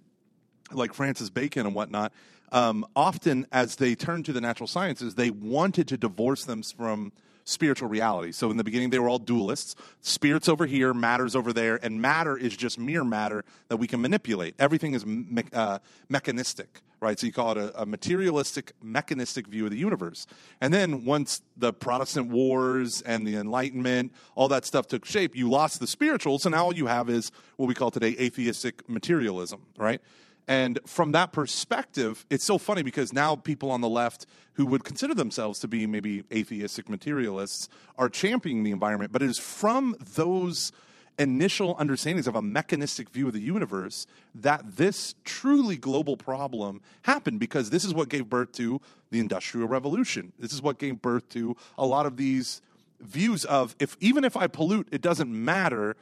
like 0.72 0.94
Francis 0.94 1.30
Bacon 1.30 1.66
and 1.66 1.76
whatnot, 1.76 2.14
um, 2.52 2.86
often 2.96 3.46
as 3.52 3.76
they 3.76 3.96
turned 3.96 4.26
to 4.26 4.34
the 4.34 4.42
natural 4.42 4.68
sciences, 4.68 5.16
they 5.16 5.30
wanted 5.30 5.88
to 5.90 5.98
divorce 5.98 6.46
them 6.46 6.64
from 6.64 7.12
spiritual 7.50 7.90
reality. 7.90 8.32
So 8.32 8.52
in 8.52 8.58
the 8.58 8.64
beginning, 8.64 8.90
they 8.92 9.00
were 9.00 9.10
all 9.10 9.20
dualists. 9.20 9.76
Spirits 10.02 10.48
over 10.48 10.66
here, 10.66 10.94
matter's 10.94 11.36
over 11.36 11.52
there, 11.52 11.80
and 11.84 12.02
matter 12.02 12.38
is 12.38 12.56
just 12.56 12.80
mere 12.80 13.04
matter 13.04 13.44
that 13.68 13.78
we 13.78 13.88
can 13.88 14.02
manipulate. 14.02 14.56
Everything 14.60 14.94
is 14.94 15.06
me- 15.06 15.44
uh, 15.54 15.80
mechanistic, 16.08 16.82
right? 17.02 17.20
So 17.20 17.26
you 17.26 17.34
call 17.34 17.52
it 17.52 17.58
a, 17.58 17.82
a, 17.82 17.86
materialistic, 17.86 18.74
mechanistic 18.82 19.48
view 19.48 19.66
of 19.66 19.72
the 19.72 19.78
universe. 19.78 20.28
And 20.62 20.74
then 20.74 21.06
once 21.06 21.42
the 21.58 21.74
Protestant 21.74 22.30
wars 22.30 23.02
and 23.02 23.26
the 23.26 23.36
Enlightenment, 23.36 24.14
all 24.36 24.48
that 24.50 24.66
stuff 24.66 24.88
took 24.88 25.06
shape, 25.06 25.36
you 25.36 25.50
lost 25.50 25.80
the 25.80 25.88
spiritual. 25.88 26.40
So 26.40 26.50
now 26.50 26.66
all 26.66 26.76
you 26.76 26.86
have 26.86 27.10
is 27.10 27.32
what 27.58 27.68
we 27.68 27.74
call 27.74 27.92
today 27.92 28.16
atheistic 28.20 28.88
materialism, 28.88 29.62
right? 29.78 30.02
And 30.50 30.80
from 30.88 31.12
that 31.12 31.32
perspective, 31.32 32.26
it's 32.32 32.44
so 32.44 32.58
funny 32.58 32.82
because 32.82 33.14
now 33.14 33.36
people 33.36 33.70
on 33.70 33.82
the 33.82 33.88
left 33.88 34.26
who 34.54 34.66
would 34.66 34.84
consider 34.84 35.14
themselves 35.14 35.60
to 35.60 35.68
be 35.68 35.86
maybe 35.86 36.24
atheistic 36.34 36.90
materialists 36.90 37.70
are 38.00 38.10
championing 38.10 38.64
the 38.64 38.72
environment. 38.72 39.12
But 39.12 39.22
it 39.22 39.30
is 39.30 39.38
from 39.38 39.96
those 40.00 40.72
initial 41.20 41.76
understandings 41.78 42.26
of 42.26 42.36
a 42.36 42.42
mechanistic 42.42 43.12
view 43.12 43.28
of 43.28 43.34
the 43.34 43.40
universe 43.40 44.08
that 44.34 44.78
this 44.78 45.14
truly 45.24 45.78
global 45.78 46.18
problem 46.18 46.82
happened 47.04 47.40
because 47.40 47.70
this 47.70 47.86
is 47.86 47.94
what 47.94 48.10
gave 48.10 48.28
birth 48.28 48.52
to 48.54 48.82
the 49.12 49.20
industrial 49.20 49.68
revolution. 49.68 50.34
This 50.40 50.52
is 50.52 50.64
what 50.64 50.80
gave 50.80 51.00
birth 51.00 51.30
to 51.30 51.56
a 51.78 51.86
lot 51.86 52.08
of 52.08 52.18
these 52.18 52.60
views 53.00 53.46
of 53.46 53.76
if 53.80 53.96
even 54.00 54.24
if 54.24 54.36
I 54.36 54.48
pollute, 54.48 54.88
it 54.92 55.02
doesn't 55.02 55.30
matter 55.32 55.96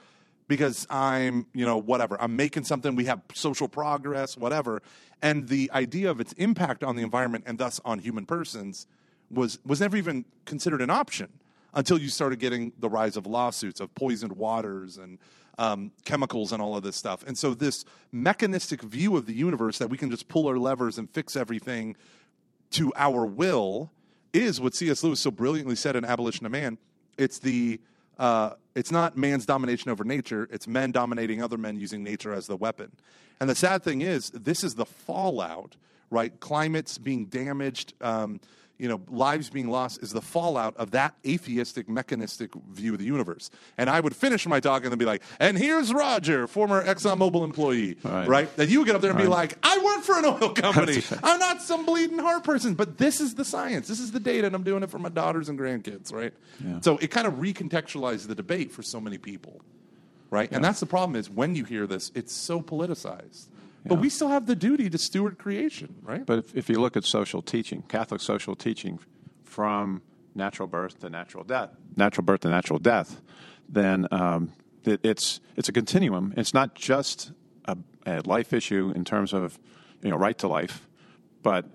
because 0.48 0.88
I'm, 0.90 1.48
you 1.54 1.66
know, 1.66 1.78
whatever. 1.78 2.20
I'm 2.22 2.36
making 2.36 2.64
something, 2.64 2.96
we 2.96 3.06
have 3.06 3.22
social 3.34 3.68
progress, 3.68 4.38
whatever. 4.38 4.82
And 5.22 5.48
the 5.48 5.70
idea 5.74 6.10
of 6.10 6.20
its 6.20 6.34
impact 6.34 6.84
on 6.84 6.96
the 6.96 7.04
environment 7.04 7.46
and 7.48 7.58
thus 7.58 7.82
on 7.84 8.00
human 8.00 8.26
persons 8.26 8.88
was 9.30 9.60
was 9.66 9.82
never 9.82 9.98
even 9.98 10.24
considered 10.46 10.82
an 10.82 10.90
option 10.90 11.28
until 11.74 11.98
you 11.98 12.10
started 12.10 12.40
getting 12.40 12.72
the 12.80 12.90
rise 12.90 13.18
of 13.18 13.28
lawsuits 13.28 13.80
of 13.80 13.94
poisoned 13.94 14.32
waters 14.34 14.98
and 14.98 15.20
um, 15.58 15.92
chemicals 16.06 16.52
and 16.52 16.62
all 16.62 16.76
of 16.76 16.84
this 16.84 16.96
stuff. 16.96 17.24
And 17.28 17.38
so 17.38 17.54
this 17.54 17.84
mechanistic 18.12 18.82
view 18.82 19.18
of 19.18 19.26
the 19.26 19.34
universe 19.34 19.78
that 19.80 19.90
we 19.90 19.98
can 19.98 20.10
just 20.10 20.28
pull 20.28 20.48
our 20.48 20.58
levers 20.58 20.98
and 20.98 21.10
fix 21.10 21.36
everything 21.36 21.96
to 22.72 22.94
our 22.96 23.26
will 23.26 23.92
is 24.34 24.62
what 24.62 24.76
C.S. 24.76 25.04
Lewis 25.04 25.20
so 25.20 25.32
brilliantly 25.32 25.76
said 25.76 25.96
in 25.96 26.06
Abolition 26.06 26.46
of 26.46 26.52
Man. 26.52 26.78
It's 27.18 27.40
the 27.40 27.80
uh, 28.20 28.52
it's 28.76 28.92
not 28.92 29.18
man's 29.18 29.46
domination 29.46 29.92
over 29.92 30.04
nature, 30.04 30.48
it's 30.52 30.68
men 30.68 30.92
dominating 30.92 31.42
other 31.42 31.58
men 31.58 31.80
using 31.80 32.04
nature 32.04 32.34
as 32.34 32.48
the 32.48 32.56
weapon. 32.56 32.92
And 33.40 33.50
the 33.50 33.56
sad 33.56 33.84
thing 33.84 34.02
is, 34.02 34.30
this 34.32 34.64
is 34.64 34.76
the 34.76 34.86
fallout, 34.86 35.76
right? 36.10 36.38
Climates 36.40 36.98
being 36.98 37.26
damaged, 37.26 37.94
um, 38.02 38.40
you 38.78 38.88
know, 38.88 39.02
lives 39.10 39.50
being 39.50 39.70
lost 39.70 40.04
is 40.04 40.12
the 40.12 40.22
fallout 40.22 40.78
of 40.78 40.92
that 40.92 41.16
atheistic, 41.26 41.90
mechanistic 41.90 42.52
view 42.72 42.94
of 42.94 43.00
the 43.00 43.06
universe. 43.06 43.50
And 43.78 43.90
I 43.90 44.00
would 44.00 44.16
finish 44.16 44.46
my 44.48 44.60
talk 44.60 44.84
and 44.84 44.92
then 44.92 45.00
be 45.00 45.06
like, 45.06 45.24
and 45.40 45.58
here's 45.58 45.94
Roger, 45.94 46.48
former 46.48 46.84
ExxonMobil 46.86 47.44
employee, 47.44 47.98
right? 48.04 48.28
right? 48.28 48.56
That 48.58 48.70
you 48.70 48.80
would 48.80 48.86
get 48.86 48.96
up 48.96 49.02
there 49.02 49.12
and 49.12 49.20
right. 49.20 49.26
be 49.26 49.30
like, 49.30 49.58
I 49.64 49.82
work 49.84 50.04
for 50.04 50.18
an 50.18 50.26
oil 50.26 50.54
company. 50.54 51.02
I'm 51.24 51.40
not 51.40 51.62
some 51.62 51.86
bleeding 51.86 52.20
heart 52.20 52.44
person, 52.44 52.76
but 52.76 52.98
this 52.98 53.20
is 53.20 53.36
the 53.36 53.46
science. 53.46 53.88
This 53.88 54.00
is 54.00 54.12
the 54.12 54.20
data, 54.20 54.48
and 54.48 54.56
I'm 54.56 54.64
doing 54.64 54.84
it 54.84 54.90
for 54.90 55.00
my 55.00 55.10
daughters 55.10 55.50
and 55.50 55.58
grandkids, 55.58 56.14
right? 56.14 56.34
Yeah. 56.64 56.80
So 56.82 56.98
it 56.98 57.10
kind 57.10 57.28
of 57.28 57.36
recontextualizes 57.36 58.28
the 58.28 58.36
debate 58.36 58.72
for 58.72 58.84
so 58.84 59.02
many 59.02 59.18
people, 59.18 59.62
right? 60.30 60.50
Yeah. 60.52 60.58
And 60.58 60.64
that's 60.64 60.80
the 60.80 60.86
problem 60.86 61.16
is 61.16 61.30
when 61.30 61.56
you 61.56 61.64
hear 61.64 61.88
this, 61.88 62.12
it's 62.14 62.34
so 62.34 62.62
politicized. 62.62 63.48
But 63.88 64.00
we 64.00 64.10
still 64.10 64.30
have 64.30 64.46
the 64.46 64.56
duty 64.56 64.90
to 64.90 64.98
steward 64.98 65.38
creation, 65.38 65.96
right? 66.02 66.26
But 66.26 66.40
if, 66.40 66.56
if 66.56 66.70
you 66.70 66.80
look 66.80 66.98
at 66.98 67.06
social 67.06 67.42
teaching, 67.42 67.84
Catholic 67.84 68.22
social 68.22 68.56
teaching 68.56 69.00
from 69.44 70.02
natural 70.36 70.68
birth 70.68 71.00
to 71.00 71.10
natural 71.10 71.44
death, 71.44 71.72
natural 71.96 72.26
birth 72.26 72.42
to 72.42 72.50
natural 72.50 72.80
death, 72.80 73.22
then 73.70 74.08
um, 74.12 74.54
it, 74.84 75.00
it's 75.04 75.40
it's 75.56 75.70
a 75.70 75.74
continuum. 75.74 76.34
It's 76.38 76.54
not 76.54 76.76
just 76.76 77.32
a, 77.66 77.78
a, 78.06 78.22
life 78.22 78.54
issue 78.54 78.92
in 78.96 79.06
terms 79.06 79.34
of 79.34 79.60
you 80.02 80.10
know 80.10 80.18
right 80.18 80.38
to 80.40 80.48
life, 80.48 80.88
but 81.44 81.66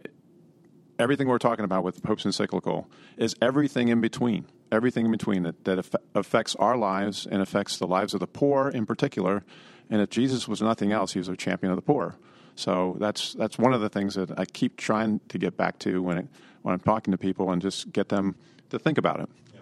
everything 0.99 1.29
we're 1.29 1.39
talking 1.39 1.65
about 1.65 1.85
with 1.85 1.97
the 1.97 2.03
Pope's 2.03 2.25
encyclical 2.25 2.91
is 3.17 3.35
everything 3.43 3.89
in 3.89 4.01
between. 4.01 4.47
Everything 4.71 5.05
in 5.05 5.13
between 5.13 5.43
that, 5.43 5.65
that 5.65 5.85
affects 6.15 6.55
our 6.57 6.79
lives 6.79 7.27
and 7.31 7.43
affects 7.43 7.77
the 7.77 7.87
lives 7.87 8.15
of 8.15 8.21
the 8.21 8.27
poor 8.27 8.71
in 8.71 8.87
particular, 8.87 9.45
and 9.91 10.01
if 10.01 10.11
Jesus 10.11 10.49
was 10.49 10.63
nothing 10.63 10.93
else, 10.93 11.13
he 11.13 11.19
was 11.19 11.29
a 11.29 11.37
champion 11.37 11.71
of 11.73 11.77
the 11.77 11.83
poor. 11.83 12.17
So 12.55 12.97
that's 13.01 13.33
that's 13.35 13.59
one 13.59 13.73
of 13.73 13.81
the 13.81 13.89
things 13.89 14.15
that 14.15 14.39
I 14.39 14.45
keep 14.45 14.77
trying 14.77 15.21
to 15.29 15.39
get 15.39 15.57
back 15.57 15.79
to 15.81 16.03
when 16.03 16.19
it, 16.19 16.27
when 16.63 16.75
I'm 16.75 16.81
talking 16.81 17.13
to 17.13 17.19
people 17.19 17.51
and 17.51 17.63
just 17.63 17.93
get 17.93 18.09
them 18.09 18.37
to 18.71 18.79
think 18.79 18.99
about 18.99 19.21
it. 19.21 19.29
Yeah, 19.55 19.61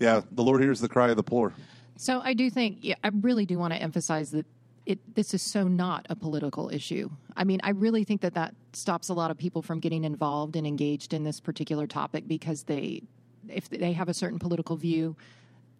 yeah 0.00 0.20
the 0.32 0.42
Lord 0.42 0.62
hears 0.62 0.80
the 0.80 0.88
cry 0.88 1.10
of 1.10 1.16
the 1.16 1.22
poor. 1.22 1.52
So 1.96 2.20
I 2.24 2.34
do 2.34 2.50
think 2.50 2.78
yeah, 2.80 2.96
I 3.04 3.10
really 3.20 3.46
do 3.46 3.58
want 3.58 3.72
to 3.72 3.80
emphasize 3.80 4.30
that 4.32 4.46
it, 4.86 5.14
this 5.14 5.32
is 5.32 5.42
so 5.42 5.66
not 5.66 6.06
a 6.10 6.16
political 6.16 6.68
issue. 6.68 7.10
I 7.36 7.44
mean, 7.44 7.60
I 7.62 7.70
really 7.70 8.04
think 8.04 8.20
that 8.20 8.34
that 8.34 8.54
stops 8.72 9.08
a 9.08 9.14
lot 9.14 9.30
of 9.30 9.38
people 9.38 9.62
from 9.62 9.80
getting 9.80 10.04
involved 10.04 10.56
and 10.56 10.66
engaged 10.66 11.14
in 11.14 11.24
this 11.24 11.40
particular 11.40 11.86
topic 11.86 12.28
because 12.28 12.64
they, 12.64 13.02
if 13.48 13.68
they 13.70 13.92
have 13.92 14.08
a 14.08 14.14
certain 14.14 14.38
political 14.38 14.76
view, 14.76 15.16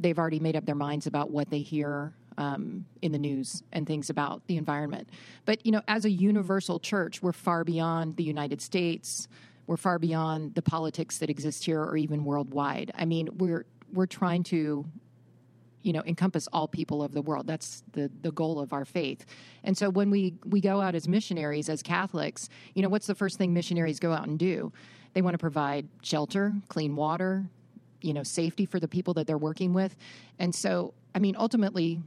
they've 0.00 0.18
already 0.18 0.40
made 0.40 0.56
up 0.56 0.64
their 0.64 0.74
minds 0.74 1.06
about 1.06 1.30
what 1.30 1.50
they 1.50 1.60
hear 1.60 2.14
um, 2.38 2.86
in 3.02 3.12
the 3.12 3.18
news 3.18 3.62
and 3.72 3.86
things 3.86 4.10
about 4.10 4.46
the 4.46 4.56
environment. 4.56 5.08
But 5.44 5.64
you 5.64 5.72
know, 5.72 5.82
as 5.88 6.04
a 6.04 6.10
universal 6.10 6.78
church, 6.78 7.22
we're 7.22 7.32
far 7.32 7.64
beyond 7.64 8.16
the 8.16 8.24
United 8.24 8.60
States. 8.60 9.28
We're 9.66 9.76
far 9.76 9.98
beyond 9.98 10.54
the 10.54 10.62
politics 10.62 11.18
that 11.18 11.30
exist 11.30 11.64
here 11.64 11.82
or 11.82 11.96
even 11.96 12.24
worldwide. 12.24 12.92
I 12.96 13.04
mean, 13.04 13.28
we're 13.38 13.64
we're 13.92 14.06
trying 14.06 14.42
to 14.44 14.84
you 15.84 15.92
know 15.92 16.02
encompass 16.06 16.48
all 16.52 16.66
people 16.66 17.02
of 17.02 17.12
the 17.12 17.22
world 17.22 17.46
that's 17.46 17.84
the 17.92 18.10
the 18.22 18.32
goal 18.32 18.58
of 18.58 18.72
our 18.72 18.84
faith 18.84 19.24
and 19.62 19.76
so 19.76 19.90
when 19.90 20.10
we 20.10 20.34
we 20.46 20.60
go 20.60 20.80
out 20.80 20.94
as 20.94 21.06
missionaries 21.06 21.68
as 21.68 21.82
catholics 21.82 22.48
you 22.74 22.82
know 22.82 22.88
what's 22.88 23.06
the 23.06 23.14
first 23.14 23.38
thing 23.38 23.52
missionaries 23.52 24.00
go 24.00 24.10
out 24.10 24.26
and 24.26 24.38
do 24.38 24.72
they 25.12 25.22
want 25.22 25.34
to 25.34 25.38
provide 25.38 25.86
shelter 26.02 26.52
clean 26.68 26.96
water 26.96 27.44
you 28.00 28.12
know 28.12 28.22
safety 28.22 28.66
for 28.66 28.80
the 28.80 28.88
people 28.88 29.14
that 29.14 29.26
they're 29.26 29.38
working 29.38 29.72
with 29.72 29.94
and 30.38 30.54
so 30.54 30.94
i 31.14 31.18
mean 31.18 31.36
ultimately 31.38 32.00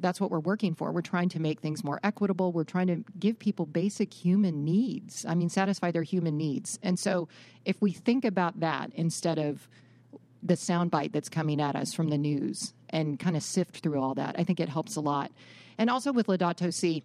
that's 0.00 0.20
what 0.20 0.30
we're 0.30 0.40
working 0.40 0.74
for. 0.74 0.92
We're 0.92 1.02
trying 1.02 1.28
to 1.30 1.40
make 1.40 1.60
things 1.60 1.84
more 1.84 2.00
equitable. 2.02 2.52
We're 2.52 2.64
trying 2.64 2.86
to 2.88 3.04
give 3.18 3.38
people 3.38 3.66
basic 3.66 4.12
human 4.12 4.64
needs. 4.64 5.24
I 5.26 5.34
mean, 5.34 5.48
satisfy 5.48 5.90
their 5.90 6.02
human 6.02 6.36
needs. 6.36 6.78
And 6.82 6.98
so, 6.98 7.28
if 7.64 7.80
we 7.80 7.92
think 7.92 8.24
about 8.24 8.60
that 8.60 8.90
instead 8.94 9.38
of 9.38 9.68
the 10.42 10.54
soundbite 10.54 11.12
that's 11.12 11.28
coming 11.28 11.60
at 11.60 11.76
us 11.76 11.92
from 11.92 12.08
the 12.08 12.18
news 12.18 12.72
and 12.88 13.18
kind 13.18 13.36
of 13.36 13.42
sift 13.42 13.78
through 13.78 14.00
all 14.00 14.14
that, 14.14 14.36
I 14.38 14.44
think 14.44 14.60
it 14.60 14.68
helps 14.68 14.96
a 14.96 15.00
lot. 15.00 15.30
And 15.78 15.90
also 15.90 16.12
with 16.12 16.26
Laudato 16.26 16.72
Si, 16.72 17.02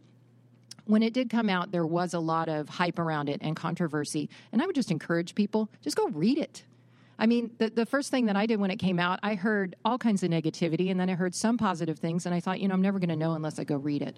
when 0.85 1.03
it 1.03 1.13
did 1.13 1.29
come 1.29 1.49
out, 1.49 1.71
there 1.71 1.85
was 1.85 2.13
a 2.13 2.19
lot 2.19 2.47
of 2.47 2.69
hype 2.69 2.99
around 2.99 3.29
it 3.29 3.39
and 3.41 3.55
controversy. 3.55 4.29
And 4.51 4.61
I 4.61 4.65
would 4.65 4.75
just 4.75 4.91
encourage 4.91 5.35
people 5.35 5.69
just 5.81 5.97
go 5.97 6.07
read 6.09 6.37
it. 6.37 6.63
I 7.17 7.25
mean, 7.27 7.51
the, 7.57 7.69
the 7.69 7.85
first 7.85 8.11
thing 8.11 8.25
that 8.25 8.35
I 8.35 8.45
did 8.45 8.59
when 8.59 8.71
it 8.71 8.77
came 8.77 8.99
out, 8.99 9.19
I 9.23 9.35
heard 9.35 9.75
all 9.85 9.97
kinds 9.97 10.23
of 10.23 10.29
negativity, 10.31 10.91
and 10.91 10.99
then 10.99 11.09
I 11.09 11.13
heard 11.13 11.33
some 11.33 11.57
positive 11.57 11.97
things, 11.99 12.25
and 12.25 12.35
I 12.35 12.39
thought, 12.39 12.59
you 12.59 12.67
know, 12.67 12.73
I'm 12.73 12.81
never 12.81 12.99
going 12.99 13.09
to 13.09 13.15
know 13.15 13.33
unless 13.33 13.59
I 13.59 13.63
go 13.63 13.77
read 13.77 14.01
it. 14.01 14.17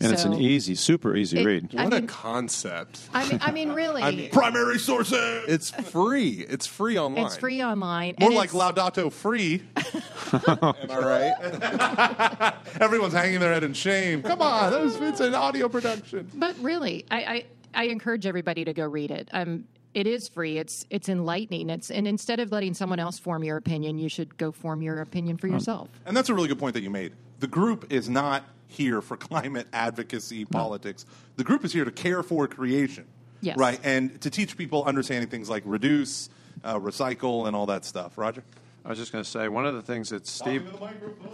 And 0.00 0.10
so, 0.10 0.12
it's 0.12 0.24
an 0.24 0.34
easy, 0.34 0.76
super 0.76 1.16
easy 1.16 1.40
it, 1.40 1.44
read. 1.44 1.74
What 1.74 1.80
I 1.80 1.88
mean, 1.88 2.04
a 2.04 2.06
concept! 2.06 3.00
I 3.12 3.28
mean, 3.28 3.38
I 3.42 3.50
mean, 3.50 3.72
really, 3.74 4.00
I 4.00 4.12
mean, 4.12 4.30
primary 4.30 4.78
sources. 4.78 5.44
It's 5.48 5.70
free. 5.70 6.46
It's 6.48 6.68
free 6.68 6.96
online. 6.96 7.26
It's 7.26 7.36
free 7.36 7.64
online. 7.64 8.14
More 8.20 8.30
like 8.30 8.50
Laudato 8.50 9.10
free. 9.10 9.64
Am 10.32 10.90
I 10.90 10.98
right? 10.98 12.54
Everyone's 12.80 13.12
hanging 13.12 13.40
their 13.40 13.52
head 13.52 13.64
in 13.64 13.72
shame. 13.72 14.22
Come 14.22 14.40
on, 14.40 14.72
was, 14.84 15.00
it's 15.00 15.20
an 15.20 15.34
audio 15.34 15.68
production. 15.68 16.30
But 16.32 16.56
really, 16.60 17.04
I, 17.10 17.16
I 17.16 17.44
I 17.74 17.84
encourage 17.84 18.24
everybody 18.24 18.64
to 18.64 18.72
go 18.72 18.86
read 18.86 19.10
it. 19.10 19.28
Um, 19.32 19.64
it 19.94 20.06
is 20.06 20.28
free. 20.28 20.58
It's 20.58 20.86
it's 20.90 21.08
enlightening. 21.08 21.70
It's 21.70 21.90
and 21.90 22.06
instead 22.06 22.40
of 22.40 22.52
letting 22.52 22.74
someone 22.74 22.98
else 22.98 23.18
form 23.18 23.44
your 23.44 23.56
opinion, 23.56 23.98
you 23.98 24.08
should 24.08 24.36
go 24.36 24.52
form 24.52 24.82
your 24.82 25.00
opinion 25.00 25.36
for 25.36 25.48
yourself. 25.48 25.88
And 26.06 26.16
that's 26.16 26.28
a 26.28 26.34
really 26.34 26.48
good 26.48 26.58
point 26.58 26.74
that 26.74 26.82
you 26.82 26.90
made. 26.90 27.12
The 27.40 27.46
group 27.46 27.92
is 27.92 28.08
not 28.08 28.44
here 28.68 29.00
for 29.00 29.16
climate 29.16 29.66
advocacy 29.72 30.44
politics. 30.44 31.06
The 31.36 31.44
group 31.44 31.64
is 31.64 31.72
here 31.72 31.84
to 31.84 31.92
care 31.92 32.22
for 32.22 32.46
creation. 32.46 33.06
Yes. 33.40 33.56
Right, 33.56 33.78
and 33.84 34.20
to 34.22 34.30
teach 34.30 34.56
people 34.56 34.82
understanding 34.82 35.30
things 35.30 35.48
like 35.48 35.62
reduce, 35.64 36.28
uh, 36.64 36.76
recycle, 36.80 37.46
and 37.46 37.54
all 37.54 37.66
that 37.66 37.84
stuff. 37.84 38.18
Roger. 38.18 38.42
I 38.84 38.88
was 38.88 38.98
just 38.98 39.12
going 39.12 39.22
to 39.22 39.28
say 39.28 39.48
one 39.48 39.66
of 39.66 39.74
the 39.74 39.82
things 39.82 40.08
that 40.10 40.26
Steve, 40.26 40.66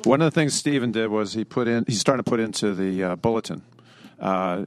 one 0.05 0.21
of 0.21 0.27
the 0.27 0.31
things 0.31 0.55
Stephen 0.55 0.93
did 0.93 1.09
was 1.09 1.35
he 1.35 1.45
put 1.45 1.69
in, 1.69 1.85
he's 1.87 2.01
starting 2.01 2.25
to 2.25 2.29
put 2.29 2.41
into 2.41 2.75
the 2.75 3.05
uh, 3.05 3.17
bulletin, 3.17 3.63
uh, 4.19 4.65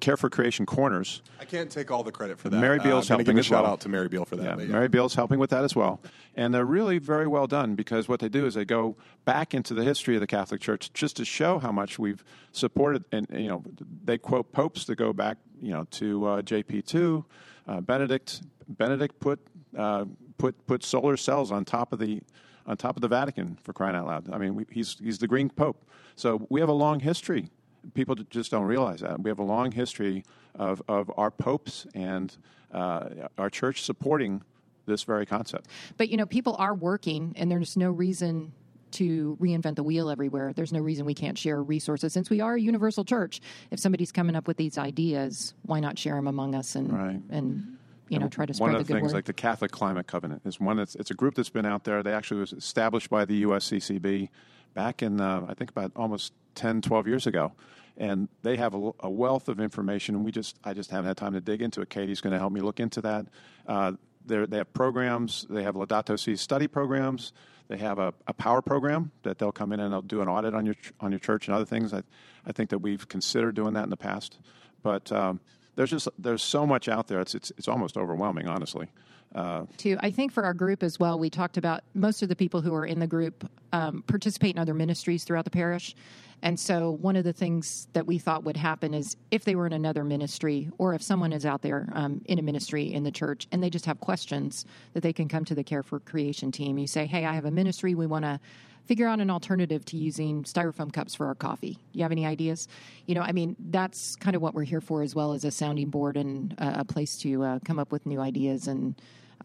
Care 0.00 0.16
for 0.16 0.28
Creation 0.28 0.66
Corners. 0.66 1.22
I 1.40 1.44
can't 1.44 1.70
take 1.70 1.90
all 1.90 2.02
the 2.02 2.12
credit 2.12 2.38
for 2.38 2.48
that. 2.48 2.58
Mary 2.58 2.78
Beale's 2.78 3.10
uh, 3.10 3.16
helping 3.16 3.36
give 3.36 3.38
a 3.38 3.42
shout 3.42 3.64
well. 3.64 3.72
out 3.72 3.80
to 3.80 3.88
Mary 3.88 4.08
Beale 4.08 4.24
for 4.24 4.36
that. 4.36 4.44
Yeah, 4.44 4.54
but 4.56 4.68
Mary 4.68 4.88
Beale's 4.88 5.14
helping 5.14 5.38
with 5.38 5.50
that 5.50 5.64
as 5.64 5.74
well, 5.74 6.00
and 6.34 6.54
they're 6.54 6.64
really 6.64 6.98
very 6.98 7.26
well 7.26 7.46
done 7.46 7.74
because 7.74 8.08
what 8.08 8.20
they 8.20 8.28
do 8.28 8.46
is 8.46 8.54
they 8.54 8.64
go 8.64 8.96
back 9.24 9.54
into 9.54 9.74
the 9.74 9.84
history 9.84 10.14
of 10.14 10.20
the 10.20 10.26
Catholic 10.26 10.60
Church 10.60 10.92
just 10.92 11.16
to 11.16 11.24
show 11.24 11.58
how 11.58 11.72
much 11.72 11.98
we've 11.98 12.24
supported, 12.52 13.04
and 13.12 13.26
you 13.32 13.48
know 13.48 13.62
they 14.04 14.18
quote 14.18 14.52
popes 14.52 14.84
that 14.86 14.96
go 14.96 15.12
back, 15.12 15.38
you 15.60 15.72
know, 15.72 15.84
to 15.92 16.26
uh, 16.26 16.42
JP 16.42 16.86
two, 16.86 17.24
uh, 17.66 17.80
Benedict. 17.80 18.42
Benedict 18.68 19.18
put 19.20 19.40
uh, 19.76 20.04
put 20.38 20.66
put 20.66 20.84
solar 20.84 21.16
cells 21.16 21.50
on 21.52 21.64
top 21.64 21.92
of 21.92 21.98
the 21.98 22.20
on 22.66 22.76
top 22.76 22.96
of 22.96 23.00
the 23.00 23.08
Vatican 23.08 23.58
for 23.62 23.72
crying 23.72 23.96
out 23.96 24.06
loud. 24.06 24.30
I 24.32 24.38
mean, 24.38 24.54
we, 24.54 24.66
he's 24.70 24.96
he's 25.02 25.18
the 25.18 25.28
Green 25.28 25.48
Pope, 25.48 25.88
so 26.16 26.46
we 26.50 26.60
have 26.60 26.68
a 26.68 26.74
long 26.74 27.00
history. 27.00 27.50
People 27.94 28.14
just 28.30 28.50
don't 28.50 28.64
realize 28.64 29.00
that 29.00 29.20
we 29.22 29.30
have 29.30 29.38
a 29.38 29.44
long 29.44 29.72
history 29.72 30.24
of 30.54 30.82
of 30.88 31.10
our 31.16 31.30
popes 31.30 31.86
and 31.94 32.36
uh, 32.72 33.08
our 33.38 33.50
church 33.50 33.82
supporting 33.82 34.42
this 34.86 35.02
very 35.04 35.26
concept. 35.26 35.66
But 35.96 36.08
you 36.08 36.16
know, 36.16 36.26
people 36.26 36.56
are 36.58 36.74
working, 36.74 37.32
and 37.36 37.50
there's 37.50 37.76
no 37.76 37.90
reason 37.90 38.52
to 38.92 39.36
reinvent 39.40 39.74
the 39.76 39.82
wheel 39.82 40.08
everywhere. 40.08 40.52
There's 40.54 40.72
no 40.72 40.80
reason 40.80 41.04
we 41.04 41.12
can't 41.14 41.36
share 41.36 41.62
resources 41.62 42.12
since 42.12 42.30
we 42.30 42.40
are 42.40 42.54
a 42.54 42.60
universal 42.60 43.04
church. 43.04 43.40
If 43.70 43.80
somebody's 43.80 44.12
coming 44.12 44.36
up 44.36 44.46
with 44.46 44.56
these 44.56 44.78
ideas, 44.78 45.54
why 45.62 45.80
not 45.80 45.98
share 45.98 46.14
them 46.14 46.28
among 46.28 46.54
us 46.54 46.76
and 46.76 46.92
Right. 46.92 47.20
and 47.30 47.76
you 48.08 48.18
know 48.20 48.28
try 48.28 48.46
to 48.46 48.54
spread 48.54 48.68
one 48.68 48.74
of 48.76 48.86
the 48.86 48.92
the 48.92 49.00
things 49.00 49.12
word. 49.12 49.16
like 49.18 49.24
the 49.24 49.32
Catholic 49.32 49.72
Climate 49.72 50.06
Covenant 50.06 50.42
is 50.44 50.60
one 50.60 50.76
that's 50.76 50.94
it's 50.94 51.10
a 51.10 51.14
group 51.14 51.34
that's 51.34 51.50
been 51.50 51.66
out 51.66 51.84
there. 51.84 52.02
They 52.02 52.12
actually 52.12 52.40
was 52.40 52.52
established 52.52 53.10
by 53.10 53.24
the 53.24 53.42
USCCB 53.42 54.28
back 54.74 55.02
in 55.02 55.20
uh, 55.20 55.44
I 55.48 55.54
think 55.54 55.70
about 55.70 55.90
almost 55.96 56.32
10, 56.56 56.82
12 56.82 57.06
years 57.06 57.26
ago. 57.26 57.52
And 57.96 58.28
they 58.42 58.56
have 58.56 58.74
a, 58.74 58.90
a 59.00 59.08
wealth 59.10 59.48
of 59.48 59.58
information, 59.60 60.16
and 60.16 60.24
we 60.24 60.30
just 60.30 60.58
I 60.64 60.74
just 60.74 60.90
haven't 60.90 61.06
had 61.06 61.16
time 61.16 61.32
to 61.32 61.40
dig 61.40 61.62
into 61.62 61.80
it. 61.80 61.88
Katie's 61.88 62.20
going 62.20 62.32
to 62.32 62.38
help 62.38 62.52
me 62.52 62.60
look 62.60 62.78
into 62.80 63.00
that. 63.02 63.26
Uh, 63.66 63.92
they're- 64.26 64.46
have 64.52 64.72
programs. 64.74 65.46
They 65.48 65.62
have 65.62 65.76
Laudato 65.76 66.18
Si 66.18 66.36
study 66.36 66.66
programs. 66.66 67.32
They 67.68 67.78
have 67.78 67.98
a, 67.98 68.12
a 68.26 68.32
power 68.32 68.62
program 68.62 69.10
that 69.22 69.38
they'll 69.38 69.52
come 69.52 69.72
in 69.72 69.80
and 69.80 69.92
they'll 69.92 70.02
do 70.02 70.20
an 70.20 70.28
audit 70.28 70.54
on 70.54 70.66
your 70.66 70.76
on 71.00 71.10
your 71.10 71.18
church 71.18 71.48
and 71.48 71.54
other 71.54 71.64
things. 71.64 71.92
I, 71.92 72.02
I 72.46 72.52
think 72.52 72.70
that 72.70 72.78
we've 72.78 73.08
considered 73.08 73.54
doing 73.54 73.74
that 73.74 73.84
in 73.84 73.90
the 73.90 73.96
past, 73.96 74.38
but 74.82 75.10
um, 75.10 75.40
there's 75.74 75.90
just 75.90 76.08
there's 76.18 76.42
so 76.42 76.66
much 76.66 76.88
out 76.88 77.08
there. 77.08 77.20
It's 77.20 77.34
it's, 77.34 77.50
it's 77.56 77.68
almost 77.68 77.96
overwhelming, 77.96 78.46
honestly. 78.46 78.88
Uh, 79.36 79.66
too. 79.76 79.98
I 80.00 80.10
think 80.10 80.32
for 80.32 80.44
our 80.44 80.54
group 80.54 80.82
as 80.82 80.98
well, 80.98 81.18
we 81.18 81.28
talked 81.28 81.58
about 81.58 81.82
most 81.92 82.22
of 82.22 82.30
the 82.30 82.36
people 82.36 82.62
who 82.62 82.74
are 82.74 82.86
in 82.86 82.98
the 82.98 83.06
group 83.06 83.48
um, 83.70 84.02
participate 84.06 84.56
in 84.56 84.58
other 84.58 84.72
ministries 84.72 85.24
throughout 85.24 85.44
the 85.44 85.50
parish. 85.50 85.94
And 86.40 86.58
so, 86.58 86.92
one 86.92 87.16
of 87.16 87.24
the 87.24 87.34
things 87.34 87.86
that 87.92 88.06
we 88.06 88.16
thought 88.18 88.44
would 88.44 88.56
happen 88.56 88.94
is 88.94 89.16
if 89.30 89.44
they 89.44 89.54
were 89.54 89.66
in 89.66 89.74
another 89.74 90.04
ministry, 90.04 90.70
or 90.78 90.94
if 90.94 91.02
someone 91.02 91.34
is 91.34 91.44
out 91.44 91.60
there 91.60 91.88
um, 91.92 92.22
in 92.24 92.38
a 92.38 92.42
ministry 92.42 92.92
in 92.92 93.04
the 93.04 93.10
church 93.10 93.46
and 93.52 93.62
they 93.62 93.68
just 93.68 93.84
have 93.84 94.00
questions, 94.00 94.64
that 94.94 95.02
they 95.02 95.12
can 95.12 95.28
come 95.28 95.44
to 95.44 95.54
the 95.54 95.64
Care 95.64 95.82
for 95.82 96.00
Creation 96.00 96.50
team. 96.50 96.78
You 96.78 96.86
say, 96.86 97.04
Hey, 97.04 97.26
I 97.26 97.34
have 97.34 97.44
a 97.44 97.50
ministry. 97.50 97.94
We 97.94 98.06
want 98.06 98.24
to 98.24 98.40
figure 98.86 99.06
out 99.06 99.20
an 99.20 99.30
alternative 99.30 99.84
to 99.84 99.96
using 99.98 100.44
styrofoam 100.44 100.92
cups 100.92 101.14
for 101.14 101.26
our 101.26 101.34
coffee. 101.34 101.72
Do 101.72 101.98
you 101.98 102.02
have 102.02 102.12
any 102.12 102.24
ideas? 102.24 102.68
You 103.06 103.16
know, 103.16 103.22
I 103.22 103.32
mean, 103.32 103.56
that's 103.70 104.16
kind 104.16 104.36
of 104.36 104.40
what 104.40 104.54
we're 104.54 104.64
here 104.64 104.80
for 104.80 105.02
as 105.02 105.14
well 105.14 105.32
as 105.32 105.44
a 105.44 105.50
sounding 105.50 105.90
board 105.90 106.16
and 106.16 106.54
uh, 106.58 106.76
a 106.76 106.84
place 106.84 107.18
to 107.18 107.42
uh, 107.42 107.58
come 107.64 107.78
up 107.78 107.92
with 107.92 108.06
new 108.06 108.20
ideas. 108.20 108.68
And 108.68 108.94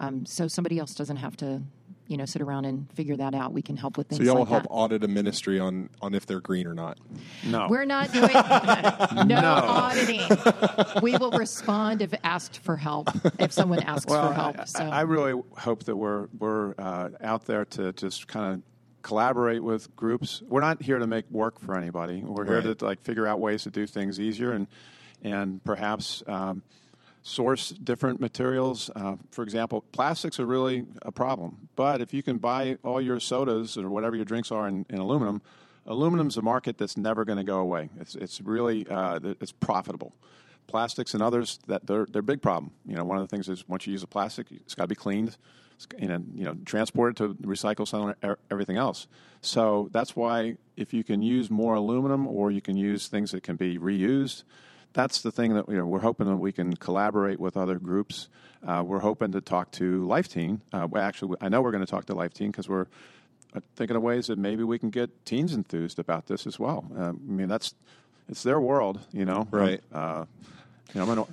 um, 0.02 0.26
so 0.26 0.48
somebody 0.48 0.80
else 0.80 0.96
doesn't 0.96 1.18
have 1.18 1.38
to, 1.38 1.62
you 2.08 2.18
know, 2.18 2.26
sit 2.26 2.42
around 2.42 2.66
and 2.66 2.92
figure 2.94 3.16
that 3.18 3.36
out. 3.36 3.54
We 3.54 3.62
can 3.62 3.78
help 3.78 3.98
with 3.98 4.08
things 4.08 4.18
So 4.18 4.24
y'all 4.26 4.34
will 4.36 4.42
like 4.42 4.50
help 4.50 4.64
that. 4.64 4.70
audit 4.70 5.04
a 5.04 5.08
ministry 5.08 5.60
on 5.60 5.90
on 6.02 6.16
if 6.16 6.26
they're 6.26 6.42
green 6.42 6.66
or 6.66 6.74
not. 6.74 6.98
no, 7.46 7.68
We're 7.70 7.86
not 7.86 8.12
doing 8.12 8.34
no, 9.28 9.40
auditing. 9.46 10.22
We 11.04 11.16
will 11.18 11.32
respond 11.32 12.02
if 12.02 12.14
asked 12.24 12.60
for 12.60 12.76
help, 12.76 13.10
if 13.40 13.52
someone 13.52 13.80
asks 13.84 14.10
well, 14.10 14.28
for 14.30 14.34
help. 14.34 14.60
I, 14.60 14.66
so. 14.66 14.80
I 14.84 15.02
really 15.02 15.40
hope 15.58 15.84
that 15.84 15.96
we're 15.96 16.28
we're 16.40 16.74
uh, 16.80 17.10
out 17.22 17.46
there 17.46 17.66
to 17.66 17.94
just 17.94 18.28
kind 18.28 18.56
of 18.56 18.62
collaborate 19.04 19.64
with 19.64 19.96
groups. 19.96 20.42
We're 20.48 20.62
not 20.62 20.82
here 20.82 20.98
to 21.00 21.08
make 21.08 21.30
work 21.30 21.60
for 21.60 21.78
anybody. 21.78 22.24
We're 22.26 22.46
here 22.46 22.74
to 22.74 22.86
like 22.86 23.02
figure 23.04 23.28
out 23.28 23.40
ways 23.40 23.64
to 23.64 23.70
do 23.70 23.86
things 23.86 24.20
easier 24.20 24.52
and 24.52 24.66
and 25.22 25.64
perhaps. 25.64 26.24
Um, 26.26 26.64
source 27.24 27.70
different 27.70 28.20
materials. 28.20 28.90
Uh, 28.96 29.16
for 29.32 29.44
example, 29.44 29.82
plastics 29.92 30.40
are 30.40 30.46
really 30.46 30.86
a 31.04 31.12
problem. 31.12 31.70
But 31.76 32.02
if 32.02 32.14
you 32.14 32.24
can 32.24 32.38
buy 32.38 32.78
all 32.84 33.02
your 33.02 33.20
sodas 33.20 33.78
or 33.78 33.90
whatever 33.90 34.16
your 34.16 34.26
drinks 34.26 34.52
are 34.52 34.68
in, 34.68 34.86
in 34.90 35.00
aluminum, 35.00 35.42
aluminum's 35.86 36.38
a 36.38 36.42
market 36.42 36.78
that's 36.78 36.98
never 36.98 37.26
going 37.26 37.38
to 37.38 37.44
go 37.44 37.60
away. 37.60 37.90
It's, 38.00 38.16
it's 38.16 38.42
really 38.42 38.88
uh, 38.88 39.20
it's 39.24 39.52
profitable. 39.52 40.14
Plastics 40.68 41.14
and 41.14 41.22
others 41.22 41.60
that 41.68 41.86
they're 41.86 42.06
they're 42.06 42.22
a 42.22 42.24
big 42.24 42.42
problem. 42.42 42.72
You 42.86 42.96
know, 42.96 43.04
one 43.04 43.18
of 43.18 43.28
the 43.28 43.36
things 43.36 43.50
is 43.50 43.68
once 43.68 43.86
you 43.86 43.92
use 43.92 44.04
a 44.04 44.08
plastic, 44.08 44.48
it's 44.52 44.74
got 44.74 44.84
to 44.84 44.88
be 44.88 44.96
cleaned. 44.96 45.38
You 45.98 46.08
know, 46.08 46.24
you 46.36 46.46
know, 46.46 46.56
transported 46.64 47.18
to 47.18 47.34
recycle 47.48 47.88
center, 47.88 48.38
everything 48.52 48.78
else. 48.78 49.08
So 49.42 49.90
that's 49.92 50.16
why 50.16 50.58
if 50.78 50.94
you 50.94 51.04
can 51.04 51.24
use 51.24 51.50
more 51.50 51.74
aluminum 51.74 52.28
or 52.28 52.52
you 52.52 52.62
can 52.62 52.78
use 52.78 53.08
things 53.08 53.32
that 53.32 53.42
can 53.42 53.56
be 53.56 53.80
reused, 53.80 54.44
that's 54.94 55.22
the 55.22 55.32
thing 55.32 55.54
that 55.54 55.68
you 55.70 55.78
know, 55.78 55.86
we're 55.86 56.00
hoping 56.00 56.28
that 56.28 56.38
we 56.38 56.52
can 56.52 56.76
collaborate 56.76 57.40
with 57.40 57.58
other 57.58 57.80
groups. 57.80 58.28
Uh, 58.66 58.84
we're 58.86 59.00
hoping 59.00 59.32
to 59.32 59.42
talk 59.42 59.72
to 59.72 60.06
Life 60.06 60.28
Teen. 60.28 60.62
Uh, 60.72 60.88
actually, 60.96 61.38
I 61.42 61.50
know 61.50 61.62
we're 61.62 61.72
going 61.72 61.86
to 61.86 61.90
talk 61.90 62.06
to 62.06 62.14
Life 62.14 62.34
Teen 62.34 62.52
because 62.52 62.70
we're 62.70 62.88
uh, 63.56 63.62
thinking 63.76 63.96
of 63.96 64.04
ways 64.04 64.28
that 64.28 64.38
maybe 64.38 64.64
we 64.64 64.78
can 64.78 64.90
get 64.90 65.26
teens 65.26 65.54
enthused 65.54 66.00
about 66.00 66.28
this 66.28 66.46
as 66.46 66.60
well. 66.60 66.86
Uh, 66.96 67.10
I 67.10 67.12
mean, 67.12 67.48
that's 67.48 67.74
it's 68.30 68.44
their 68.44 68.60
world, 68.60 69.00
you 69.12 69.26
know. 69.26 69.48
Right. 69.52 69.82
Uh, 69.92 70.26
you 70.94 71.06
know, 71.06 71.28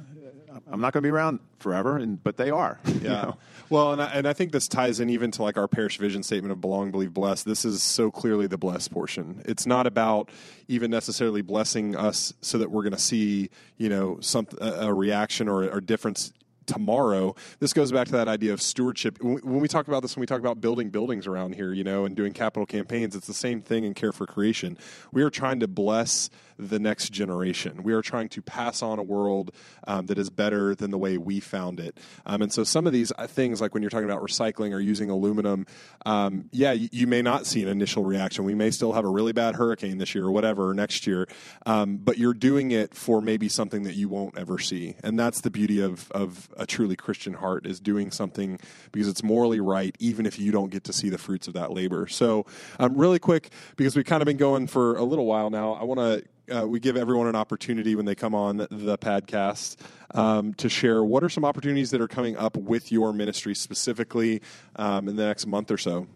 I'm, 0.70 0.80
not 0.80 0.92
going 0.92 1.02
to 1.02 1.06
be 1.06 1.10
around 1.10 1.40
forever, 1.58 1.96
and 1.96 2.22
but 2.22 2.36
they 2.36 2.50
are. 2.50 2.78
you 2.86 3.00
Yeah. 3.02 3.08
know. 3.08 3.36
Well, 3.70 3.92
and 3.92 4.00
I, 4.02 4.06
and 4.06 4.26
I 4.26 4.32
think 4.32 4.52
this 4.52 4.66
ties 4.68 4.98
in 5.00 5.10
even 5.10 5.30
to 5.32 5.42
like 5.42 5.56
our 5.58 5.68
parish 5.68 5.98
vision 5.98 6.22
statement 6.22 6.52
of 6.52 6.60
belong, 6.60 6.90
believe, 6.90 7.12
bless. 7.12 7.42
This 7.42 7.64
is 7.64 7.82
so 7.82 8.10
clearly 8.10 8.46
the 8.46 8.56
bless 8.58 8.88
portion. 8.88 9.42
It's 9.44 9.66
not 9.66 9.86
about 9.86 10.30
even 10.68 10.90
necessarily 10.90 11.42
blessing 11.42 11.94
us 11.94 12.32
so 12.40 12.58
that 12.58 12.70
we're 12.70 12.82
going 12.82 12.92
to 12.94 12.98
see, 12.98 13.50
you 13.76 13.88
know, 13.90 14.18
some 14.20 14.46
a, 14.60 14.86
a 14.88 14.94
reaction 14.94 15.48
or 15.48 15.64
a 15.64 15.82
difference 15.82 16.32
tomorrow. 16.64 17.34
This 17.60 17.72
goes 17.72 17.90
back 17.92 18.06
to 18.06 18.12
that 18.12 18.28
idea 18.28 18.52
of 18.52 18.60
stewardship. 18.60 19.18
When 19.22 19.60
we 19.60 19.68
talk 19.68 19.88
about 19.88 20.02
this, 20.02 20.16
when 20.16 20.20
we 20.20 20.26
talk 20.26 20.40
about 20.40 20.60
building 20.60 20.90
buildings 20.90 21.26
around 21.26 21.54
here, 21.54 21.72
you 21.72 21.82
know, 21.82 22.04
and 22.04 22.14
doing 22.14 22.32
capital 22.32 22.66
campaigns, 22.66 23.16
it's 23.16 23.26
the 23.26 23.34
same 23.34 23.62
thing 23.62 23.84
in 23.84 23.94
Care 23.94 24.12
for 24.12 24.26
Creation. 24.26 24.76
We 25.10 25.22
are 25.22 25.30
trying 25.30 25.60
to 25.60 25.66
bless 25.68 26.28
the 26.58 26.78
next 26.78 27.10
generation. 27.10 27.82
We 27.82 27.92
are 27.92 28.02
trying 28.02 28.28
to 28.30 28.42
pass 28.42 28.82
on 28.82 28.98
a 28.98 29.02
world 29.02 29.52
um, 29.86 30.06
that 30.06 30.18
is 30.18 30.30
better 30.30 30.74
than 30.74 30.90
the 30.90 30.98
way 30.98 31.16
we 31.16 31.40
found 31.40 31.80
it. 31.80 31.98
Um, 32.26 32.42
and 32.42 32.52
so 32.52 32.64
some 32.64 32.86
of 32.86 32.92
these 32.92 33.12
uh, 33.16 33.26
things, 33.26 33.60
like 33.60 33.74
when 33.74 33.82
you're 33.82 33.90
talking 33.90 34.10
about 34.10 34.22
recycling 34.22 34.72
or 34.72 34.80
using 34.80 35.10
aluminum, 35.10 35.66
um, 36.04 36.48
yeah, 36.52 36.72
you, 36.72 36.88
you 36.90 37.06
may 37.06 37.22
not 37.22 37.46
see 37.46 37.62
an 37.62 37.68
initial 37.68 38.04
reaction. 38.04 38.44
We 38.44 38.54
may 38.54 38.70
still 38.70 38.92
have 38.92 39.04
a 39.04 39.08
really 39.08 39.32
bad 39.32 39.54
hurricane 39.54 39.98
this 39.98 40.14
year 40.14 40.24
or 40.24 40.32
whatever 40.32 40.68
or 40.68 40.74
next 40.74 41.06
year, 41.06 41.28
um, 41.66 41.98
but 41.98 42.18
you're 42.18 42.34
doing 42.34 42.70
it 42.70 42.94
for 42.94 43.20
maybe 43.20 43.48
something 43.48 43.84
that 43.84 43.94
you 43.94 44.08
won't 44.08 44.36
ever 44.36 44.58
see. 44.58 44.96
And 45.04 45.18
that's 45.18 45.40
the 45.40 45.50
beauty 45.50 45.80
of, 45.80 46.10
of 46.10 46.48
a 46.56 46.66
truly 46.66 46.96
Christian 46.96 47.34
heart 47.34 47.66
is 47.66 47.80
doing 47.80 48.10
something 48.10 48.58
because 48.92 49.08
it's 49.08 49.22
morally 49.22 49.60
right, 49.60 49.94
even 49.98 50.26
if 50.26 50.38
you 50.38 50.50
don't 50.50 50.70
get 50.70 50.84
to 50.84 50.92
see 50.92 51.08
the 51.08 51.18
fruits 51.18 51.46
of 51.46 51.54
that 51.54 51.72
labor. 51.72 52.06
So, 52.08 52.46
um, 52.78 52.96
really 52.96 53.18
quick, 53.18 53.50
because 53.76 53.96
we've 53.96 54.04
kind 54.04 54.22
of 54.22 54.26
been 54.26 54.36
going 54.36 54.66
for 54.66 54.96
a 54.96 55.04
little 55.04 55.26
while 55.26 55.50
now, 55.50 55.74
I 55.74 55.84
want 55.84 56.00
to 56.00 56.24
uh, 56.50 56.66
we 56.66 56.80
give 56.80 56.96
everyone 56.96 57.26
an 57.26 57.36
opportunity 57.36 57.94
when 57.94 58.04
they 58.04 58.14
come 58.14 58.34
on 58.34 58.58
the, 58.58 58.68
the 58.70 58.98
podcast 58.98 59.76
um, 60.14 60.54
to 60.54 60.68
share 60.68 61.04
what 61.04 61.22
are 61.22 61.28
some 61.28 61.44
opportunities 61.44 61.90
that 61.90 62.00
are 62.00 62.08
coming 62.08 62.36
up 62.36 62.56
with 62.56 62.90
your 62.90 63.12
ministry 63.12 63.54
specifically 63.54 64.40
um, 64.76 65.08
in 65.08 65.16
the 65.16 65.24
next 65.24 65.46
month 65.46 65.70
or 65.70 65.78
so. 65.78 66.06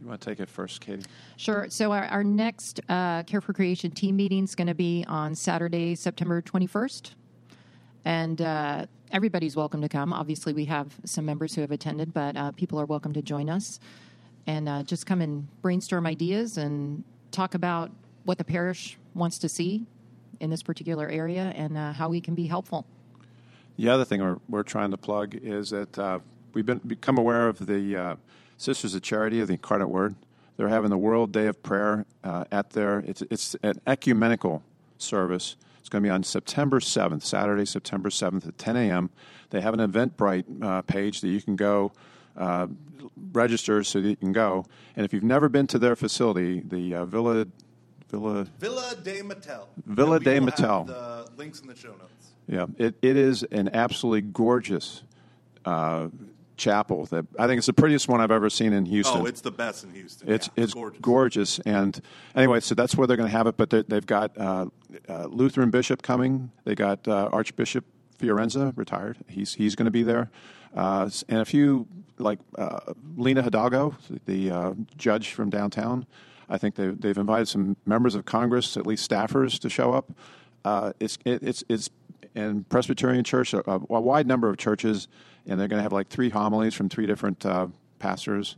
You 0.00 0.08
want 0.08 0.20
to 0.20 0.28
take 0.28 0.40
it 0.40 0.50
first, 0.50 0.80
Katie? 0.80 1.04
Sure. 1.36 1.66
So 1.70 1.92
our, 1.92 2.04
our 2.04 2.24
next 2.24 2.80
uh, 2.88 3.22
Care 3.22 3.40
for 3.40 3.52
Creation 3.52 3.90
team 3.90 4.16
meeting 4.16 4.44
is 4.44 4.54
going 4.54 4.66
to 4.66 4.74
be 4.74 5.04
on 5.08 5.34
Saturday, 5.34 5.94
September 5.94 6.42
21st. 6.42 7.12
And 8.04 8.40
uh, 8.42 8.86
everybody's 9.12 9.56
welcome 9.56 9.80
to 9.80 9.88
come. 9.88 10.12
Obviously, 10.12 10.52
we 10.52 10.66
have 10.66 10.94
some 11.04 11.24
members 11.24 11.54
who 11.54 11.62
have 11.62 11.70
attended, 11.70 12.12
but 12.12 12.36
uh, 12.36 12.52
people 12.52 12.78
are 12.78 12.84
welcome 12.84 13.14
to 13.14 13.22
join 13.22 13.48
us 13.48 13.80
and 14.46 14.68
uh, 14.68 14.82
just 14.82 15.06
come 15.06 15.20
and 15.22 15.48
brainstorm 15.62 16.06
ideas 16.06 16.58
and 16.58 17.02
talk 17.30 17.54
about 17.54 17.90
what 18.24 18.36
the 18.36 18.44
parish 18.44 18.98
wants 19.14 19.38
to 19.38 19.48
see 19.48 19.86
in 20.40 20.50
this 20.50 20.62
particular 20.62 21.08
area 21.08 21.52
and 21.56 21.76
uh, 21.76 21.92
how 21.92 22.08
we 22.08 22.20
can 22.20 22.34
be 22.34 22.46
helpful. 22.46 22.86
The 23.76 23.88
other 23.88 24.04
thing 24.04 24.20
we're, 24.20 24.38
we're 24.48 24.62
trying 24.62 24.90
to 24.92 24.96
plug 24.96 25.34
is 25.34 25.70
that 25.70 25.98
uh, 25.98 26.20
we've 26.52 26.66
been 26.66 26.78
become 26.78 27.18
aware 27.18 27.48
of 27.48 27.66
the 27.66 27.96
uh, 27.96 28.16
Sisters 28.56 28.94
of 28.94 29.02
Charity 29.02 29.40
of 29.40 29.48
the 29.48 29.54
Incarnate 29.54 29.88
Word. 29.88 30.14
They're 30.56 30.68
having 30.68 30.90
the 30.90 30.98
World 30.98 31.32
Day 31.32 31.46
of 31.46 31.62
Prayer 31.62 32.06
uh, 32.22 32.44
at 32.52 32.70
their 32.70 33.00
it's 33.00 33.22
it's 33.22 33.56
an 33.62 33.80
ecumenical 33.86 34.62
service. 34.98 35.56
It's 35.80 35.88
going 35.88 36.02
to 36.02 36.06
be 36.06 36.10
on 36.10 36.22
September 36.22 36.80
7th, 36.80 37.22
Saturday, 37.22 37.66
September 37.66 38.08
7th 38.08 38.48
at 38.48 38.56
10 38.56 38.76
a.m. 38.76 39.10
They 39.50 39.60
have 39.60 39.74
an 39.74 39.80
Eventbrite 39.80 40.62
uh, 40.62 40.80
page 40.82 41.20
that 41.20 41.28
you 41.28 41.42
can 41.42 41.56
go 41.56 41.92
uh, 42.38 42.68
register 43.32 43.84
so 43.84 44.00
that 44.00 44.08
you 44.08 44.16
can 44.16 44.32
go. 44.32 44.64
And 44.96 45.04
if 45.04 45.12
you've 45.12 45.22
never 45.22 45.50
been 45.50 45.66
to 45.68 45.78
their 45.78 45.94
facility, 45.94 46.60
the 46.60 46.94
uh, 46.94 47.04
Villa 47.04 47.46
Villa 48.18 48.44
Villa 48.58 48.94
de 49.02 49.22
Matel. 49.22 49.66
Villa 49.86 50.18
de 50.20 50.40
Matel. 50.40 50.86
The 50.86 51.28
links 51.36 51.60
in 51.60 51.68
the 51.68 51.76
show 51.76 51.90
notes. 51.92 52.32
Yeah, 52.46 52.66
it, 52.76 52.94
it 53.02 53.16
is 53.16 53.42
an 53.44 53.70
absolutely 53.74 54.20
gorgeous 54.22 55.02
uh, 55.64 56.08
chapel. 56.56 57.06
That 57.06 57.26
I 57.38 57.46
think 57.46 57.58
it's 57.58 57.66
the 57.66 57.72
prettiest 57.72 58.08
one 58.08 58.20
I've 58.20 58.30
ever 58.30 58.50
seen 58.50 58.72
in 58.72 58.84
Houston. 58.86 59.22
Oh, 59.22 59.26
it's 59.26 59.40
the 59.40 59.50
best 59.50 59.84
in 59.84 59.90
Houston. 59.92 60.30
It's 60.30 60.48
Yeah, 60.56 60.64
it's 60.64 60.74
gorgeous. 60.74 61.00
gorgeous. 61.00 61.58
And 61.60 62.00
anyway, 62.34 62.60
so 62.60 62.74
that's 62.74 62.96
where 62.96 63.06
they're 63.06 63.16
going 63.16 63.30
to 63.30 63.36
have 63.36 63.46
it. 63.46 63.56
But 63.56 63.70
they- 63.70 63.82
they've 63.82 64.04
got 64.06 64.36
uh, 64.38 64.66
uh, 65.08 65.24
Lutheran 65.26 65.70
bishop 65.70 66.02
coming. 66.02 66.50
They 66.64 66.74
got 66.74 67.06
uh, 67.08 67.28
Archbishop 67.32 67.84
Fiorenza 68.18 68.72
retired. 68.76 69.16
He's 69.26 69.54
he's 69.54 69.74
going 69.74 69.86
to 69.86 69.90
be 69.90 70.02
there, 70.02 70.30
uh, 70.76 71.08
and 71.28 71.40
a 71.40 71.44
few 71.44 71.86
like 72.18 72.38
uh, 72.56 72.92
Lina 73.16 73.42
Hidalgo, 73.42 73.96
the 74.26 74.50
uh, 74.50 74.74
judge 74.96 75.32
from 75.32 75.50
downtown. 75.50 76.06
I 76.48 76.58
think 76.58 76.74
they, 76.74 76.88
they've 76.88 77.16
invited 77.16 77.48
some 77.48 77.76
members 77.86 78.14
of 78.14 78.24
Congress, 78.24 78.76
at 78.76 78.86
least 78.86 79.08
staffers, 79.08 79.58
to 79.60 79.68
show 79.68 79.92
up. 79.92 80.12
Uh, 80.64 80.92
it's 81.00 81.18
it, 81.24 81.42
it's 81.42 81.64
it's 81.68 81.90
in 82.34 82.64
Presbyterian 82.64 83.24
Church, 83.24 83.54
a, 83.54 83.62
a 83.66 83.78
wide 83.78 84.26
number 84.26 84.48
of 84.48 84.56
churches, 84.56 85.08
and 85.46 85.58
they're 85.58 85.68
going 85.68 85.78
to 85.78 85.82
have 85.82 85.92
like 85.92 86.08
three 86.08 86.30
homilies 86.30 86.74
from 86.74 86.88
three 86.88 87.06
different 87.06 87.44
uh, 87.46 87.68
pastors 87.98 88.56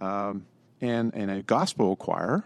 um, 0.00 0.46
and, 0.80 1.14
and 1.14 1.30
a 1.30 1.42
gospel 1.42 1.96
choir, 1.96 2.44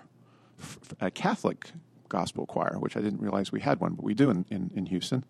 a 1.01 1.11
Catholic 1.11 1.71
gospel 2.09 2.47
choir, 2.47 2.79
which 2.79 2.97
I 2.97 3.01
didn't 3.01 3.21
realize 3.21 3.53
we 3.53 3.61
had 3.61 3.81
one, 3.81 3.95
but 3.95 4.05
we 4.05 4.15
do 4.15 4.31
in, 4.31 4.45
in, 4.51 4.71
in 4.75 4.87
Houston. 4.87 5.25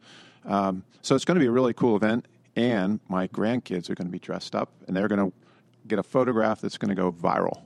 Um, 0.45 0.85
so 1.01 1.15
it's 1.15 1.25
going 1.25 1.37
to 1.37 1.41
be 1.41 1.47
a 1.47 1.53
really 1.53 1.73
cool 1.73 1.97
event, 1.97 2.27
and 2.57 3.01
my 3.09 3.29
grandkids 3.29 3.91
are 3.91 3.95
going 3.95 4.07
to 4.07 4.13
be 4.13 4.19
dressed 4.19 4.55
up, 4.55 4.71
and 4.87 4.97
they're 4.97 5.09
going 5.09 5.31
to 5.31 5.33
get 5.89 5.99
a 5.99 6.03
photograph 6.03 6.61
that's 6.61 6.79
going 6.79 6.91
to 6.91 6.95
go 6.95 7.11
viral. 7.11 7.63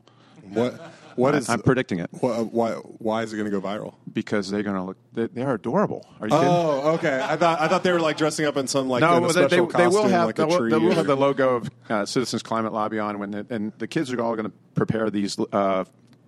What 0.50 0.80
what 1.16 1.34
is 1.34 1.48
I'm 1.48 1.60
predicting 1.60 1.98
it 1.98 2.10
wh- 2.12 2.52
why 2.52 2.72
why 2.72 3.22
is 3.22 3.32
it 3.32 3.36
going 3.36 3.50
to 3.50 3.60
go 3.60 3.66
viral? 3.66 3.94
because 4.12 4.50
they're 4.50 4.62
going 4.62 4.76
to 4.76 4.82
look. 4.82 4.96
They, 5.12 5.26
they 5.26 5.42
are 5.42 5.54
adorable. 5.54 6.06
Are 6.20 6.26
you 6.26 6.32
kidding? 6.32 6.48
Oh, 6.48 6.92
okay. 6.94 7.20
I 7.22 7.36
thought 7.36 7.60
I 7.60 7.68
thought 7.68 7.82
they 7.82 7.92
were 7.92 8.00
like 8.00 8.16
dressing 8.16 8.46
up 8.46 8.56
in 8.56 8.66
some 8.66 8.88
like 8.88 9.02
special 9.02 9.20
they, 9.28 9.32
they, 9.48 9.56
costume, 9.58 9.68
they 9.78 9.88
will 9.88 10.08
have 10.08 10.26
like 10.26 10.36
they 10.36 10.42
a 10.42 10.46
will, 10.46 10.58
tree. 10.58 10.70
they 10.70 10.78
will 10.78 10.92
or- 10.92 10.94
have 10.94 11.06
the 11.06 11.16
logo 11.16 11.56
of 11.56 11.70
uh, 11.90 12.06
Citizens 12.06 12.42
Climate 12.42 12.72
Lobby 12.72 12.98
on 12.98 13.18
when 13.18 13.34
it, 13.34 13.50
and 13.50 13.72
the 13.78 13.86
kids 13.86 14.12
are 14.12 14.20
all 14.22 14.34
going 14.36 14.46
to 14.46 14.52
prepare 14.74 15.10
these 15.10 15.38
uh, 15.52 15.84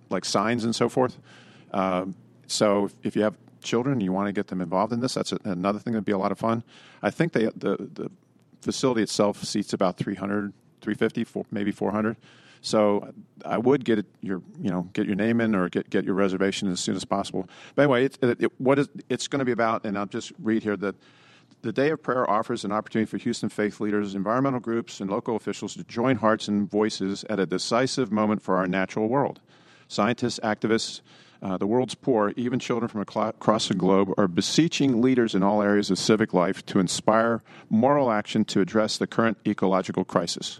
like 0.09 0.25
signs 0.25 0.63
and 0.63 0.75
so 0.75 0.87
forth. 0.89 1.17
Um, 1.71 2.15
so 2.47 2.85
if, 2.85 2.93
if 3.03 3.15
you 3.15 3.23
have 3.23 3.35
children 3.61 3.93
and 3.93 4.03
you 4.03 4.11
want 4.11 4.27
to 4.27 4.33
get 4.33 4.47
them 4.47 4.61
involved 4.61 4.93
in 4.93 4.99
this, 4.99 5.13
that's 5.15 5.31
a, 5.31 5.39
another 5.43 5.79
thing 5.79 5.93
that'd 5.93 6.05
be 6.05 6.11
a 6.11 6.17
lot 6.17 6.31
of 6.31 6.37
fun. 6.39 6.63
I 7.01 7.09
think 7.11 7.33
they 7.33 7.45
the 7.45 7.89
the 7.93 8.11
facility 8.61 9.01
itself 9.01 9.43
seats 9.43 9.73
about 9.73 9.97
300, 9.97 10.53
350, 10.81 11.23
four, 11.23 11.45
maybe 11.51 11.71
400. 11.71 12.17
So 12.61 13.13
I 13.45 13.57
would 13.57 13.85
get 13.85 14.05
your 14.21 14.41
you 14.59 14.69
know 14.69 14.83
get 14.93 15.05
your 15.05 15.15
name 15.15 15.41
in 15.41 15.55
or 15.55 15.69
get 15.69 15.89
get 15.89 16.05
your 16.05 16.15
reservation 16.15 16.69
as 16.71 16.79
soon 16.79 16.95
as 16.95 17.05
possible. 17.05 17.47
But 17.75 17.83
anyway, 17.83 18.05
it, 18.05 18.17
it, 18.21 18.43
it, 18.43 18.61
what 18.61 18.79
is 18.79 18.89
it's 19.09 19.27
going 19.27 19.39
to 19.39 19.45
be 19.45 19.51
about, 19.51 19.85
and 19.85 19.97
I'll 19.97 20.05
just 20.05 20.31
read 20.39 20.63
here 20.63 20.77
that 20.77 20.95
the 21.61 21.73
Day 21.73 21.89
of 21.89 22.01
Prayer 22.01 22.29
offers 22.29 22.63
an 22.63 22.71
opportunity 22.71 23.09
for 23.09 23.17
Houston 23.17 23.49
faith 23.49 23.79
leaders, 23.79 24.15
environmental 24.15 24.59
groups, 24.59 25.01
and 25.01 25.09
local 25.09 25.35
officials 25.35 25.73
to 25.75 25.83
join 25.83 26.17
hearts 26.17 26.47
and 26.47 26.69
voices 26.69 27.25
at 27.29 27.39
a 27.39 27.45
decisive 27.45 28.11
moment 28.11 28.41
for 28.41 28.57
our 28.57 28.67
natural 28.67 29.07
world. 29.07 29.41
Scientists, 29.87 30.39
activists, 30.43 31.01
uh, 31.41 31.57
the 31.57 31.67
world's 31.67 31.95
poor, 31.95 32.33
even 32.35 32.59
children 32.59 32.87
from 32.87 33.01
across 33.01 33.67
the 33.67 33.73
globe, 33.73 34.13
are 34.17 34.27
beseeching 34.27 35.01
leaders 35.01 35.33
in 35.33 35.41
all 35.43 35.61
areas 35.61 35.89
of 35.89 35.97
civic 35.97 36.33
life 36.33 36.65
to 36.65 36.79
inspire 36.79 37.41
moral 37.69 38.11
action 38.11 38.43
to 38.45 38.61
address 38.61 38.97
the 38.97 39.07
current 39.07 39.37
ecological 39.47 40.03
crisis. 40.03 40.59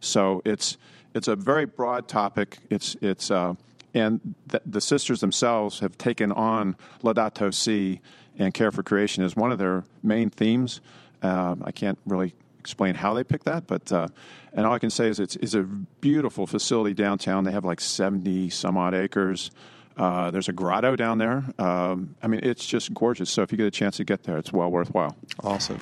So 0.00 0.42
it's 0.44 0.76
it's 1.14 1.28
a 1.28 1.36
very 1.36 1.64
broad 1.66 2.08
topic. 2.08 2.58
It's 2.70 2.96
it's 3.00 3.30
uh, 3.30 3.54
and 3.94 4.34
th- 4.50 4.62
the 4.66 4.80
sisters 4.80 5.20
themselves 5.20 5.80
have 5.80 5.98
taken 5.98 6.32
on 6.32 6.76
Laudato 7.02 7.52
Si 7.52 8.00
and 8.38 8.54
Care 8.54 8.70
for 8.70 8.82
Creation 8.82 9.22
as 9.24 9.36
one 9.36 9.52
of 9.52 9.58
their 9.58 9.84
main 10.02 10.30
themes. 10.30 10.80
Um, 11.22 11.62
I 11.64 11.72
can't 11.72 11.98
really 12.06 12.34
explain 12.58 12.94
how 12.94 13.14
they 13.14 13.24
picked 13.24 13.44
that, 13.44 13.66
but 13.66 13.92
uh, 13.92 14.08
and 14.52 14.66
all 14.66 14.72
I 14.72 14.78
can 14.78 14.90
say 14.90 15.08
is 15.08 15.20
it's, 15.20 15.36
it's 15.36 15.54
a 15.54 15.62
beautiful 15.62 16.46
facility 16.46 16.94
downtown. 16.94 17.44
They 17.44 17.52
have 17.52 17.64
like 17.64 17.80
seventy 17.80 18.50
some 18.50 18.76
odd 18.76 18.94
acres. 18.94 19.50
Uh, 19.96 20.30
there's 20.30 20.48
a 20.48 20.52
grotto 20.52 20.96
down 20.96 21.18
there. 21.18 21.44
Um, 21.58 22.16
I 22.22 22.26
mean, 22.26 22.40
it's 22.42 22.64
just 22.64 22.94
gorgeous. 22.94 23.28
So 23.28 23.42
if 23.42 23.52
you 23.52 23.58
get 23.58 23.66
a 23.66 23.70
chance 23.70 23.98
to 23.98 24.04
get 24.04 24.22
there, 24.22 24.38
it's 24.38 24.50
well 24.50 24.70
worthwhile. 24.70 25.14
Awesome. 25.44 25.78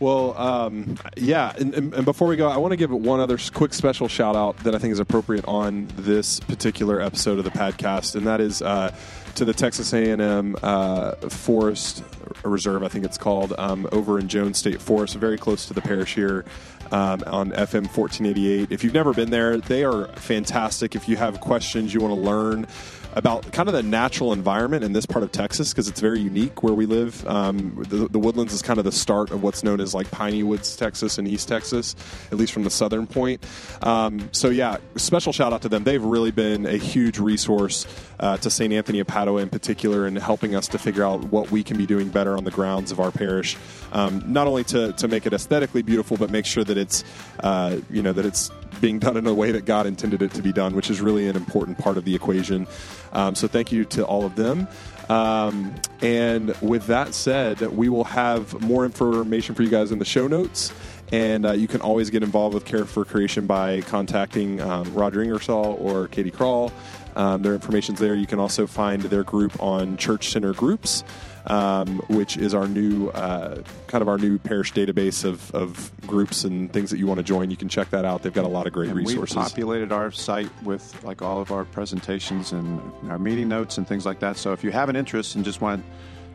Well, 0.00 0.36
um, 0.36 0.98
yeah, 1.16 1.52
and, 1.58 1.74
and, 1.74 2.04
before 2.04 2.26
we 2.26 2.36
go, 2.36 2.48
I 2.48 2.56
want 2.56 2.72
to 2.72 2.76
give 2.76 2.90
one 2.90 3.20
other 3.20 3.38
quick 3.52 3.72
special 3.72 4.08
shout 4.08 4.34
out 4.34 4.56
that 4.58 4.74
I 4.74 4.78
think 4.78 4.92
is 4.92 4.98
appropriate 4.98 5.44
on 5.46 5.88
this 5.96 6.40
particular 6.40 7.00
episode 7.00 7.38
of 7.38 7.44
the 7.44 7.50
podcast, 7.50 8.16
and 8.16 8.26
that 8.26 8.40
is 8.40 8.60
uh, 8.60 8.94
to 9.36 9.44
the 9.44 9.52
Texas 9.52 9.92
A&M 9.92 10.56
uh, 10.62 11.12
Forest 11.28 12.02
Reserve, 12.42 12.82
I 12.82 12.88
think 12.88 13.04
it's 13.04 13.18
called, 13.18 13.54
um, 13.56 13.88
over 13.92 14.18
in 14.18 14.28
Jones 14.28 14.58
State 14.58 14.80
Forest, 14.80 15.14
very 15.16 15.38
close 15.38 15.66
to 15.66 15.74
the 15.74 15.82
parish 15.82 16.14
here. 16.14 16.44
Um, 16.90 17.24
on 17.26 17.50
FM 17.52 17.86
1488. 17.86 18.70
If 18.70 18.84
you've 18.84 18.92
never 18.92 19.14
been 19.14 19.30
there, 19.30 19.56
they 19.56 19.84
are 19.84 20.06
fantastic. 20.08 20.94
If 20.94 21.08
you 21.08 21.16
have 21.16 21.40
questions, 21.40 21.94
you 21.94 22.00
want 22.00 22.14
to 22.14 22.20
learn 22.20 22.66
about 23.14 23.50
kind 23.52 23.68
of 23.68 23.74
the 23.74 23.82
natural 23.82 24.32
environment 24.32 24.84
in 24.84 24.92
this 24.92 25.06
part 25.06 25.22
of 25.22 25.32
Texas 25.32 25.72
because 25.72 25.88
it's 25.88 26.00
very 26.00 26.20
unique 26.20 26.62
where 26.62 26.74
we 26.74 26.86
live. 26.86 27.26
Um, 27.26 27.84
the, 27.88 28.08
the 28.08 28.18
Woodlands 28.18 28.52
is 28.52 28.62
kind 28.62 28.78
of 28.78 28.84
the 28.84 28.92
start 28.92 29.30
of 29.30 29.42
what's 29.42 29.62
known 29.62 29.80
as 29.80 29.94
like 29.94 30.10
Piney 30.10 30.42
Woods, 30.42 30.76
Texas, 30.76 31.18
and 31.18 31.26
East 31.28 31.48
Texas, 31.48 31.94
at 32.32 32.38
least 32.38 32.52
from 32.52 32.64
the 32.64 32.70
southern 32.70 33.06
point. 33.06 33.44
Um, 33.82 34.28
so 34.32 34.50
yeah, 34.50 34.78
special 34.96 35.32
shout 35.32 35.52
out 35.52 35.62
to 35.62 35.68
them. 35.68 35.84
They've 35.84 36.02
really 36.02 36.32
been 36.32 36.66
a 36.66 36.76
huge 36.76 37.18
resource 37.18 37.86
uh, 38.20 38.36
to 38.38 38.50
St. 38.50 38.72
Anthony 38.72 39.00
of 39.00 39.06
Padua 39.06 39.42
in 39.42 39.48
particular 39.48 40.06
in 40.06 40.16
helping 40.16 40.54
us 40.54 40.68
to 40.68 40.78
figure 40.78 41.04
out 41.04 41.24
what 41.24 41.50
we 41.50 41.62
can 41.62 41.76
be 41.76 41.86
doing 41.86 42.08
better 42.08 42.36
on 42.36 42.44
the 42.44 42.50
grounds 42.50 42.90
of 42.90 43.00
our 43.00 43.10
parish. 43.10 43.56
Um, 43.92 44.24
not 44.26 44.46
only 44.46 44.64
to, 44.64 44.92
to 44.92 45.08
make 45.08 45.26
it 45.26 45.32
aesthetically 45.32 45.82
beautiful, 45.82 46.16
but 46.16 46.30
make 46.30 46.46
sure 46.46 46.64
that 46.64 46.76
it's 46.76 47.04
uh, 47.40 47.78
you 47.90 48.02
know 48.02 48.12
that 48.12 48.26
it's 48.26 48.50
being 48.80 48.98
done 48.98 49.16
in 49.16 49.26
a 49.26 49.34
way 49.34 49.52
that 49.52 49.64
God 49.64 49.86
intended 49.86 50.22
it 50.22 50.32
to 50.32 50.42
be 50.42 50.52
done, 50.52 50.74
which 50.74 50.90
is 50.90 51.00
really 51.00 51.28
an 51.28 51.36
important 51.36 51.78
part 51.78 51.96
of 51.96 52.04
the 52.04 52.14
equation. 52.14 52.66
Um, 53.14 53.34
so 53.34 53.48
thank 53.48 53.72
you 53.72 53.84
to 53.86 54.04
all 54.04 54.24
of 54.24 54.34
them. 54.36 54.68
Um, 55.08 55.74
and 56.00 56.54
with 56.60 56.86
that 56.86 57.14
said, 57.14 57.60
we 57.60 57.88
will 57.88 58.04
have 58.04 58.60
more 58.62 58.84
information 58.84 59.54
for 59.54 59.62
you 59.62 59.68
guys 59.68 59.92
in 59.92 59.98
the 59.98 60.04
show 60.04 60.26
notes. 60.26 60.72
And 61.12 61.46
uh, 61.46 61.52
you 61.52 61.68
can 61.68 61.80
always 61.80 62.10
get 62.10 62.22
involved 62.22 62.54
with 62.54 62.64
Care 62.64 62.84
for 62.84 63.04
Creation 63.04 63.46
by 63.46 63.82
contacting 63.82 64.60
um, 64.60 64.92
Roger 64.94 65.22
Ingersoll 65.22 65.76
or 65.78 66.08
Katie 66.08 66.30
Crawl. 66.30 66.72
Um, 67.16 67.42
their 67.42 67.54
information's 67.54 68.00
there. 68.00 68.14
You 68.14 68.26
can 68.26 68.40
also 68.40 68.66
find 68.66 69.02
their 69.02 69.22
group 69.22 69.62
on 69.62 69.96
Church 69.96 70.30
Center 70.30 70.52
Groups, 70.52 71.04
um, 71.46 71.98
which 72.08 72.36
is 72.36 72.54
our 72.54 72.66
new 72.66 73.08
uh, 73.10 73.62
kind 73.86 74.02
of 74.02 74.08
our 74.08 74.18
new 74.18 74.38
parish 74.38 74.72
database 74.72 75.24
of, 75.24 75.54
of 75.54 75.92
groups 76.06 76.42
and 76.42 76.72
things 76.72 76.90
that 76.90 76.98
you 76.98 77.06
want 77.06 77.18
to 77.18 77.24
join. 77.24 77.50
You 77.50 77.56
can 77.56 77.68
check 77.68 77.90
that 77.90 78.04
out. 78.04 78.22
They've 78.22 78.32
got 78.32 78.44
a 78.44 78.48
lot 78.48 78.66
of 78.66 78.72
great 78.72 78.88
And 78.88 78.98
resources. 78.98 79.36
We've 79.36 79.44
populated 79.44 79.92
our 79.92 80.10
site 80.10 80.50
with 80.64 81.04
like 81.04 81.22
all 81.22 81.40
of 81.40 81.52
our 81.52 81.64
presentations 81.64 82.52
and 82.52 82.80
our 83.08 83.18
meeting 83.18 83.48
notes 83.48 83.78
and 83.78 83.86
things 83.86 84.04
like 84.04 84.18
that. 84.20 84.36
So 84.36 84.52
if 84.52 84.64
you 84.64 84.72
have 84.72 84.88
an 84.88 84.96
interest 84.96 85.36
and 85.36 85.44
just 85.44 85.60
want, 85.60 85.84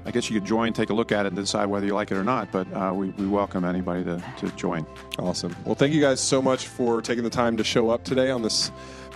I 0.05 0.11
guess 0.11 0.29
you 0.29 0.39
could 0.39 0.47
join, 0.47 0.73
take 0.73 0.89
a 0.89 0.93
look 0.93 1.11
at 1.11 1.25
it, 1.25 1.29
and 1.29 1.35
decide 1.35 1.67
whether 1.67 1.85
you 1.85 1.93
like 1.93 2.11
it 2.11 2.17
or 2.17 2.23
not. 2.23 2.51
But 2.51 2.71
uh, 2.73 2.91
we, 2.95 3.09
we 3.09 3.27
welcome 3.27 3.65
anybody 3.65 4.03
to, 4.05 4.23
to 4.39 4.49
join. 4.55 4.85
Awesome. 5.19 5.55
Well, 5.65 5.75
thank 5.75 5.93
you 5.93 6.01
guys 6.01 6.19
so 6.19 6.41
much 6.41 6.67
for 6.67 7.01
taking 7.01 7.23
the 7.23 7.29
time 7.29 7.57
to 7.57 7.63
show 7.63 7.89
up 7.89 8.03
today 8.03 8.31
on 8.31 8.41
this 8.41 8.71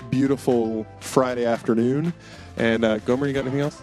beautiful 0.10 0.86
Friday 1.00 1.46
afternoon. 1.46 2.14
And 2.58 2.84
uh, 2.84 2.98
Gomer, 3.00 3.28
you 3.28 3.34
got 3.34 3.42
anything 3.42 3.62
else? 3.62 3.82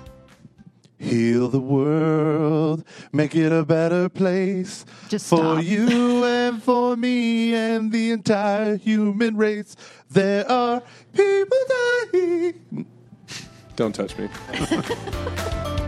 Heal 0.98 1.48
the 1.48 1.58
world, 1.60 2.84
make 3.10 3.34
it 3.34 3.50
a 3.52 3.64
better 3.64 4.10
place 4.10 4.84
Just 5.08 5.30
for 5.30 5.36
stop. 5.38 5.64
you 5.64 6.24
and 6.26 6.62
for 6.62 6.94
me 6.94 7.54
and 7.54 7.90
the 7.90 8.10
entire 8.10 8.76
human 8.76 9.34
race. 9.38 9.76
There 10.10 10.46
are 10.50 10.82
people 11.14 11.58
dying. 12.12 12.86
Don't 13.76 13.94
touch 13.94 14.14
me. 14.18 14.28